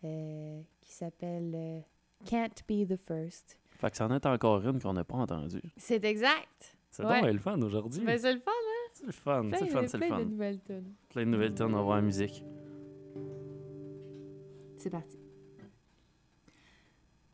qui 0.00 0.92
s'appelle 0.92 1.82
Can't 2.24 2.62
Be 2.68 2.86
the 2.88 2.96
First. 2.96 3.56
Fait 3.80 3.90
que 3.90 3.96
ça 3.96 4.06
en 4.06 4.14
est 4.14 4.24
encore 4.26 4.66
une 4.66 4.80
qu'on 4.80 4.92
n'a 4.92 5.04
pas 5.04 5.16
entendue. 5.16 5.60
C'est 5.76 6.04
exact. 6.04 6.76
C'est 6.90 7.04
Ouais. 7.04 7.20
donc 7.22 7.32
le 7.32 7.38
fun 7.38 7.60
aujourd'hui. 7.62 8.04
Ben, 8.04 8.18
c'est 8.18 8.32
le 8.32 8.38
fun, 8.40 8.50
hein? 8.52 8.90
C'est 8.94 9.06
le 9.06 9.12
fun, 9.12 9.42
Plein, 9.48 9.58
c'est 9.58 9.64
le 9.64 9.70
fun, 9.70 9.82
c'est 9.88 9.98
le 9.98 10.06
plein 10.06 10.16
fun. 10.16 10.24
de 10.24 10.30
nouvelles 10.30 10.60
tunes. 10.62 10.92
Plein 11.10 11.24
de 11.24 11.30
nouvelles 11.30 11.54
tonnes, 11.54 11.74
on 11.74 11.78
va 11.78 11.82
voir 11.82 11.96
la 11.96 12.02
musique. 12.02 12.44
C'est 14.76 14.90
parti. 14.90 15.18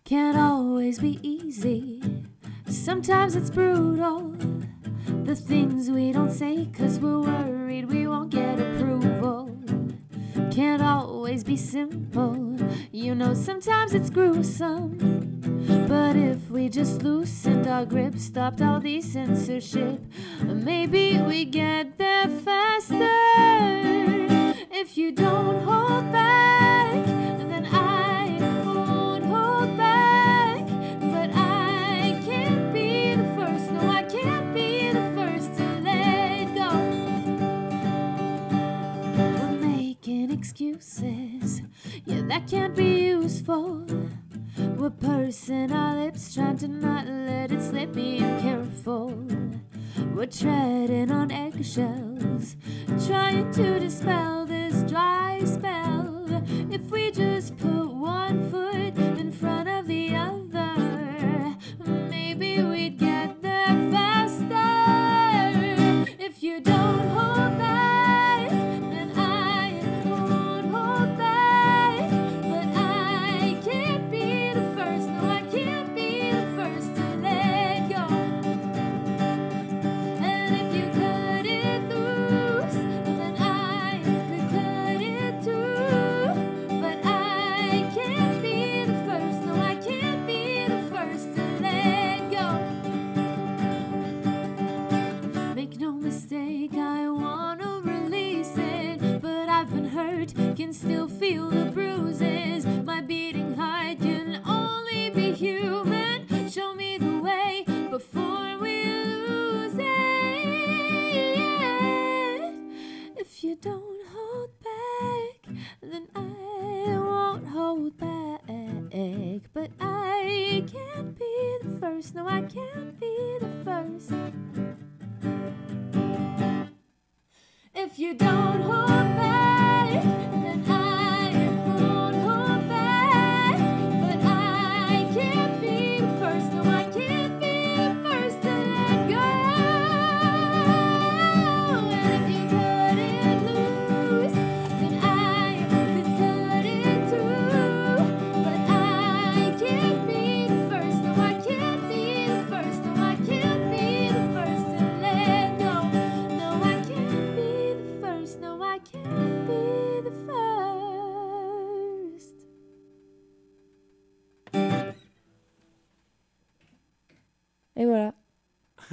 Can't 0.05 0.37
always 0.37 0.99
be 0.99 1.19
easy. 1.23 2.01
Sometimes 2.67 3.37
it's 3.37 3.51
brutal. 3.51 4.33
The 5.25 5.35
things 5.37 5.91
we 5.91 6.11
don't 6.13 6.31
say 6.31 6.67
cause 6.77 6.99
we're 6.99 7.21
worried 7.21 7.91
we 7.93 8.07
won't 8.07 8.31
get 8.31 8.59
approval. 8.59 9.10
Can't 10.61 10.83
always 10.83 11.43
be 11.43 11.57
simple. 11.57 12.55
You 12.93 13.15
know, 13.15 13.33
sometimes 13.33 13.95
it's 13.95 14.11
gruesome. 14.11 14.99
But 15.89 16.17
if 16.17 16.51
we 16.51 16.69
just 16.69 17.03
loosened 17.03 17.67
our 17.67 17.87
grip, 17.87 18.19
stopped 18.19 18.61
all 18.61 18.79
the 18.79 19.01
censorship, 19.01 20.03
maybe 20.45 21.19
we 21.23 21.47
get 21.47 21.97
there 21.97 22.29
faster. 22.29 23.09
If 24.71 24.99
you 24.99 25.13
don't 25.13 25.63
hold 25.63 26.13
back, 26.13 26.20
excuses, 40.81 41.61
yeah, 42.07 42.23
that 42.23 42.49
can't 42.49 42.75
be 42.75 43.09
useful. 43.09 43.85
We're 44.79 44.89
pursing 44.89 45.71
our 45.73 45.95
lips, 45.95 46.35
trying 46.35 46.57
to 46.59 46.69
not 46.69 47.07
let 47.07 47.53
it 47.53 47.63
slip, 47.63 47.93
being 47.93 48.41
careful. 48.41 49.27
We're 50.15 50.25
treading 50.25 51.11
on 51.11 51.31
eggshells, 51.31 52.57
trying 53.07 53.51
to 53.53 53.79
dispel 53.79 54.47
this 54.47 54.83
dry 54.91 55.43
spell. 55.45 56.43
If 56.71 56.91
we 56.91 57.11
just 57.11 57.59
put 57.59 57.93
one 57.93 58.51
foot 58.51 58.97
in 59.19 59.33
front 59.33 59.69
of 59.69 59.87
the 59.87 60.15
other, 60.17 60.40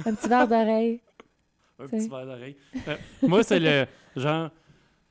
Un 0.08 0.14
petit 0.14 0.28
verre 0.28 0.48
d'oreille. 0.48 1.00
Un 1.78 1.86
petit 1.86 2.08
verre 2.08 2.26
d'oreille. 2.26 2.56
Euh, 2.88 2.96
moi, 3.22 3.42
c'est 3.42 3.60
le 3.60 3.86
genre, 4.16 4.50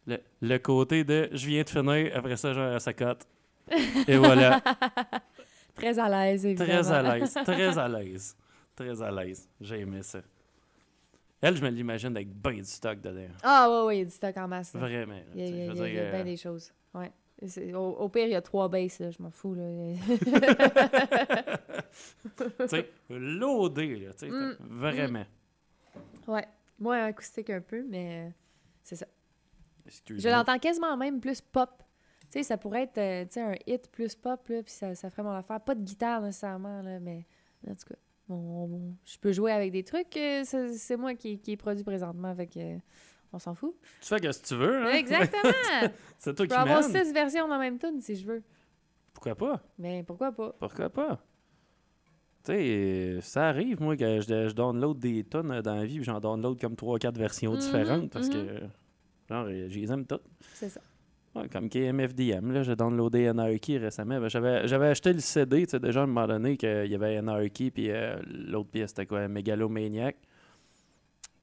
le, 0.06 0.18
le 0.42 0.58
côté 0.58 1.04
de 1.04 1.30
je 1.32 1.48
viens 1.48 1.64
de 1.64 1.70
finir, 1.70 2.12
après 2.16 2.38
ça, 2.38 2.54
genre, 2.54 2.80
ça 2.82 2.94
cote. 2.94 3.26
Et 4.08 4.18
voilà. 4.18 4.62
Très 5.76 6.00
à 6.00 6.10
l'aise, 6.10 6.46
évidemment. 6.46 6.82
Très 6.82 6.92
à 6.92 7.02
l'aise. 7.18 7.34
Très 7.46 7.78
à 7.78 7.88
l'aise. 7.88 8.36
Très 8.76 9.02
à 9.02 9.12
l'aise. 9.12 9.48
J'ai 9.62 9.80
aimé 9.82 10.02
ça. 10.04 10.20
Elle, 11.40 11.56
je 11.56 11.62
me 11.62 11.70
l'imagine 11.70 12.16
avec 12.16 12.30
ben 12.34 12.56
du 12.56 12.66
stock 12.66 13.00
dedans. 13.00 13.28
Ah, 13.44 13.70
ouais, 13.70 13.86
ouais, 13.86 13.96
il 13.98 14.00
y 14.00 14.02
a 14.02 14.06
du 14.06 14.12
stock 14.12 14.36
en 14.38 14.48
masse. 14.48 14.74
là. 14.74 14.80
Vraiment. 14.80 15.14
là, 15.14 15.20
Il 15.36 15.42
y 15.42 15.44
a, 15.44 15.48
il 15.48 15.56
y 15.58 15.62
a- 15.62 15.66
y 15.94 16.00
a- 16.00 16.12
bien 16.12 16.20
euh, 16.22 16.24
des 16.24 16.38
choses. 16.38 16.72
Au, 17.76 17.78
au 17.78 18.10
pire, 18.10 18.26
il 18.26 18.32
y 18.32 18.36
a 18.36 18.42
trois 18.42 18.68
basses, 18.68 19.00
là, 19.00 19.12
je 19.12 19.22
m'en 19.22 19.30
fous. 19.32 19.56
Tu 22.38 22.68
sais, 22.68 22.90
loadé, 23.10 23.96
là, 24.00 24.14
tu 24.14 24.20
sais, 24.20 24.30
Mm. 24.30 24.58
vraiment. 24.62 25.26
ouais. 26.28 26.48
Moi, 26.80 26.98
acoustique 26.98 27.50
un 27.50 27.62
peu, 27.62 27.84
mais 27.88 28.28
euh, 28.28 28.30
c'est 28.84 28.96
ça. 28.96 29.08
Je 30.08 30.30
l'entends 30.30 30.60
quasiment 30.60 30.96
même 30.98 31.20
plus 31.20 31.42
pop. 31.42 31.70
Tu 32.24 32.28
sais, 32.40 32.44
ça 32.44 32.58
pourrait 32.58 32.84
être 32.84 32.98
euh, 32.98 33.24
tu 33.26 33.34
sais, 33.34 33.42
un 33.42 33.56
hit 33.66 33.90
plus 33.90 34.14
pop, 34.16 34.48
là, 34.50 34.62
puis 34.62 34.72
ça, 34.74 34.94
ça 34.96 35.10
ferait 35.10 35.24
mon 35.24 35.32
affaire. 35.32 35.60
Pas 35.62 35.76
de 35.76 35.82
guitare 35.82 36.22
nécessairement, 36.22 36.82
là, 36.82 37.00
mais 37.00 37.26
en 37.68 37.74
tout 37.74 37.86
cas, 37.88 37.96
on- 38.30 38.34
on- 38.36 38.96
je 39.06 39.18
peux 39.18 39.32
jouer 39.32 39.52
avec 39.54 39.72
des 39.72 39.84
trucs. 39.84 40.16
euh, 40.18 40.42
c'est 40.44 40.74
c'est 40.74 40.98
moi 40.98 41.16
qui, 41.16 41.40
qui 41.40 41.54
est 41.54 41.58
produit 41.58 41.84
présentement, 41.86 42.28
avec 42.28 42.58
on 43.34 43.40
s'en 43.40 43.54
fout. 43.56 43.76
Tu 44.02 44.08
fais 44.08 44.32
ce 44.32 44.42
que 44.42 44.48
tu 44.48 44.56
veux, 44.56 44.84
hein? 44.86 44.92
Exactement! 44.94 45.42
C'est 46.18 46.34
toi 46.36 46.46
je 46.46 46.50
qui 46.50 46.56
peux 46.56 46.62
avoir 46.62 46.82
mène. 46.90 47.06
six 47.06 47.14
versions 47.14 47.48
dans 47.48 47.54
la 47.56 47.60
même 47.60 47.78
tune 47.80 48.00
si 48.02 48.16
je 48.16 48.26
veux. 48.26 48.44
Pourquoi 49.14 49.36
pas? 49.36 49.62
Mais 49.80 50.04
pourquoi 50.04 50.32
pas? 50.32 50.54
Pourquoi 50.60 50.90
pas? 50.90 51.20
Tu 52.44 52.54
sais, 52.54 53.18
ça 53.22 53.50
arrive, 53.50 53.82
moi, 53.82 53.98
que 53.98 54.22
je, 54.22 54.48
je 54.50 54.54
download 54.54 54.98
des 55.00 55.24
tonnes 55.24 55.62
dans 55.62 55.76
la 55.76 55.86
vie, 55.86 55.96
puis 55.96 56.06
j'en 56.06 56.20
download 56.20 56.60
comme 56.60 56.76
3-4 56.76 57.18
versions 57.18 57.52
Mhm, 57.54 57.60
différentes 57.60 58.10
parce 58.10 58.28
mhm. 58.30 58.34
que, 58.34 58.60
genre, 59.30 59.46
euh, 59.50 59.68
je 59.70 59.80
les 59.80 59.92
aime 59.92 60.06
toutes. 60.06 60.24
C'est 60.54 60.70
ça. 60.70 60.80
Ouais, 61.36 61.50
comme 61.50 61.70
KMFDM, 61.70 62.52
là, 62.52 62.64
j'ai 62.64 62.76
downloadé 62.76 63.28
Anarchy 63.28 63.78
récemment. 63.78 64.20
Ben, 64.22 64.30
j'avais, 64.30 64.68
j'avais 64.68 64.88
acheté 64.88 65.12
le 65.14 65.20
CD, 65.20 65.66
tu 65.66 65.72
sais, 65.72 65.80
déjà 65.80 66.00
à 66.00 66.04
un 66.04 66.08
moment 66.08 66.26
donné, 66.28 66.56
qu'il 66.58 66.88
y 66.88 66.96
avait 66.96 67.18
Anarchy, 67.18 67.70
puis 67.70 67.92
euh, 67.92 68.16
l'autre 68.26 68.70
pièce, 68.70 68.90
c'était 68.92 69.06
quoi, 69.06 69.28
Megalomaniac. 69.28 70.16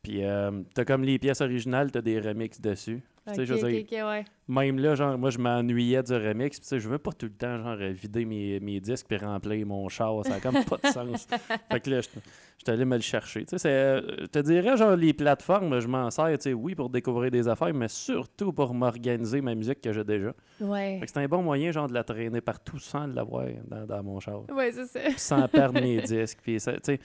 Puis 0.04 0.22
euh, 0.22 0.62
t'as 0.74 0.84
comme 0.84 1.02
les 1.02 1.18
pièces 1.18 1.40
originales, 1.40 1.90
t'as 1.90 2.02
des 2.02 2.20
remixes 2.20 2.60
dessus. 2.60 3.02
Tu 3.26 3.34
sais, 3.34 3.40
Ok, 3.40 3.46
je 3.46 3.54
veux 3.54 3.64
ok, 3.64 3.70
dire, 3.70 4.04
ok, 4.04 4.10
ouais. 4.10 4.24
même 4.48 4.78
là, 4.78 4.94
genre, 4.94 5.16
moi, 5.16 5.30
je 5.30 5.38
m'ennuyais 5.38 6.02
du 6.02 6.12
remix. 6.12 6.60
Puis, 6.60 6.78
je 6.78 6.86
veux 6.90 6.98
pas 6.98 7.10
tout 7.12 7.24
le 7.24 7.32
temps, 7.32 7.56
genre, 7.56 7.76
vider 7.76 8.26
mes, 8.26 8.60
mes 8.60 8.80
disques 8.80 9.06
puis 9.08 9.16
remplir 9.16 9.66
mon 9.66 9.88
char. 9.88 10.26
Ça 10.26 10.34
a 10.34 10.40
comme 10.40 10.62
pas 10.62 10.76
de 10.76 10.92
sens. 10.92 11.26
fait 11.72 11.80
que 11.80 11.88
là, 11.88 12.02
je 12.02 12.08
suis 12.08 12.20
allé 12.66 12.84
me 12.84 12.96
le 12.96 13.00
chercher. 13.00 13.46
Tu 13.46 13.58
sais, 13.58 13.66
euh, 13.70 14.02
je 14.20 14.26
te 14.26 14.40
dirais, 14.40 14.76
genre, 14.76 14.94
les 14.94 15.14
plateformes, 15.14 15.80
je 15.80 15.88
m'en 15.88 16.10
sers, 16.10 16.36
tu 16.36 16.42
sais, 16.42 16.52
oui, 16.52 16.74
pour 16.74 16.90
découvrir 16.90 17.30
des 17.30 17.48
affaires, 17.48 17.72
mais 17.72 17.88
surtout 17.88 18.52
pour 18.52 18.74
m'organiser 18.74 19.40
ma 19.40 19.54
musique 19.54 19.80
que 19.80 19.90
j'ai 19.94 20.04
déjà. 20.04 20.34
Ouais. 20.60 20.98
Fait 21.00 21.06
que 21.06 21.12
c'est 21.12 21.20
un 21.20 21.26
bon 21.28 21.42
moyen, 21.42 21.72
genre, 21.72 21.88
de 21.88 21.94
la 21.94 22.04
traîner 22.04 22.42
partout 22.42 22.78
sans 22.78 23.06
l'avoir 23.06 23.46
dans, 23.66 23.86
dans 23.86 24.02
mon 24.02 24.20
char. 24.20 24.42
Ouais, 24.50 24.70
c'est 24.70 24.84
ça. 24.84 25.00
Sans 25.16 25.48
perdre 25.48 25.80
mes 25.80 25.98
disques. 26.02 26.40
Puis, 26.42 26.56
tu 26.56 26.60
sais, 26.60 27.00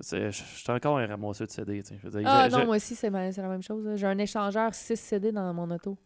je 0.00 0.30
suis 0.30 0.70
encore 0.70 0.98
un 0.98 1.06
ramasseur 1.06 1.46
de 1.46 1.52
CD, 1.52 1.82
tu 1.82 1.88
sais. 1.90 1.96
Je 2.02 2.08
veux 2.08 2.18
dire, 2.20 2.28
Ah 2.30 2.48
je- 2.48 2.54
non, 2.54 2.60
je- 2.62 2.66
moi 2.66 2.76
aussi, 2.76 2.94
c'est 2.94 3.10
ma- 3.10 3.30
la 3.30 3.48
même 3.48 3.62
chose. 3.62 3.88
J'ai 3.96 4.06
un 4.06 4.18
échangeur 4.18 4.74
6 4.74 4.96
CD 4.96 5.32
dans 5.32 5.52
mon 5.54 5.70
auto. 5.70 5.96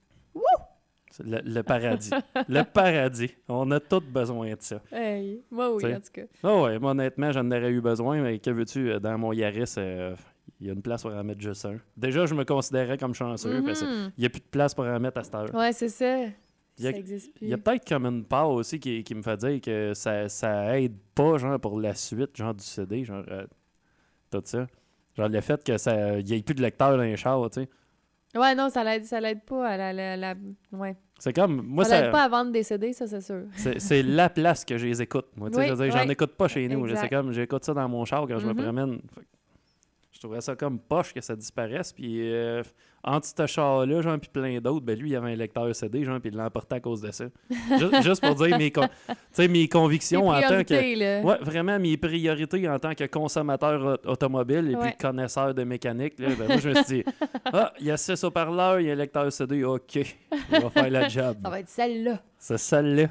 c'est 1.11 1.24
le, 1.26 1.41
le 1.45 1.62
paradis. 1.62 2.11
le 2.49 2.62
paradis. 2.62 3.30
On 3.49 3.70
a 3.70 3.80
tous 3.80 4.01
besoin 4.01 4.51
de 4.51 4.57
ça. 4.61 4.80
Hey, 4.93 5.43
moi 5.51 5.74
oui, 5.74 5.82
T'sais. 5.82 5.95
en 5.95 6.01
tout 6.01 6.12
cas. 6.12 6.22
Ah 6.43 6.61
ouais, 6.62 6.78
moi, 6.78 6.91
honnêtement, 6.91 7.32
j'en 7.32 7.47
aurais 7.51 7.70
eu 7.70 7.80
besoin, 7.80 8.20
mais 8.20 8.39
que 8.39 8.51
veux-tu, 8.51 8.91
euh, 8.91 8.99
dans 9.01 9.16
mon 9.16 9.32
Yaris, 9.32 9.74
euh, 9.78 10.14
il 10.61 10.66
y 10.66 10.70
a 10.70 10.74
une 10.74 10.82
place 10.82 11.03
pour 11.03 11.12
en 11.12 11.24
mettre 11.24 11.41
juste 11.41 11.64
un. 11.64 11.78
Déjà, 11.97 12.26
je 12.26 12.34
me 12.34 12.45
considérais 12.45 12.99
comme 12.99 13.14
chanceux, 13.14 13.62
parce 13.64 13.80
qu'il 13.80 14.12
n'y 14.18 14.26
a 14.26 14.28
plus 14.28 14.41
de 14.41 14.47
place 14.51 14.74
pour 14.74 14.84
en 14.84 15.01
mettre 15.01 15.18
à 15.20 15.24
cette 15.24 15.34
heure. 15.34 15.55
Ouais, 15.55 15.72
c'est 15.72 15.89
ça. 15.89 16.24
Il 16.78 16.84
y 16.84 17.53
a- 17.55 17.57
peut-être 17.57 17.89
comme 17.89 18.05
une 18.05 18.24
part 18.24 18.51
aussi 18.51 18.78
qui, 18.78 19.03
qui 19.03 19.14
me 19.14 19.22
fait 19.22 19.39
dire 19.39 19.59
que 19.62 19.95
ça, 19.95 20.28
ça 20.28 20.78
aide 20.78 20.97
pas, 21.14 21.39
genre, 21.39 21.59
pour 21.59 21.80
la 21.80 21.95
suite, 21.95 22.37
genre, 22.37 22.53
du 22.53 22.62
CD, 22.64 23.03
genre, 23.05 23.24
euh, 23.30 23.47
tout 24.30 24.42
ça. 24.44 24.66
Genre, 25.16 25.28
le 25.28 25.40
fait 25.40 25.62
que 25.64 25.78
ça, 25.78 26.16
n'y 26.20 26.32
ait 26.34 26.42
plus 26.42 26.54
de 26.54 26.62
lecteur 26.62 26.90
dans 26.96 27.02
les 27.02 27.16
chars, 27.16 27.48
tu 27.50 27.62
sais. 27.62 27.68
Ouais, 28.38 28.54
non, 28.54 28.68
ça 28.68 28.84
l'aide, 28.84 29.04
ça 29.06 29.18
l'aide 29.20 29.42
pas 29.44 29.66
à 29.66 29.76
la, 29.78 29.92
la, 29.92 30.16
la- 30.16 30.34
Ouais. 30.72 30.94
C'est 31.18 31.32
comme, 31.32 31.62
moi, 31.62 31.84
ça 31.84 31.90
ça, 31.90 32.00
l'aide 32.02 32.10
pas 32.12 32.24
à 32.24 32.28
vendre 32.28 32.52
des 32.52 32.62
CD, 32.62 32.92
ça, 32.92 33.06
c'est 33.06 33.22
sûr. 33.22 33.44
c'est, 33.56 33.78
c'est 33.80 34.02
la 34.02 34.28
place 34.28 34.62
que 34.66 34.76
je 34.76 34.86
les 34.86 35.00
écoute. 35.00 35.26
Moi, 35.36 35.48
tu 35.50 35.56
sais, 35.56 35.68
j'en 35.90 35.98
ouais. 36.06 36.12
écoute 36.12 36.32
pas 36.36 36.46
chez 36.48 36.68
nous. 36.68 36.86
C'est 36.94 37.08
comme, 37.08 37.32
j'écoute 37.32 37.64
ça 37.64 37.72
dans 37.72 37.88
mon 37.88 38.04
char 38.04 38.26
quand 38.28 38.38
je 38.38 38.46
me 38.46 38.52
Mhm. 38.52 38.62
promène. 38.62 38.98
Je 40.16 40.20
trouvais 40.22 40.40
ça 40.40 40.56
comme 40.56 40.78
poche 40.78 41.12
que 41.12 41.20
ça 41.20 41.36
disparaisse. 41.36 41.92
Puis, 41.92 42.32
euh, 42.32 42.62
entre 43.04 43.26
ce 43.26 43.46
char-là, 43.46 44.00
genre, 44.00 44.18
puis 44.18 44.30
plein 44.32 44.58
d'autres, 44.60 44.86
ben 44.86 44.98
lui, 44.98 45.10
il 45.10 45.16
avait 45.16 45.32
un 45.32 45.36
lecteur 45.36 45.74
CD, 45.76 46.04
genre, 46.04 46.18
puis 46.20 46.30
il 46.30 46.36
l'a 46.38 46.46
emporté 46.46 46.76
à 46.76 46.80
cause 46.80 47.02
de 47.02 47.10
ça. 47.10 47.26
juste, 47.78 48.02
juste 48.02 48.22
pour 48.26 48.34
dire 48.34 48.56
mes, 48.56 48.70
con- 48.70 48.88
mes 49.38 49.68
convictions 49.68 50.28
en 50.28 50.40
tant 50.40 50.64
que. 50.64 50.98
là. 50.98 51.20
Ouais, 51.20 51.36
vraiment, 51.42 51.78
mes 51.78 51.98
priorités 51.98 52.66
en 52.66 52.78
tant 52.78 52.94
que 52.94 53.04
consommateur 53.04 54.00
au- 54.06 54.08
automobile 54.12 54.70
et 54.70 54.76
puis 54.76 54.96
connaisseur 54.98 55.52
de 55.52 55.64
mécanique. 55.64 56.18
Là, 56.18 56.28
ben, 56.38 56.46
moi, 56.48 56.56
je 56.56 56.68
me 56.70 56.74
suis 56.76 56.84
dit, 56.84 57.04
ah, 57.52 57.74
il 57.78 57.84
y 57.84 57.90
a 57.90 57.98
6 57.98 58.24
haut-parleurs, 58.24 58.80
il 58.80 58.86
y 58.86 58.90
a 58.90 58.94
un 58.94 58.96
lecteur 58.96 59.30
CD, 59.30 59.64
OK, 59.64 59.96
il 59.96 60.06
va 60.50 60.70
faire 60.70 60.88
la 60.90 61.08
job. 61.10 61.36
Ça 61.42 61.50
va 61.50 61.60
être 61.60 61.68
celle-là. 61.68 62.22
C'est 62.38 62.56
celle-là, 62.58 63.08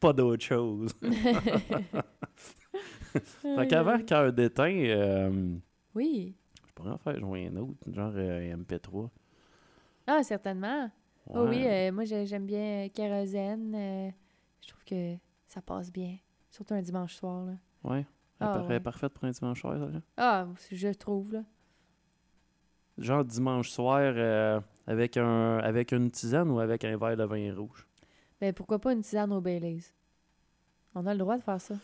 pas 0.00 0.12
d'autre 0.12 0.44
chose. 0.44 0.92
fait 3.42 3.66
qu'avant 3.68 3.98
Cœur 4.02 4.32
d'éteint, 4.32 4.72
euh, 4.72 5.30
Oui. 5.98 6.34
je 6.66 6.72
pourrais 6.74 6.90
en 6.92 6.98
faire 6.98 7.18
jouer 7.18 7.48
un 7.48 7.56
autre, 7.56 7.92
genre 7.92 8.12
euh, 8.14 8.56
MP3. 8.56 9.08
Ah, 10.06 10.22
certainement. 10.22 10.90
Oh 11.30 11.46
oui, 11.48 11.64
Ouais. 11.64 11.88
euh, 11.88 11.92
moi 11.92 12.04
j'ai- 12.04 12.24
j'aime 12.24 12.46
bien 12.46 12.86
euh, 12.86 12.88
Kérosène. 12.88 13.74
euh, 13.74 14.10
je 14.62 14.68
trouve 14.68 14.84
que 14.84 15.16
ça 15.46 15.60
passe 15.60 15.90
bien. 15.92 16.16
Surtout 16.50 16.74
un 16.74 16.80
dimanche 16.82 17.14
soir. 17.16 17.44
Là. 17.46 17.52
Ouais. 17.84 18.06
Elle 18.40 18.46
Ah, 18.46 18.52
paraît 18.54 18.68
ouais. 18.74 18.80
parfaite 18.80 19.12
pour 19.12 19.24
un 19.24 19.30
dimanche 19.30 19.60
soir, 19.60 19.74
celle-là. 19.78 20.00
Ah, 20.16 20.46
je 20.70 20.88
trouve. 20.92 21.32
là. 21.32 21.42
Genre 22.96 23.24
dimanche 23.24 23.68
soir 23.70 23.98
avec, 24.86 25.16
un, 25.16 25.58
avec 25.58 25.92
une 25.92 26.10
tisane 26.10 26.50
ou 26.50 26.58
avec 26.60 26.84
un 26.84 26.96
verre 26.96 27.16
de 27.16 27.24
vin 27.24 27.54
rouge? 27.54 27.86
Mais 28.40 28.52
pourquoi 28.52 28.78
pas 28.78 28.92
une 28.92 29.02
tisane 29.02 29.32
au 29.32 29.40
Baileys? 29.40 29.82
On 30.94 31.04
a 31.06 31.12
le 31.12 31.18
droit 31.18 31.36
de 31.36 31.42
faire 31.42 31.60
ça. 31.60 31.74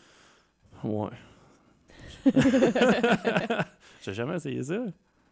Ouais. 0.84 1.10
J'ai 4.04 4.12
jamais 4.14 4.36
essayé 4.36 4.62
ça. 4.62 4.84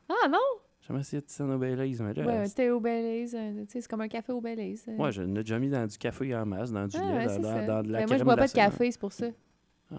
Ah 0.09 0.29
non? 0.29 0.39
J'ai 0.81 0.89
jamais 0.89 1.01
essayé 1.01 1.21
de 1.21 1.27
tisane 1.27 1.51
au 1.53 1.59
Baileys, 1.59 1.97
mais 2.01 2.13
là... 2.15 2.27
Ouais, 2.27 2.37
un 2.39 2.49
thé 2.49 2.71
au 2.71 2.81
Baileys. 2.81 3.35
euh, 3.35 3.65
tu 3.65 3.73
sais, 3.73 3.81
c'est 3.83 3.89
comme 3.89 4.01
un 4.01 4.09
café 4.09 4.33
au 4.33 4.41
Baileys. 4.41 4.77
euh. 4.89 4.97
Ouais, 4.97 5.13
je 5.13 5.23
l'ai 5.23 5.33
déjà 5.43 5.59
mis 5.59 5.69
dans 5.71 5.87
du 5.87 5.97
café 5.99 6.35
en 6.35 6.45
masse, 6.47 6.73
dans 6.73 6.87
du 6.87 6.97
Ah, 6.99 7.05
lait, 7.05 7.15
ouais, 7.19 7.25
dans, 7.27 7.31
c'est 7.35 7.41
dans- 7.41 7.49
ça. 7.61 7.67
dans 7.67 7.83
de 7.83 7.93
la 7.93 7.99
Ben, 8.01 8.07
moi, 8.09 8.17
je 8.19 8.25
bois 8.25 8.37
pas 8.37 8.47
de 8.49 8.53
glacée. 8.53 8.71
café, 8.71 8.91
c'est 8.91 9.01
pour 9.01 9.13
ça. 9.13 9.27
Ah, 9.93 9.97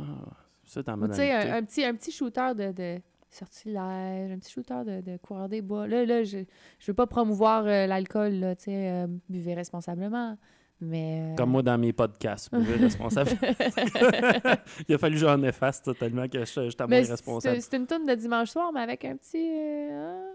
ça, 0.65 0.83
t'en 0.83 1.01
Ou 1.01 1.07
Tu 1.07 1.13
sais, 1.13 1.37
le 1.37 1.43
thé. 1.43 1.49
un, 1.51 1.55
un 1.57 1.63
petit, 1.63 1.83
un 1.85 1.93
petit 1.95 2.11
shooter 2.11 2.51
de, 2.55 2.71
de 2.71 3.01
sortilège, 3.29 4.31
un 4.31 4.37
petit 4.39 4.51
shooter 4.51 4.81
de, 4.85 5.01
de 5.11 5.17
coureur 5.17 5.47
des 5.49 5.61
bois. 5.61 5.87
Là, 5.87 6.05
là 6.05 6.23
je, 6.23 6.39
je 6.79 6.85
veux 6.91 6.93
pas 6.95 7.07
promouvoir 7.07 7.65
euh, 7.65 7.85
l'alcool, 7.87 8.33
là, 8.33 8.55
tu 8.55 8.65
sais, 8.65 8.89
euh, 8.91 9.07
buvez 9.29 9.53
responsablement. 9.53 10.37
Mais. 10.83 11.31
euh, 11.31 11.35
Comme 11.35 11.51
moi 11.51 11.61
dans 11.63 11.77
mes 11.77 11.93
podcasts, 11.93 12.49
buvez 12.53 12.75
responsable. 12.85 13.31
Il 14.87 14.95
a 14.95 14.97
fallu 14.97 15.15
que 15.15 15.21
j'en 15.21 15.41
efface 15.43 15.81
ça, 15.83 15.93
tellement 15.93 16.27
que 16.27 16.39
je 16.39 16.45
je 16.45 16.85
moins 16.87 16.97
responsable. 17.11 17.61
C'est 17.61 17.77
une 17.77 17.87
tourne 17.87 18.05
de 18.05 18.15
dimanche 18.15 18.49
soir, 18.49 18.71
mais 18.73 18.81
avec 18.81 19.05
un 19.05 19.15
petit. 19.15 19.49
euh, 19.91 20.29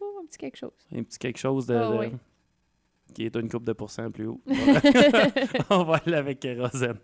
oh, 0.00 0.20
un 0.22 0.26
petit 0.26 0.38
quelque 0.38 0.56
chose. 0.56 0.72
Un 0.94 1.02
petit 1.02 1.18
quelque 1.18 1.38
chose 1.38 1.66
de, 1.66 1.74
Ah, 1.74 1.90
de- 1.90 1.98
oui. 1.98 2.12
qui 3.14 3.26
est 3.26 3.36
une 3.36 3.48
coupe 3.48 3.64
de 3.64 3.72
pourcent 3.72 4.10
plus 4.10 4.26
haut. 4.26 4.40
On 5.70 5.84
va 5.84 6.00
aller 6.06 6.16
avec 6.16 6.40
kérosène. 6.40 6.98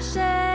J'en 0.00 0.47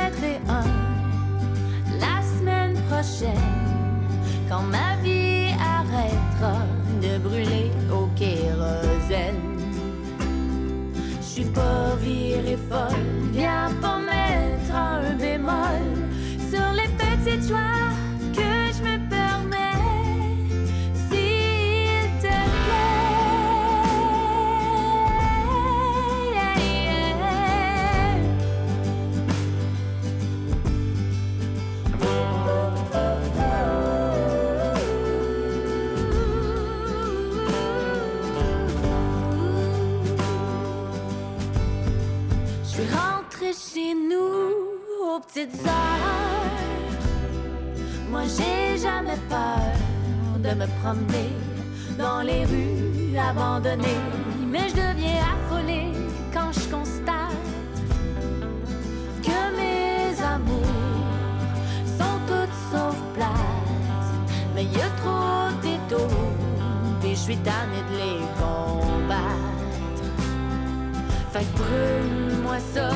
Brûle-moi 71.58 72.58
ça, 72.74 72.90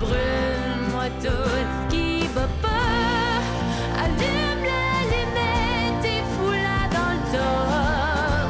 brûle-moi 0.00 1.06
tout 1.22 1.50
ce 1.74 1.94
qui 1.94 2.26
va 2.28 2.46
pas. 2.62 3.40
Allume 4.02 4.64
la 4.72 4.88
lunette 5.10 6.04
et 6.04 6.22
fous-la 6.34 6.80
dans 6.96 7.12
le 7.16 7.22
tas. 7.32 8.48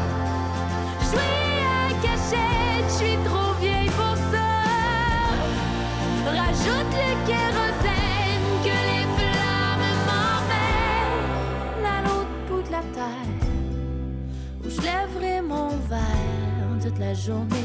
Jouer 1.09 1.49
à 1.79 1.87
cachette, 2.03 2.87
je 2.89 2.95
suis 3.05 3.19
trop 3.25 3.53
vieille 3.61 3.91
pour 3.91 4.17
ça. 4.33 4.49
Rajoute 6.27 6.93
le 7.03 7.11
kérosène 7.29 8.49
que 8.67 8.77
les 8.91 9.07
flammes 9.17 9.93
m'emmènent 10.09 11.87
à 11.87 11.99
l'autre 12.03 12.37
bout 12.49 12.63
de 12.63 12.73
la 12.73 12.85
terre 12.99 13.35
où 14.65 14.67
je 14.69 14.81
lèverai 14.81 15.37
mon 15.43 15.69
verre 15.89 16.73
toute 16.83 16.99
la 16.99 17.15
journée 17.15 17.64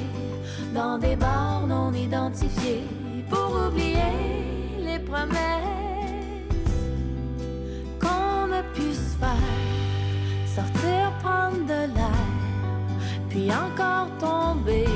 dans 0.73 0.97
des 0.97 1.15
bars 1.15 1.65
non 1.67 1.93
identifiés 1.93 2.83
pour 3.29 3.67
oublier 3.67 4.77
les 4.79 4.99
promesses 4.99 5.37
qu'on 7.99 8.51
a 8.51 8.63
pu 8.73 8.93
se 8.93 9.17
faire. 9.17 9.55
Sortir, 10.55 11.11
prendre 11.23 11.65
de 11.65 11.93
l'air, 11.95 12.27
puis 13.29 13.49
encore 13.51 14.09
tomber 14.19 14.87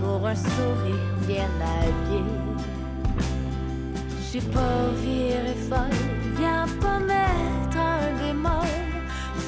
pour 0.00 0.26
un 0.26 0.34
sourire 0.34 1.16
bien 1.26 1.50
habillé. 1.60 2.24
J'ai 4.32 4.40
pas 4.40 4.88
viré 5.04 5.54
folle, 5.68 6.00
viens 6.38 6.66
pas 6.80 6.98
mettre 6.98 7.76
un 7.76 8.18
bémol 8.18 8.74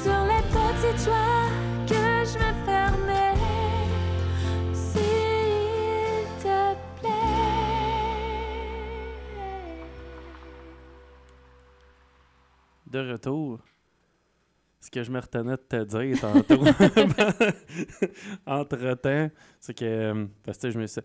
sur 0.03 0.19
les 0.29 0.43
petites 0.53 1.05
joies 1.05 1.44
De 12.95 13.11
retour. 13.11 13.59
Ce 14.79 14.89
que 14.89 15.03
je 15.03 15.11
me 15.11 15.19
retenais 15.19 15.51
de 15.51 15.55
te 15.57 15.83
dire 15.83 16.17
tantôt, 16.21 16.63
entre-temps, 18.45 19.29
c'est 19.59 19.73
que, 19.77 19.83
euh, 19.83 20.25
parce 20.45 20.59
que 20.59 20.69
je 20.69 20.79
me 20.79 20.87
suis... 20.87 21.01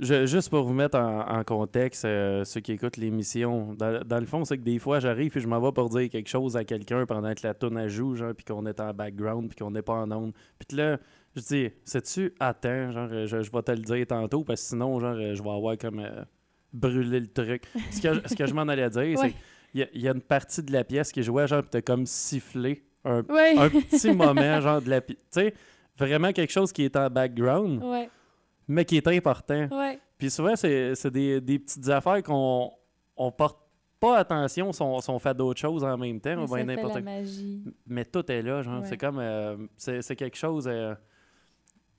juste 0.00 0.48
pour 0.48 0.64
vous 0.64 0.72
mettre 0.72 0.98
en, 0.98 1.44
contexte, 1.44 2.06
euh, 2.06 2.44
ceux 2.44 2.62
qui 2.62 2.72
écoutent 2.72 2.96
l'émission, 2.96 3.74
dans, 3.74 4.18
le 4.20 4.24
fond, 4.24 4.46
c'est 4.46 4.56
que 4.56 4.62
des 4.62 4.78
fois, 4.78 5.00
j'arrive 5.00 5.36
et 5.36 5.40
je 5.40 5.46
m'en 5.46 5.60
vais 5.60 5.72
pour 5.72 5.90
dire 5.90 6.08
quelque 6.08 6.30
chose 6.30 6.56
à 6.56 6.64
quelqu'un 6.64 7.04
pendant 7.04 7.34
que 7.34 7.46
la 7.46 7.52
tourne 7.52 7.76
à 7.76 7.88
joue, 7.88 8.14
genre, 8.14 8.32
puis 8.34 8.46
qu'on 8.46 8.64
est 8.64 8.80
en 8.80 8.94
background, 8.94 9.50
puis 9.50 9.62
qu'on 9.62 9.72
n'est 9.72 9.82
pas 9.82 9.96
en 9.96 10.10
onde. 10.10 10.32
Puis 10.58 10.78
là, 10.78 10.96
je 11.36 11.42
dis, 11.42 11.70
sais-tu, 11.84 12.32
attends, 12.40 12.90
genre, 12.90 13.08
je, 13.26 13.36
vais 13.36 13.62
te 13.62 13.72
le 13.72 13.82
dire 13.82 14.06
tantôt, 14.06 14.44
parce 14.44 14.62
que 14.62 14.68
sinon, 14.68 14.98
genre, 14.98 15.14
je 15.14 15.42
vais 15.42 15.50
avoir 15.50 15.76
comme 15.76 15.98
euh, 15.98 16.24
brûlé 16.72 17.20
le 17.20 17.30
truc. 17.30 17.64
ce 17.90 18.34
que, 18.34 18.46
je- 18.46 18.54
m'en 18.54 18.62
allais 18.62 18.88
dire, 18.88 19.18
c'est 19.18 19.34
y, 19.74 19.84
il 19.94 20.02
y 20.02 20.08
a 20.08 20.12
une 20.12 20.20
partie 20.22 20.62
de 20.62 20.72
la 20.72 20.84
pièce 20.84 21.12
qui 21.12 21.22
jouait, 21.22 21.46
genre, 21.46 21.62
t'as 21.68 21.80
comme 21.82 22.06
sifflé 22.06 22.84
un, 23.04 23.22
Ouais. 23.28 23.56
un 23.58 23.68
petit 23.70 24.12
moment, 24.14 24.60
genre, 24.60 24.80
de 24.82 24.90
la 24.90 25.00
pièce. 25.00 25.18
Tu 25.32 25.40
sais, 25.40 25.54
vraiment 25.96 26.32
quelque 26.32 26.50
chose 26.52 26.72
qui 26.72 26.84
est 26.84 26.96
en 26.96 27.08
background, 27.10 27.82
Ouais, 27.82 28.08
mais 28.66 28.84
qui 28.84 28.96
est 28.96 29.06
important. 29.08 29.68
ouais. 29.70 29.98
Puis 30.18 30.30
souvent, 30.30 30.56
c'est 30.56 31.10
des, 31.10 31.40
des 31.40 31.58
petites 31.58 31.88
affaires 31.88 32.22
qu'on 32.22 32.72
on 33.16 33.30
porte 33.32 33.58
pas 34.00 34.18
attention, 34.18 34.72
sont, 34.72 35.00
sont 35.00 35.18
fait 35.18 35.34
d'autres 35.36 35.58
choses 35.60 35.82
en 35.84 35.96
même 35.98 36.20
temps, 36.20 36.36
Mais 36.48 36.58
fait 36.58 36.64
n'importe 36.64 36.94
la 36.96 37.00
magie. 37.00 37.64
mais 37.86 38.04
tout 38.04 38.30
est 38.30 38.42
là, 38.42 38.62
genre. 38.62 38.84
C'est 38.86 38.96
comme. 38.96 39.18
euh, 39.18 39.56
c'est 39.76 40.02
c'est 40.02 40.14
quelque 40.16 40.36
chose. 40.36 40.66
euh, 40.68 40.94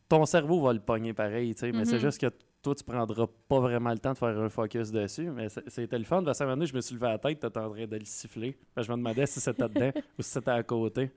ton 0.07 0.26
cerveau 0.26 0.61
va 0.61 0.74
le 0.74 0.80
pogner 0.80 1.13
pareil, 1.13 1.53
tu 1.53 1.59
sais. 1.61 1.72
Mais 1.72 1.86
c'est 1.86 1.95
Mhm. 1.95 2.01
juste 2.01 2.20
que 2.22 2.28
toi, 2.62 2.76
tu 2.76 2.84
prendras 2.84 3.26
pas 3.47 3.60
vraiment 3.60 3.91
le 3.91 3.99
temps 3.99 4.12
de 4.14 4.18
faire 4.18 4.38
un 4.38 4.49
focus 4.49 4.91
dessus. 4.91 5.30
Mais 5.32 5.47
c'était 5.68 5.97
le 5.97 6.03
fun. 6.03 6.24
Parce 6.24 6.41
un 6.41 6.45
moment 6.45 6.57
donné, 6.57 6.66
je 6.68 6.76
me 6.76 6.82
suis 6.82 6.95
levé 6.95 7.07
à 7.07 7.12
la 7.12 7.18
tête, 7.18 7.39
t'étais 7.39 7.57
en 7.60 7.70
train 7.72 7.86
de 7.88 7.95
le 7.97 8.05
siffler. 8.05 8.57
Je 8.78 8.91
me 8.91 8.97
demandais 8.97 9.26
si 9.26 9.39
c'était 9.39 9.70
dedans 9.70 9.91
ou 10.18 10.22
si 10.22 10.30
c'était 10.32 10.51
à 10.51 10.64
côté. 10.64 11.12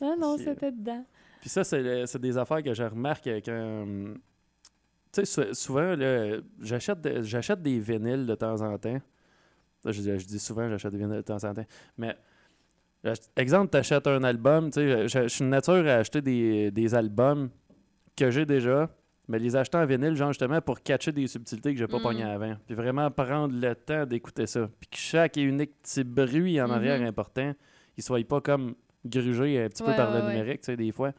Non, 0.00 0.16
non, 0.18 0.36
Puis, 0.36 0.46
euh, 0.48 0.54
c'était 0.54 0.72
dedans. 0.72 1.04
Puis 1.40 1.50
ça, 1.50 1.62
c'est 1.64 1.82
le- 1.82 2.06
c'est 2.06 2.18
des 2.20 2.36
affaires 2.38 2.62
que 2.62 2.72
je 2.72 2.82
remarque 2.84 3.26
quand. 3.44 3.82
hum, 3.82 4.18
Tu 5.12 5.24
sais, 5.24 5.24
sou- 5.24 5.54
souvent, 5.54 5.94
là, 5.96 6.36
j'achète 6.60 7.00
de- 7.00 7.22
j'achète 7.22 7.62
des 7.62 7.78
vinyles 7.80 8.26
de 8.26 8.34
temps 8.34 8.60
en 8.60 8.76
temps. 8.78 9.00
Je, 9.84 10.00
dis- 10.00 10.18
je 10.18 10.26
dis 10.26 10.38
souvent, 10.38 10.68
j'achète 10.68 10.92
des 10.92 10.98
vinyles 10.98 11.16
de 11.16 11.22
temps 11.22 11.42
en 11.44 11.54
temps. 11.54 11.64
Mais, 11.96 12.14
exemple, 13.36 13.70
tu 13.70 13.76
achètes 13.78 14.06
un 14.06 14.22
album. 14.24 14.70
Tu 14.70 14.80
sais, 14.80 15.08
je, 15.08 15.22
je 15.22 15.28
suis 15.28 15.44
une 15.44 15.50
nature 15.50 15.74
à 15.86 15.94
acheter 15.96 16.20
des, 16.20 16.70
des 16.70 16.94
albums 16.94 17.48
que 18.16 18.30
j'ai 18.30 18.44
déjà, 18.44 18.90
mais 19.28 19.38
les 19.38 19.54
acheter 19.56 19.76
en 19.78 19.84
vinyle, 19.86 20.14
genre 20.16 20.30
justement 20.32 20.60
pour 20.60 20.80
catcher 20.82 21.12
des 21.12 21.26
subtilités 21.26 21.72
que 21.74 21.78
j'ai 21.78 21.86
pas 21.86 21.98
Mhm. 21.98 22.02
pognées 22.02 22.22
avant. 22.24 22.56
Puis 22.66 22.74
vraiment 22.74 23.10
prendre 23.10 23.54
le 23.54 23.74
temps 23.74 24.06
d'écouter 24.06 24.46
ça. 24.46 24.68
Puis 24.80 24.88
que 24.90 24.96
chaque 24.96 25.36
et 25.36 25.42
unique 25.42 25.72
petit 25.82 26.02
bruit 26.04 26.60
en 26.60 26.70
arrière 26.70 26.98
Mhm. 27.00 27.06
important, 27.06 27.52
il 27.96 28.02
soit 28.02 28.26
pas 28.26 28.40
comme 28.40 28.74
grugé 29.04 29.62
un 29.62 29.68
petit 29.68 29.82
peu 29.82 29.94
par 29.94 30.10
ouais, 30.12 30.20
le 30.20 30.26
ouais. 30.26 30.32
numérique, 30.34 30.60
tu 30.62 30.66
sais, 30.66 30.76
des 30.76 30.92
fois. 30.92 31.12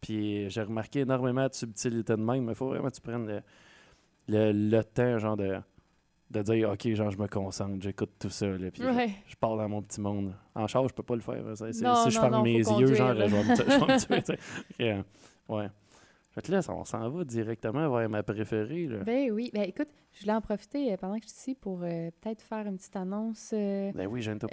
Puis 0.00 0.48
j'ai 0.50 0.62
remarqué 0.62 1.00
énormément 1.00 1.46
de 1.48 1.54
subtilité 1.54 2.14
de 2.14 2.20
même. 2.22 2.46
Il 2.48 2.54
faut 2.54 2.68
vraiment 2.68 2.88
que 2.88 2.94
tu 2.94 3.00
prennes 3.00 3.26
le, 3.26 3.40
le, 4.28 4.52
le 4.52 4.84
temps, 4.84 5.18
genre, 5.18 5.36
de, 5.36 5.56
de 6.30 6.42
dire, 6.42 6.70
OK, 6.70 6.92
genre, 6.94 7.10
je 7.10 7.18
me 7.18 7.26
concentre, 7.26 7.76
j'écoute 7.80 8.10
tout 8.18 8.30
ça, 8.30 8.46
là, 8.46 8.70
puis 8.70 8.82
je- 8.82 8.88
Ouais. 8.88 9.10
je, 9.28 9.34
parle 9.36 9.58
dans 9.58 9.68
mon 9.68 9.80
petit 9.82 10.00
monde. 10.00 10.34
En 10.54 10.66
charge, 10.66 10.90
je 10.90 10.94
peux 10.94 11.02
pas 11.02 11.14
le 11.14 11.20
faire. 11.22 11.42
ça. 11.56 11.72
C'est- 11.72 11.84
Non, 11.84 11.94
si 12.04 12.10
je 12.10 12.20
ferme 12.20 12.42
mes 12.42 12.58
yeux, 12.58 12.94
genre, 12.94 13.14
là. 13.14 13.26
je 13.28 13.34
vais 13.34 13.42
me, 13.42 14.22
tuer, 14.22 15.02
ouais. 15.48 15.68
Fait 16.36 16.42
que 16.42 16.52
là, 16.52 16.60
on 16.68 16.84
s'en 16.84 17.08
va 17.08 17.24
directement 17.24 17.88
vers 17.96 18.08
ma 18.10 18.22
préférée, 18.22 18.86
là. 18.86 18.98
Ben 19.04 19.32
oui. 19.32 19.50
Ben 19.54 19.62
écoute, 19.62 19.88
je 20.12 20.20
voulais 20.20 20.34
en 20.34 20.40
profiter 20.42 20.92
euh, 20.92 20.96
pendant 20.98 21.16
que 21.18 21.24
je 21.24 21.30
suis 21.30 21.38
ici 21.38 21.54
pour 21.54 21.80
euh, 21.82 22.10
peut-être 22.20 22.42
faire 22.42 22.66
une 22.66 22.76
petite 22.76 22.94
annonce. 22.94 23.52
euh, 23.54 23.90
Ben 23.94 24.06
oui, 24.06 24.20
j'aime 24.20 24.38
pas. 24.38 24.48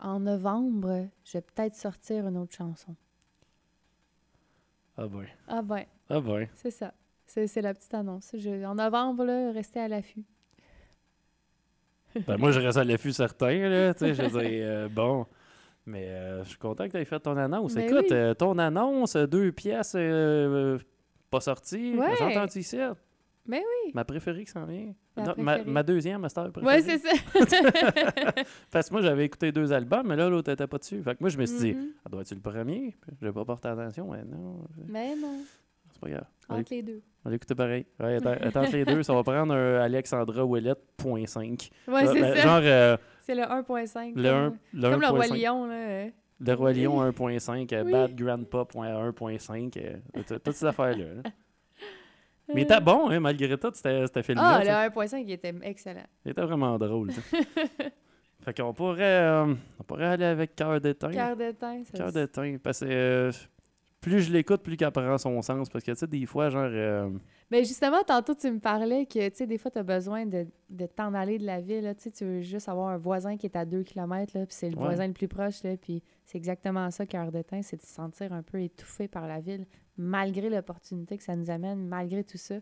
en 0.00 0.18
novembre, 0.18 1.06
je 1.24 1.32
vais 1.34 1.42
peut-être 1.42 1.76
sortir 1.76 2.26
une 2.26 2.36
autre 2.36 2.54
chanson. 2.56 2.96
Ah 4.98 5.06
ben. 5.06 5.26
Ah 5.46 5.62
ben, 5.62 5.84
Ah 6.10 6.20
ben. 6.20 6.48
c'est 6.54 6.70
ça. 6.72 6.92
C'est 7.24 7.46
c'est 7.46 7.62
la 7.62 7.72
petite 7.72 7.94
annonce. 7.94 8.34
Je- 8.36 8.64
en 8.64 8.74
novembre, 8.74 9.24
là, 9.24 9.52
restez 9.52 9.78
à 9.80 9.86
l'affût. 9.88 10.24
Ben, 12.26 12.36
moi, 12.36 12.50
je 12.50 12.60
reste 12.60 12.76
à 12.76 12.84
l'affût 12.84 13.12
certain, 13.12 13.68
là. 13.70 13.94
Tu 13.94 14.00
sais, 14.00 14.14
je 14.14 14.22
veux 14.22 14.42
dire, 14.48 14.90
bon. 14.90 15.24
Mais 15.86 16.06
euh, 16.08 16.44
je 16.44 16.50
suis 16.50 16.58
content 16.58 16.86
que 16.86 16.92
tu 16.92 16.96
aies 16.98 17.04
fait 17.04 17.18
ton 17.20 17.36
annonce. 17.36 17.74
Ben 17.74 17.84
Écoute, 17.86 18.06
oui. 18.10 18.16
euh, 18.16 18.34
ton 18.34 18.56
annonce, 18.58 19.16
euh, 19.16 19.26
deux 19.26 19.50
pièces 19.52 19.94
euh, 19.96 20.78
pas 21.30 21.40
sorties. 21.40 21.94
Ouais. 21.96 22.14
J'ai 22.18 22.24
entendu 22.24 22.58
ici? 22.60 22.76
Ben 23.44 23.58
oui. 23.60 23.90
Ma 23.92 24.04
préférée 24.04 24.44
qui 24.44 24.52
s'en 24.52 24.64
vient. 24.64 24.92
Ta 25.16 25.22
Non, 25.24 25.34
ma, 25.38 25.64
ma 25.64 25.82
deuxième 25.82 26.20
master 26.20 26.52
préférée. 26.52 26.82
c'est 26.82 26.98
ça. 26.98 27.10
Parce 28.70 28.88
que 28.88 28.94
moi, 28.94 29.02
j'avais 29.02 29.24
écouté 29.24 29.50
deux 29.50 29.72
albums, 29.72 30.06
mais 30.06 30.14
là, 30.16 30.28
l'autre 30.28 30.50
n'était 30.50 30.68
pas 30.68 30.78
dessus. 30.78 31.02
Fait 31.02 31.14
que 31.14 31.18
moi, 31.20 31.28
je 31.30 31.38
me 31.38 31.46
suis 31.46 31.58
dit, 31.58 31.72
Mhm. 31.74 31.88
ah, 32.04 32.08
doit 32.08 32.20
être 32.22 32.30
le 32.34 32.40
premier? 32.40 32.96
Puis 33.00 33.16
J'ai 33.20 33.32
pas 33.32 33.44
porté 33.44 33.68
attention. 33.68 34.08
Mais 34.12 34.22
non, 34.24 34.64
Mais 34.88 35.16
non, 35.16 35.40
c'est 35.44 35.61
pas 36.02 36.10
grave. 36.10 36.24
Entre 36.48 36.72
les 36.74 36.82
deux. 36.82 37.00
on 37.24 37.28
va 37.28 37.32
l'écouter 37.32 37.54
pareil. 37.54 37.86
Ouais, 37.98 38.18
entre 38.56 38.72
les 38.76 38.84
deux, 38.84 39.02
ça 39.02 39.14
va 39.14 39.22
prendre 39.22 39.54
un 39.54 39.80
Alexandra 39.80 40.44
Ouellette.5. 40.44 41.70
Ouais, 41.88 42.06
Euh, 42.06 42.12
c'est 42.12 42.20
ça. 42.20 42.34
Genre 42.36 42.60
euh, 42.62 42.96
C'est 43.20 43.34
le 43.34 43.42
1.5. 43.42 44.12
le, 44.16 44.28
un- 44.28 44.50
comme, 44.50 44.58
le 44.74 44.90
comme 44.90 45.00
le 45.00 45.06
Roi 45.08 45.24
1.5. 45.26 45.36
Lion, 45.42 45.66
là. 45.66 45.74
euh. 45.74 46.10
Le 46.44 46.52
Roi 46.54 46.72
Lion 46.72 47.00
1.5, 47.10 47.72
euh, 47.72 47.82
Oui. 47.84 47.92
Bad 47.92 48.14
Grandpa 48.16 48.64
1.5, 48.74 49.76
euh, 49.78 49.96
tout- 50.26 50.38
toutes 50.40 50.54
ces 50.54 50.66
affaires-là. 50.66 51.04
là. 51.22 51.22
Mais 52.54 52.62
il 52.62 52.64
était 52.64 52.80
bon, 52.80 53.08
hein, 53.08 53.20
malgré 53.20 53.56
tout, 53.56 53.70
c'était 53.72 54.22
film-là. 54.22 54.60
Ah, 54.60 54.64
le 54.88 54.90
1.5, 54.90 55.22
il 55.24 55.30
était 55.32 55.54
excellent. 55.62 56.02
Il 56.24 56.32
était 56.32 56.42
vraiment 56.42 56.76
drôle. 56.76 57.10
fait 58.42 58.54
qu'on 58.60 58.74
pourrait, 58.74 59.00
euh, 59.22 59.54
on 59.78 59.84
pourrait 59.84 60.06
aller 60.06 60.24
avec 60.24 60.54
Cœur 60.56 60.80
d'étain. 60.80 61.10
Cœur 61.12 61.36
d'étain, 61.36 61.82
ça. 61.84 61.96
Cœur 61.96 62.12
d'étain. 62.12 62.56
Parce 62.62 62.80
que 62.80 62.86
euh, 62.90 63.32
plus 64.02 64.20
je 64.20 64.32
l'écoute, 64.32 64.62
plus 64.62 64.76
qu'elle 64.76 64.90
prend 64.90 65.16
son 65.16 65.40
sens. 65.40 65.70
Parce 65.70 65.82
que, 65.82 65.92
tu 65.92 65.96
sais, 65.96 66.06
des 66.06 66.26
fois, 66.26 66.50
genre. 66.50 66.68
euh, 66.68 67.08
Ben 67.50 67.64
justement, 67.64 68.02
tantôt, 68.06 68.34
tu 68.34 68.50
me 68.50 68.58
parlais 68.58 69.06
que, 69.06 69.28
tu 69.30 69.36
sais, 69.36 69.46
des 69.46 69.56
fois, 69.56 69.70
tu 69.70 69.78
as 69.78 69.82
besoin 69.82 70.26
de, 70.26 70.46
de 70.68 70.86
t'en 70.86 71.14
aller 71.14 71.38
de 71.38 71.46
la 71.46 71.60
ville. 71.60 71.84
là. 71.84 71.94
Tu 71.94 72.02
sais, 72.02 72.10
tu 72.10 72.24
veux 72.24 72.40
juste 72.42 72.68
avoir 72.68 72.88
un 72.88 72.98
voisin 72.98 73.36
qui 73.38 73.46
est 73.46 73.56
à 73.56 73.64
2 73.64 73.82
km, 73.84 74.36
là, 74.36 74.44
puis 74.44 74.54
c'est 74.54 74.68
le 74.68 74.76
Ouais. 74.76 74.82
voisin 74.84 75.06
le 75.06 75.12
plus 75.14 75.28
proche, 75.28 75.62
là, 75.62 75.76
puis 75.78 76.02
c'est 76.26 76.36
exactement 76.36 76.90
ça, 76.90 77.06
Cœur 77.06 77.32
d'étain, 77.32 77.62
c'est 77.62 77.76
de 77.76 77.82
se 77.82 77.86
sentir 77.94 78.32
un 78.34 78.42
peu 78.42 78.60
étouffé 78.60 79.08
par 79.08 79.26
la 79.26 79.40
ville, 79.40 79.64
malgré 79.96 80.50
l'opportunité 80.50 81.16
que 81.16 81.22
ça 81.24 81.36
nous 81.36 81.50
amène, 81.50 81.86
malgré 81.86 82.24
tout 82.24 82.38
ça. 82.38 82.56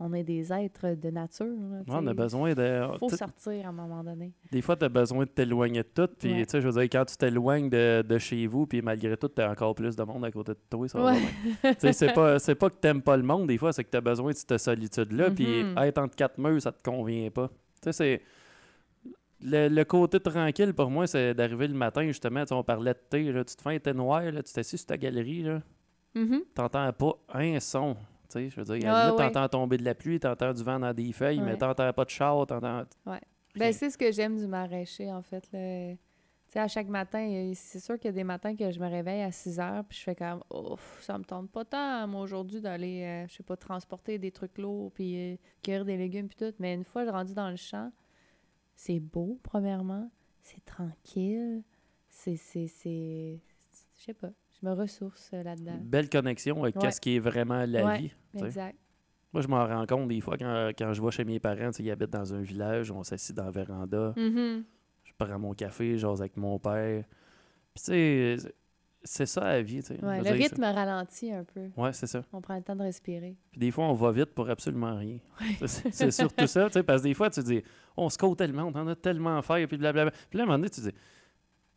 On 0.00 0.12
est 0.12 0.24
des 0.24 0.52
êtres 0.52 0.96
de 0.96 1.08
nature. 1.10 1.46
là, 1.46 1.78
ouais, 1.78 1.84
on 1.88 2.06
a 2.08 2.14
besoin 2.14 2.52
de. 2.52 2.80
faut 2.98 3.08
sortir 3.08 3.64
à 3.64 3.68
un 3.68 3.72
moment 3.72 4.02
donné. 4.02 4.32
Des 4.50 4.60
fois, 4.60 4.74
tu 4.76 4.84
as 4.84 4.88
besoin 4.88 5.24
de 5.24 5.30
t'éloigner 5.30 5.84
de 5.84 5.88
tout. 5.94 6.08
Puis, 6.18 6.32
Ouais. 6.32 6.44
tu 6.44 6.50
sais, 6.50 6.60
je 6.60 6.66
veux 6.68 6.72
dire, 6.72 6.82
quand 6.90 7.04
tu 7.04 7.16
t'éloignes 7.16 7.70
de, 7.70 8.02
de 8.02 8.18
chez 8.18 8.46
vous, 8.48 8.66
puis 8.66 8.82
malgré 8.82 9.16
tout, 9.16 9.28
tu 9.28 9.40
as 9.40 9.48
encore 9.48 9.72
plus 9.76 9.94
de 9.94 10.02
monde 10.02 10.24
à 10.24 10.32
côté 10.32 10.52
de 10.52 10.58
toi. 10.68 10.80
Ouais. 11.12 11.20
bien. 11.62 11.74
Tu 11.74 11.80
sais, 11.80 11.92
c'est 11.92 12.12
pas, 12.12 12.38
pas 12.38 12.70
que 12.70 12.74
t'aimes 12.76 13.02
pas 13.02 13.16
le 13.16 13.22
monde, 13.22 13.46
des 13.46 13.56
fois, 13.56 13.72
c'est 13.72 13.84
que 13.84 13.90
tu 13.90 13.96
as 13.96 14.00
besoin 14.00 14.32
de 14.32 14.36
cette 14.36 14.58
solitude-là. 14.58 15.30
Puis 15.30 15.62
Mhm. 15.62 15.78
être 15.78 15.98
entre 15.98 16.16
quatre 16.16 16.38
murs, 16.38 16.60
ça 16.60 16.72
te 16.72 16.82
convient 16.82 17.30
pas. 17.30 17.46
Tu 17.48 17.54
sais, 17.84 17.92
c'est. 17.92 18.22
Le, 19.46 19.68
le 19.68 19.84
côté 19.84 20.18
tranquille 20.20 20.72
pour 20.72 20.90
moi, 20.90 21.06
c'est 21.06 21.34
d'arriver 21.34 21.68
le 21.68 21.74
matin, 21.74 22.04
justement. 22.06 22.42
On 22.50 22.64
parlait 22.64 22.94
de 22.94 22.98
thé, 23.10 23.30
là, 23.30 23.44
tu 23.44 23.54
te 23.54 23.62
fais 23.62 23.74
un 23.74 23.78
thé 23.78 23.92
noir, 23.92 24.22
là, 24.22 24.42
tu 24.42 24.52
t'assis 24.52 24.78
sur 24.78 24.86
ta 24.86 24.96
galerie, 24.96 25.42
là, 25.42 25.60
Mhm. 26.14 26.42
t'entends 26.54 26.92
pas 26.92 27.12
un 27.32 27.60
son. 27.60 27.96
Tu 28.34 28.40
sais, 28.40 28.50
je 28.50 28.60
veux 28.60 28.78
dire, 28.78 28.90
Ah, 28.92 29.10
ouais. 29.12 29.16
t'entends 29.16 29.48
tomber 29.48 29.76
de 29.76 29.84
la 29.84 29.94
pluie, 29.94 30.18
t'entends 30.18 30.52
du 30.52 30.62
vent 30.64 30.80
dans 30.80 30.92
des 30.92 31.12
feuilles, 31.12 31.40
mais 31.40 31.52
Ouais. 31.52 31.58
t'entends 31.58 31.92
pas 31.92 32.04
de 32.04 32.10
char, 32.10 32.46
t'entends... 32.46 32.84
Ben, 33.06 33.18
Rien. 33.54 33.72
c'est 33.72 33.90
ce 33.90 33.96
que 33.98 34.10
j'aime 34.10 34.36
du 34.36 34.46
maraîcher, 34.48 35.12
en 35.12 35.22
fait. 35.22 35.42
Tu 35.42 35.50
sais, 36.48 36.58
à 36.58 36.66
chaque 36.68 36.88
matin, 36.88 37.52
c'est 37.54 37.78
sûr 37.80 37.96
qu'il 37.98 38.06
y 38.06 38.08
a 38.08 38.12
des 38.12 38.24
matins 38.24 38.54
que 38.56 38.70
je 38.72 38.80
me 38.80 38.88
réveille 38.88 39.22
à 39.22 39.30
6 39.30 39.60
heures, 39.60 39.84
puis 39.84 39.98
je 39.98 40.02
fais 40.04 40.14
comme, 40.16 40.42
ouf, 40.52 41.00
ça 41.02 41.16
me 41.18 41.24
tente 41.24 41.50
pas 41.50 41.64
tant, 41.64 42.06
moi, 42.08 42.22
aujourd'hui, 42.22 42.60
d'aller, 42.60 43.02
euh, 43.04 43.28
je 43.28 43.34
sais 43.34 43.42
pas, 43.44 43.56
transporter 43.56 44.18
des 44.18 44.30
trucs 44.32 44.58
lourds, 44.58 44.90
puis 44.92 45.16
euh, 45.16 45.36
cueillir 45.62 45.84
des 45.84 45.96
légumes, 45.96 46.26
puis 46.28 46.36
tout. 46.36 46.54
Mais 46.58 46.74
une 46.74 46.84
fois 46.84 47.08
rendu 47.10 47.32
dans 47.34 47.50
le 47.50 47.56
champ, 47.56 47.90
c'est 48.74 48.98
beau, 49.00 49.38
premièrement. 49.44 50.10
C'est 50.42 50.64
tranquille. 50.64 51.62
C'est, 52.08 52.34
je 52.36 53.38
sais 53.94 54.14
pas, 54.14 54.30
je 54.64 54.68
me 54.70 54.74
ressource 54.74 55.30
là-dedans. 55.32 55.78
Belle 55.82 56.08
connexion 56.08 56.62
avec 56.62 56.76
Ouais. 56.76 56.82
qu'est-ce 56.82 57.00
qui 57.00 57.16
est 57.16 57.18
vraiment 57.20 57.64
la 57.66 57.84
Ouais, 57.84 57.98
vie. 57.98 58.10
Exact. 58.38 58.76
Moi, 59.32 59.42
je 59.42 59.48
m'en 59.48 59.66
rends 59.66 59.86
compte 59.86 60.08
des 60.08 60.20
fois 60.20 60.36
quand, 60.38 60.70
quand 60.78 60.92
je 60.92 61.02
vais 61.02 61.10
chez 61.10 61.24
mes 61.24 61.40
parents, 61.40 61.70
tu 61.70 61.78
sais, 61.78 61.82
ils 61.82 61.90
habitent 61.90 62.10
dans 62.10 62.32
un 62.34 62.40
village, 62.40 62.90
on 62.90 63.02
s'assied 63.02 63.34
dans 63.34 63.44
la 63.46 63.50
véranda, 63.50 64.14
Mhm. 64.16 64.64
je 65.04 65.12
prends 65.18 65.38
mon 65.38 65.52
café, 65.54 65.98
j'ose 65.98 66.20
avec 66.20 66.36
mon 66.36 66.58
père. 66.58 67.04
Puis 67.74 67.82
tu 67.84 67.90
sais, 67.90 68.36
c'est- 69.02 69.26
ça 69.26 69.40
la 69.42 69.60
vie, 69.62 69.82
tu 69.82 69.94
sais. 69.94 70.04
Ouais, 70.04 70.22
le 70.22 70.30
rythme 70.30 70.62
ralentit 70.62 71.32
un 71.32 71.42
peu. 71.44 71.68
Ouais, 71.76 71.92
c'est 71.92 72.06
ça. 72.06 72.22
On 72.32 72.40
prend 72.40 72.54
le 72.56 72.62
temps 72.62 72.76
de 72.76 72.82
respirer. 72.84 73.36
Puis 73.50 73.58
des 73.60 73.70
fois, 73.72 73.86
on 73.86 73.94
va 73.94 74.12
vite 74.12 74.32
pour 74.34 74.48
absolument 74.48 74.96
rien. 74.96 75.18
C'est- 75.66 75.90
C'est 75.90 76.10
surtout 76.12 76.46
ça, 76.46 76.66
tu 76.68 76.74
sais, 76.74 76.82
parce 76.84 77.02
que 77.02 77.08
des 77.08 77.14
fois, 77.14 77.28
tu 77.28 77.42
dis, 77.42 77.62
on 77.96 78.08
se 78.08 78.16
côte 78.16 78.38
tellement, 78.38 78.62
on 78.72 78.78
en 78.78 78.86
a 78.86 78.94
tellement 78.94 79.36
à 79.36 79.42
faire, 79.42 79.66
puis 79.66 79.76
blablabla. 79.76 80.12
Puis 80.30 80.38
là, 80.38 80.44
à 80.44 80.44
un 80.44 80.46
moment 80.46 80.58
donné, 80.58 80.70
tu 80.70 80.80
dis, 80.80 80.92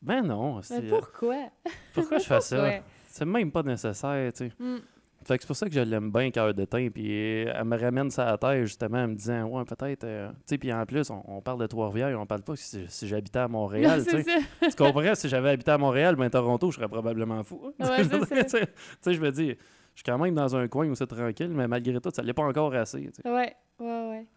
ben 0.02 0.22
non, 0.22 0.56
Mais 0.58 0.62
c'est- 0.62 0.82
pourquoi? 0.88 1.50
pourquoi 1.94 2.18
je 2.20 2.24
fais 2.26 2.42
ça? 2.42 2.70
C'est 3.08 3.26
même 3.26 3.52
pas 3.52 3.64
nécessaire, 3.64 4.32
tu 4.34 4.50
sais. 4.50 4.54
Mm. 4.60 4.78
Fait 5.24 5.36
que 5.38 5.44
c'est 5.44 5.48
pour 5.48 5.56
ça 5.58 5.66
que 5.68 5.74
je 5.74 5.80
l'aime 5.82 6.10
bien, 6.12 6.32
cœur 6.32 6.54
de 6.54 6.64
teint. 6.64 6.88
Puis 6.90 7.06
euh, 7.48 7.52
elle 7.54 7.66
me 7.66 7.78
ramène 7.78 8.10
ça 8.12 8.28
à 8.28 8.32
la 8.32 8.38
terre, 8.38 8.66
justement, 8.66 9.00
en 9.00 9.08
me 9.10 9.16
disant, 9.16 9.44
ouais, 9.46 9.66
peut-être. 9.66 10.04
euh, 10.06 10.30
tu 10.30 10.36
sais, 10.46 10.58
puis 10.58 10.72
en 10.72 10.86
plus, 10.86 11.10
on, 11.10 11.22
on 11.28 11.42
parle 11.42 11.60
de 11.60 11.68
Trois-Rivières, 11.68 12.18
on 12.18 12.26
parle 12.26 12.44
pas 12.44 12.56
si, 12.56 12.86
si 12.88 13.08
j'habitais 13.08 13.40
à 13.40 13.48
Montréal. 13.50 14.04
Non, 14.62 14.70
tu 14.70 14.76
comprends? 14.78 15.16
Si 15.16 15.28
j'avais 15.28 15.50
habité 15.50 15.72
à 15.72 15.78
Montréal, 15.78 16.16
ben 16.16 16.30
Toronto, 16.30 16.72
je 16.72 16.78
serais 16.78 16.88
probablement 16.88 17.44
fou. 17.44 17.74
Ouais, 17.80 18.04
ça. 18.04 18.26
Tu 18.46 18.68
sais, 19.02 19.14
je 19.14 19.20
me 19.20 19.32
dis, 19.32 19.48
je 19.50 19.54
suis 19.96 20.04
quand 20.06 20.18
même 20.18 20.34
dans 20.36 20.56
un 20.56 20.68
coin 20.70 20.88
où 20.88 20.96
c'est 20.96 21.08
tranquille, 21.08 21.50
mais 21.50 21.68
malgré 21.68 22.00
tout, 22.00 22.12
ça 22.14 22.22
l'est 22.22 22.34
pas 22.34 22.44
encore 22.44 22.74
assez. 22.76 23.02
tu 23.02 23.12
sais. 23.22 23.28
Ouais, 23.30 23.54
ouais, 23.80 24.10
ouais. 24.10 24.28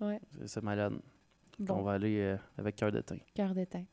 Ouais. 0.00 0.20
C'est- 0.44 0.62
malade. 0.62 0.94
On 1.60 1.64
Bon, 1.64 1.82
va 1.82 1.92
aller 1.92 2.18
euh, 2.20 2.36
avec 2.58 2.76
cœur 2.76 2.92
de 2.92 3.00
teint. 3.00 3.16
cœur 3.34 3.54
d'étain. 3.54 3.84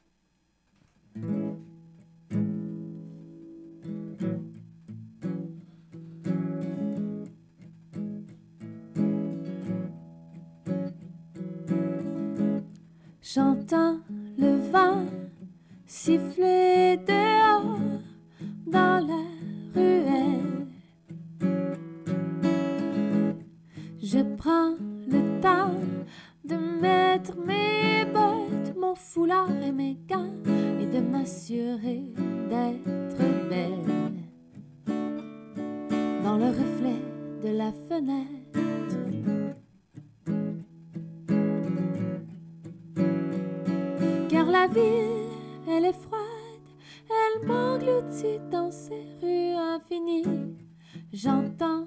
J'entends 13.21 13.99
le 14.37 14.57
vent 14.71 15.05
siffler 15.85 16.97
dehors 16.97 17.79
dans 18.67 19.07
la 19.07 19.23
ruelle. 19.73 20.67
Je 24.03 24.19
prends 24.35 24.75
le 25.07 25.41
temps 25.41 25.79
de 26.43 26.55
mettre 26.55 27.37
mes 27.37 28.03
bottes, 28.05 28.75
mon 28.77 28.95
foulard 28.95 29.49
et 29.63 29.71
mes 29.71 29.97
gants 30.09 30.54
de 30.95 31.01
m'assurer 31.01 32.03
d'être 32.49 33.49
belle 33.49 34.13
dans 36.23 36.37
le 36.37 36.47
reflet 36.47 37.01
de 37.43 37.49
la 37.57 37.73
fenêtre. 37.89 38.59
Car 44.29 44.45
la 44.45 44.67
ville, 44.67 45.33
elle 45.67 45.85
est 45.85 46.01
froide, 46.05 46.67
elle 47.09 47.45
m'engloutit 47.45 48.39
dans 48.49 48.71
ses 48.71 49.03
rues 49.21 49.55
infinies. 49.75 50.55
J'entends 51.11 51.84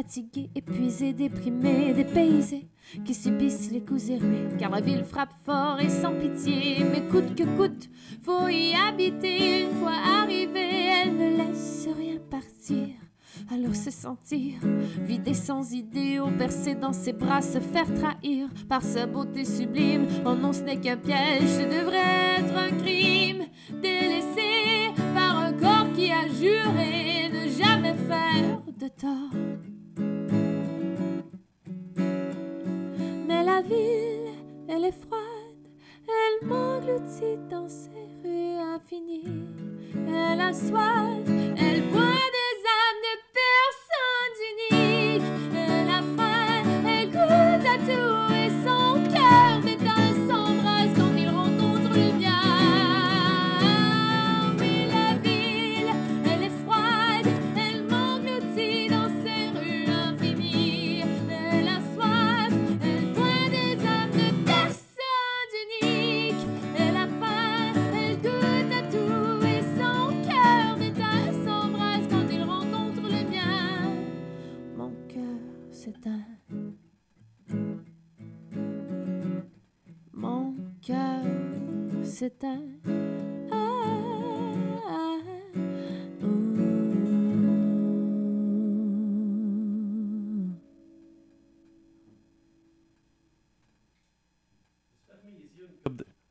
fatigués, 0.00 0.48
épuisés, 0.54 1.12
déprimés, 1.12 1.92
dépaysés, 1.92 2.66
qui 3.04 3.12
subissent 3.12 3.70
les 3.70 3.82
coups 3.82 4.08
et 4.08 4.16
ruées. 4.16 4.48
Car 4.58 4.70
la 4.70 4.80
ville 4.80 5.04
frappe 5.04 5.34
fort 5.44 5.78
et 5.78 5.90
sans 5.90 6.14
pitié, 6.14 6.78
mais 6.90 7.02
coûte 7.02 7.34
que 7.34 7.44
coûte, 7.56 7.90
faut 8.22 8.48
y 8.48 8.72
habiter. 8.74 9.64
Une 9.64 9.76
fois 9.78 9.98
arrivée, 10.22 10.86
elle 11.02 11.16
ne 11.16 11.36
laisse 11.36 11.86
rien 11.98 12.18
partir. 12.30 12.86
Alors 13.52 13.74
se 13.74 13.90
sentir 13.90 14.54
vidé 15.02 15.34
sans 15.34 15.72
idée, 15.72 16.18
au 16.18 16.30
bercé 16.30 16.74
dans 16.74 16.94
ses 16.94 17.12
bras, 17.12 17.42
se 17.42 17.58
faire 17.58 17.92
trahir 17.94 18.48
par 18.68 18.82
sa 18.82 19.06
beauté 19.06 19.44
sublime. 19.44 20.06
Oh 20.24 20.34
non, 20.34 20.52
ce 20.54 20.62
n'est 20.62 20.80
qu'un 20.80 20.96
piège, 20.96 21.42
ce 21.42 21.64
devrait 21.64 22.38
être 22.38 22.56
un 22.56 22.70
crime. 22.78 23.44
Délaissé 23.82 24.92
par 25.14 25.38
un 25.40 25.52
corps 25.52 25.92
qui 25.94 26.10
a 26.10 26.26
juré 26.26 27.28
ne 27.32 27.48
jamais 27.50 27.94
faire 28.08 28.62
de 28.78 28.88
tort. 28.88 29.49
Ville, 33.62 34.34
elle 34.68 34.84
est 34.84 34.92
froide, 34.92 35.20
elle 36.08 36.48
m'engloutit 36.48 37.38
dans 37.48 37.68
ses 37.68 38.08
rues 38.22 38.58
infinies. 38.74 39.46
Elle 40.08 40.40
a 40.40 40.52
soif, 40.52 41.39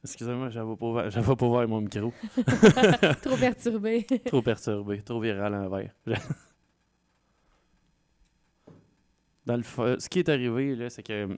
Excusez-moi, 0.09 0.49
j'avais 0.49 0.75
pas, 0.75 1.09
j'avais 1.09 1.35
pas 1.35 1.45
ouvert 1.45 1.67
mon 1.67 1.81
micro. 1.81 2.11
Trop 3.21 3.37
perturbé. 3.37 4.05
Trop 4.25 4.41
perturbé, 4.41 5.01
trop 5.01 5.19
viré 5.19 5.39
à 5.39 5.49
l'envers. 5.49 5.93
Dans 9.45 9.55
le 9.55 9.63
ce 9.63 10.09
qui 10.09 10.19
est 10.19 10.29
arrivé, 10.29 10.75
là, 10.75 10.89
c'est 10.89 11.03
que 11.03 11.37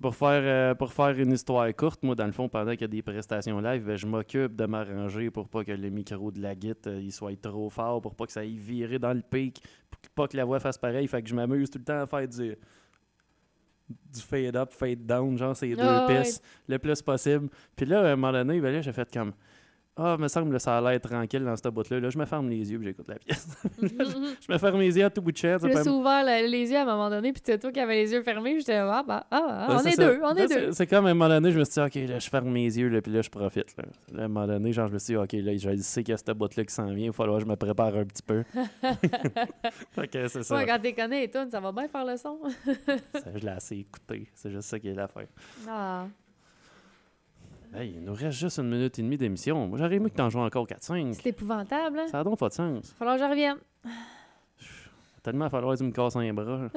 pour 0.00 0.14
faire, 0.14 0.42
euh, 0.44 0.74
pour 0.74 0.92
faire 0.92 1.18
une 1.18 1.32
histoire 1.32 1.74
courte, 1.74 2.02
moi, 2.02 2.14
dans 2.14 2.26
le 2.26 2.32
fond, 2.32 2.48
pendant 2.48 2.72
qu'il 2.72 2.82
y 2.82 2.84
a 2.84 2.88
des 2.88 3.02
prestations 3.02 3.60
live, 3.60 3.84
ben, 3.84 3.96
je 3.96 4.06
m'occupe 4.06 4.56
de 4.56 4.64
m'arranger 4.64 5.30
pour 5.30 5.48
pas 5.48 5.64
que 5.64 5.72
le 5.72 5.90
micro 5.90 6.30
de 6.30 6.40
la 6.40 6.54
guite 6.54 6.86
euh, 6.86 7.00
il 7.00 7.12
soit 7.12 7.40
trop 7.40 7.68
fort, 7.68 8.00
pour 8.00 8.14
pas 8.14 8.26
que 8.26 8.32
ça 8.32 8.40
aille 8.40 8.56
virer 8.56 8.98
dans 8.98 9.12
le 9.12 9.22
pic, 9.22 9.62
pour 9.90 10.00
pas 10.14 10.28
que 10.28 10.36
la 10.36 10.44
voix 10.44 10.60
fasse 10.60 10.78
pareil. 10.78 11.06
Fait 11.08 11.22
que 11.22 11.28
je 11.28 11.34
m'amuse 11.34 11.70
tout 11.70 11.78
le 11.78 11.84
temps 11.84 12.00
à 12.00 12.06
faire 12.06 12.26
du, 12.28 12.56
du 13.88 14.20
fade 14.20 14.56
up, 14.56 14.70
fade 14.72 15.04
down, 15.06 15.36
genre 15.38 15.56
ces 15.56 15.74
deux 15.74 15.82
Ah, 15.82 16.06
ouais. 16.08 16.22
pistes, 16.22 16.42
le 16.68 16.78
plus 16.78 17.00
possible. 17.02 17.48
Puis 17.76 17.86
là, 17.86 18.00
à 18.00 18.12
un 18.12 18.16
moment 18.16 18.32
donné, 18.32 18.60
ben 18.60 18.72
là, 18.72 18.82
j'ai 18.82 18.92
fait 18.92 19.10
comme 19.12 19.32
Ah, 19.94 20.16
me 20.18 20.26
semble 20.28 20.50
que 20.50 20.58
ça 20.58 20.78
a 20.78 20.80
l'air 20.80 20.98
tranquille 21.02 21.44
dans 21.44 21.54
cette 21.54 21.68
bout-là. 21.68 22.00
Là, 22.00 22.08
je 22.08 22.16
me 22.16 22.24
ferme 22.24 22.48
les 22.48 22.72
yeux 22.72 22.80
et 22.80 22.84
j'écoute 22.84 23.06
la 23.08 23.16
pièce. 23.16 23.46
je 23.82 24.50
me 24.52 24.56
ferme 24.56 24.80
les 24.80 24.96
yeux 24.96 25.04
à 25.04 25.10
tout 25.10 25.20
bout 25.20 25.32
de 25.32 25.36
chaise. 25.36 25.60
Je 25.62 25.66
me 25.68 25.80
suis 25.82 25.90
ouvert 25.90 26.24
le- 26.24 26.50
les 26.50 26.70
yeux 26.70 26.78
à 26.78 26.82
un 26.82 26.86
moment 26.86 27.10
donné, 27.10 27.30
puis 27.30 27.42
c'est 27.44 27.58
toi 27.58 27.70
qui 27.70 27.78
avais 27.78 27.96
les 27.96 28.10
yeux 28.12 28.22
fermés. 28.22 28.58
J'étais, 28.58 28.76
ah, 28.76 29.04
bah, 29.06 29.26
ah, 29.30 29.46
ah, 29.50 29.66
Ben, 29.68 29.76
on 29.76 29.84
est 29.84 29.96
deux, 29.98 30.18
on 30.22 30.32
Là, 30.32 30.44
est 30.44 30.48
deux. 30.48 30.72
C'est 30.72 30.86
comme 30.86 31.04
à 31.04 31.10
un 31.10 31.14
moment 31.14 31.28
donné, 31.28 31.50
je 31.52 31.58
me 31.58 31.64
suis 31.64 31.74
dit, 31.74 31.80
OK, 31.80 32.08
là, 32.08 32.18
je 32.18 32.30
ferme 32.30 32.48
mes 32.50 32.64
yeux, 32.64 32.88
là, 32.88 33.02
puis 33.02 33.12
là, 33.12 33.20
je 33.20 33.28
profite. 33.28 33.76
Là. 33.76 33.84
Là, 34.14 34.22
à 34.22 34.24
un 34.24 34.28
moment 34.28 34.46
donné, 34.46 34.72
genre, 34.72 34.88
je 34.88 34.94
me 34.94 34.98
suis 34.98 35.12
dit, 35.12 35.16
OK, 35.18 35.32
là, 35.34 35.56
je 35.58 35.76
sais 35.82 36.02
qu'il 36.02 36.12
y 36.12 36.14
a 36.14 36.16
cette 36.16 36.30
boîte-là 36.38 36.64
qui 36.64 36.72
s'en 36.74 36.86
vient, 36.86 36.96
il 37.04 37.06
va 37.08 37.12
falloir 37.12 37.38
que 37.38 37.44
je 37.44 37.50
me 37.50 37.56
prépare 37.56 37.94
un 37.94 38.04
petit 38.06 38.22
peu. 38.22 38.44
OK, 39.98 40.08
c'est 40.12 40.42
ça. 40.42 40.56
Ouais, 40.56 40.66
quand 40.66 40.78
t'es 40.80 40.94
connais 40.94 41.24
et 41.24 41.30
tout, 41.30 41.38
ça 41.50 41.60
va 41.60 41.70
bien 41.70 41.88
faire 41.88 42.06
le 42.06 42.16
son. 42.16 42.38
Ça, 43.12 43.30
Je 43.34 43.40
l'ai 43.44 43.48
assez 43.52 43.76
écouté. 43.76 44.26
C'est 44.34 44.50
juste 44.50 44.68
ça 44.68 44.78
qui 44.78 44.88
est 44.88 44.94
l'affaire. 44.94 45.26
ah. 45.68 46.06
Hey, 47.74 47.94
il 47.96 48.04
nous 48.04 48.12
reste 48.12 48.38
juste 48.38 48.58
une 48.58 48.68
minute 48.68 48.98
et 48.98 49.02
demie 49.02 49.16
d'émission. 49.16 49.66
Moi, 49.66 49.78
j'aurais 49.78 49.94
aimé 49.96 50.10
que 50.10 50.16
t'en 50.16 50.28
joues 50.28 50.40
encore 50.40 50.66
4-5. 50.66 51.14
C'est 51.14 51.30
épouvantable, 51.30 52.00
hein? 52.00 52.06
Ça 52.08 52.18
n'a 52.18 52.24
donc 52.24 52.38
pas 52.38 52.48
de 52.48 52.52
sens. 52.54 52.88
Il 52.88 52.90
va 52.90 52.96
falloir 52.98 53.16
que 53.16 53.22
je 53.22 53.28
revienne. 53.30 53.56
Tellement 55.22 55.44
il 55.46 55.46
va 55.46 55.50
falloir 55.50 55.72
que 55.74 55.78
tu 55.78 55.84
me 55.84 55.92
casses 55.92 56.16
un 56.16 56.34
bras. 56.34 56.68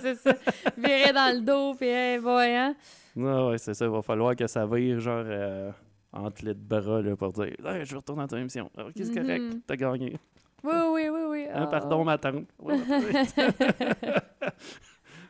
c'est 0.00 0.14
ça. 0.16 0.34
Virer 0.76 1.12
dans 1.12 1.36
le 1.36 1.40
dos, 1.42 1.74
puis 1.74 1.86
hey, 1.88 2.18
boy, 2.18 2.46
hein? 2.50 2.74
Non, 3.14 3.50
ouais, 3.50 3.58
c'est 3.58 3.74
ça. 3.74 3.84
Il 3.84 3.90
va 3.90 4.02
falloir 4.02 4.34
que 4.34 4.46
ça 4.46 4.66
vire, 4.66 4.98
genre, 4.98 5.22
euh, 5.26 5.70
entre 6.12 6.44
les 6.44 6.54
bras, 6.54 7.02
là, 7.02 7.14
pour 7.14 7.30
dire, 7.32 7.52
hey, 7.64 7.84
je 7.84 7.94
retourne 7.94 8.18
dans 8.18 8.26
ta 8.26 8.38
émission. 8.38 8.70
Alors, 8.76 8.90
qu'est-ce 8.92 9.10
que 9.10 9.14
c'est 9.16 9.22
correct? 9.22 9.42
Mhm. 9.54 9.60
T'as 9.66 9.76
gagné. 9.76 10.16
Oui, 10.64 10.72
oui, 10.94 11.08
oui, 11.10 11.20
oui. 11.28 11.44
Hein, 11.52 11.64
Ah. 11.64 11.66
pardon, 11.68 12.02
ma 12.04 12.18
tante. 12.18 12.46
Il 12.68 12.74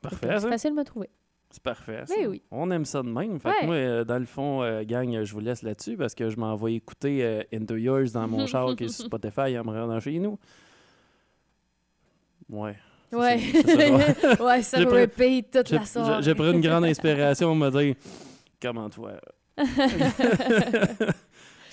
Parfait, 0.02 0.40
C'est 0.40 0.50
facile 0.50 0.72
de 0.72 0.76
me 0.78 0.84
trouver. 0.84 1.10
C'est 1.52 1.64
parfait. 1.64 2.04
ça. 2.06 2.14
Mais 2.18 2.28
oui. 2.28 2.42
On 2.52 2.70
aime 2.70 2.86
ça 2.86 3.02
de 3.02 3.08
même. 3.10 3.40
Fait 3.40 3.50
que 3.62 3.66
moi, 3.66 3.76
euh, 3.76 4.04
dans 4.04 4.20
le 4.20 4.26
fond, 4.26 4.62
euh, 4.62 4.84
gang, 4.84 5.24
je 5.24 5.34
vous 5.34 5.40
laisse 5.40 5.64
là-dessus 5.64 5.98
parce 5.98 6.14
que 6.14 6.30
je 6.30 6.38
m'en 6.38 6.56
vais 6.56 6.76
écouter 6.76 7.24
euh, 7.24 7.42
Into 7.54 7.76
Yours 7.76 8.12
dans 8.12 8.28
mon 8.28 8.46
char 8.48 8.76
qui 8.76 8.84
est 8.84 8.88
sur 8.90 9.06
Spotify 9.06 9.58
en 9.58 9.64
me 9.64 9.72
rendant 9.80 10.00
chez 10.00 10.20
nous. 10.20 10.38
Ouais. 12.50 12.76
Ça, 13.12 13.18
Ouais. 13.18 13.40
ça 13.40 14.44
ouais, 14.46 14.62
ça 14.62 14.80
me 14.80 14.86
pris- 14.86 15.02
repeat 15.02 15.50
toute 15.52 15.72
la 15.72 15.86
soirée. 15.86 16.22
j'ai- 16.24 16.36
pris 16.36 16.52
une 16.52 16.62
grande 16.62 16.86
inspiration 16.86 17.48
pour 17.48 17.56
me 17.56 17.70
dire 17.72 17.96
comment 18.62 18.88
toi? 18.90 19.14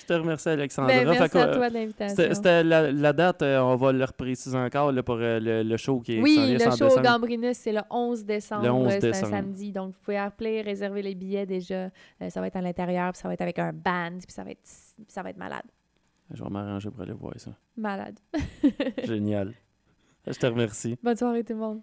je 0.07 0.13
te 0.13 0.19
remercie, 0.19 0.49
Alexandra. 0.49 0.93
Ben, 0.93 1.05
merci 1.05 1.29
que, 1.29 1.37
à 1.37 1.47
toi 1.53 1.69
de 1.69 1.73
l'invitation. 1.73 2.33
C'était 2.33 2.63
la, 2.63 2.91
la 2.91 3.13
date, 3.13 3.41
euh, 3.41 3.59
on 3.59 3.75
va 3.75 3.91
le 3.91 4.05
repréciser 4.05 4.57
encore 4.57 4.91
là, 4.93 5.03
pour 5.03 5.17
euh, 5.19 5.39
le, 5.39 5.63
le 5.63 5.77
show 5.77 5.99
qui 5.99 6.17
est 6.17 6.21
Oui, 6.21 6.37
le 6.53 6.59
show 6.59 6.85
au 6.85 6.87
décembre. 6.87 7.01
Gambrinus, 7.01 7.57
c'est 7.57 7.73
le 7.73 7.81
11 7.89 8.23
décembre. 8.23 8.63
Le 8.63 8.71
11 8.71 8.85
euh, 8.85 8.89
C'est 8.89 9.07
un 9.07 9.11
décembre. 9.11 9.31
samedi. 9.31 9.71
Donc, 9.73 9.93
vous 9.93 9.99
pouvez 10.01 10.17
appeler, 10.17 10.61
réserver 10.61 11.01
les 11.01 11.13
billets 11.13 11.45
déjà. 11.45 11.89
Euh, 12.21 12.29
ça 12.29 12.39
va 12.39 12.47
être 12.47 12.55
à 12.55 12.61
l'intérieur, 12.61 13.11
puis 13.11 13.19
ça 13.21 13.27
va 13.27 13.33
être 13.33 13.41
avec 13.41 13.59
un 13.59 13.73
band, 13.73 14.17
puis 14.19 14.31
ça 14.31 14.43
va 14.45 14.51
être, 14.51 14.61
ça 15.09 15.21
va 15.23 15.29
être 15.29 15.37
malade. 15.37 15.65
Je 16.33 16.41
vais 16.41 16.49
m'arranger 16.49 16.89
pour 16.89 17.01
aller 17.01 17.13
voir 17.13 17.33
ça. 17.37 17.51
Malade. 17.75 18.17
Génial. 19.03 19.53
Je 20.25 20.37
te 20.37 20.45
remercie. 20.45 20.97
Bonne 21.03 21.17
soirée, 21.17 21.43
tout 21.43 21.53
le 21.53 21.59
monde. 21.59 21.81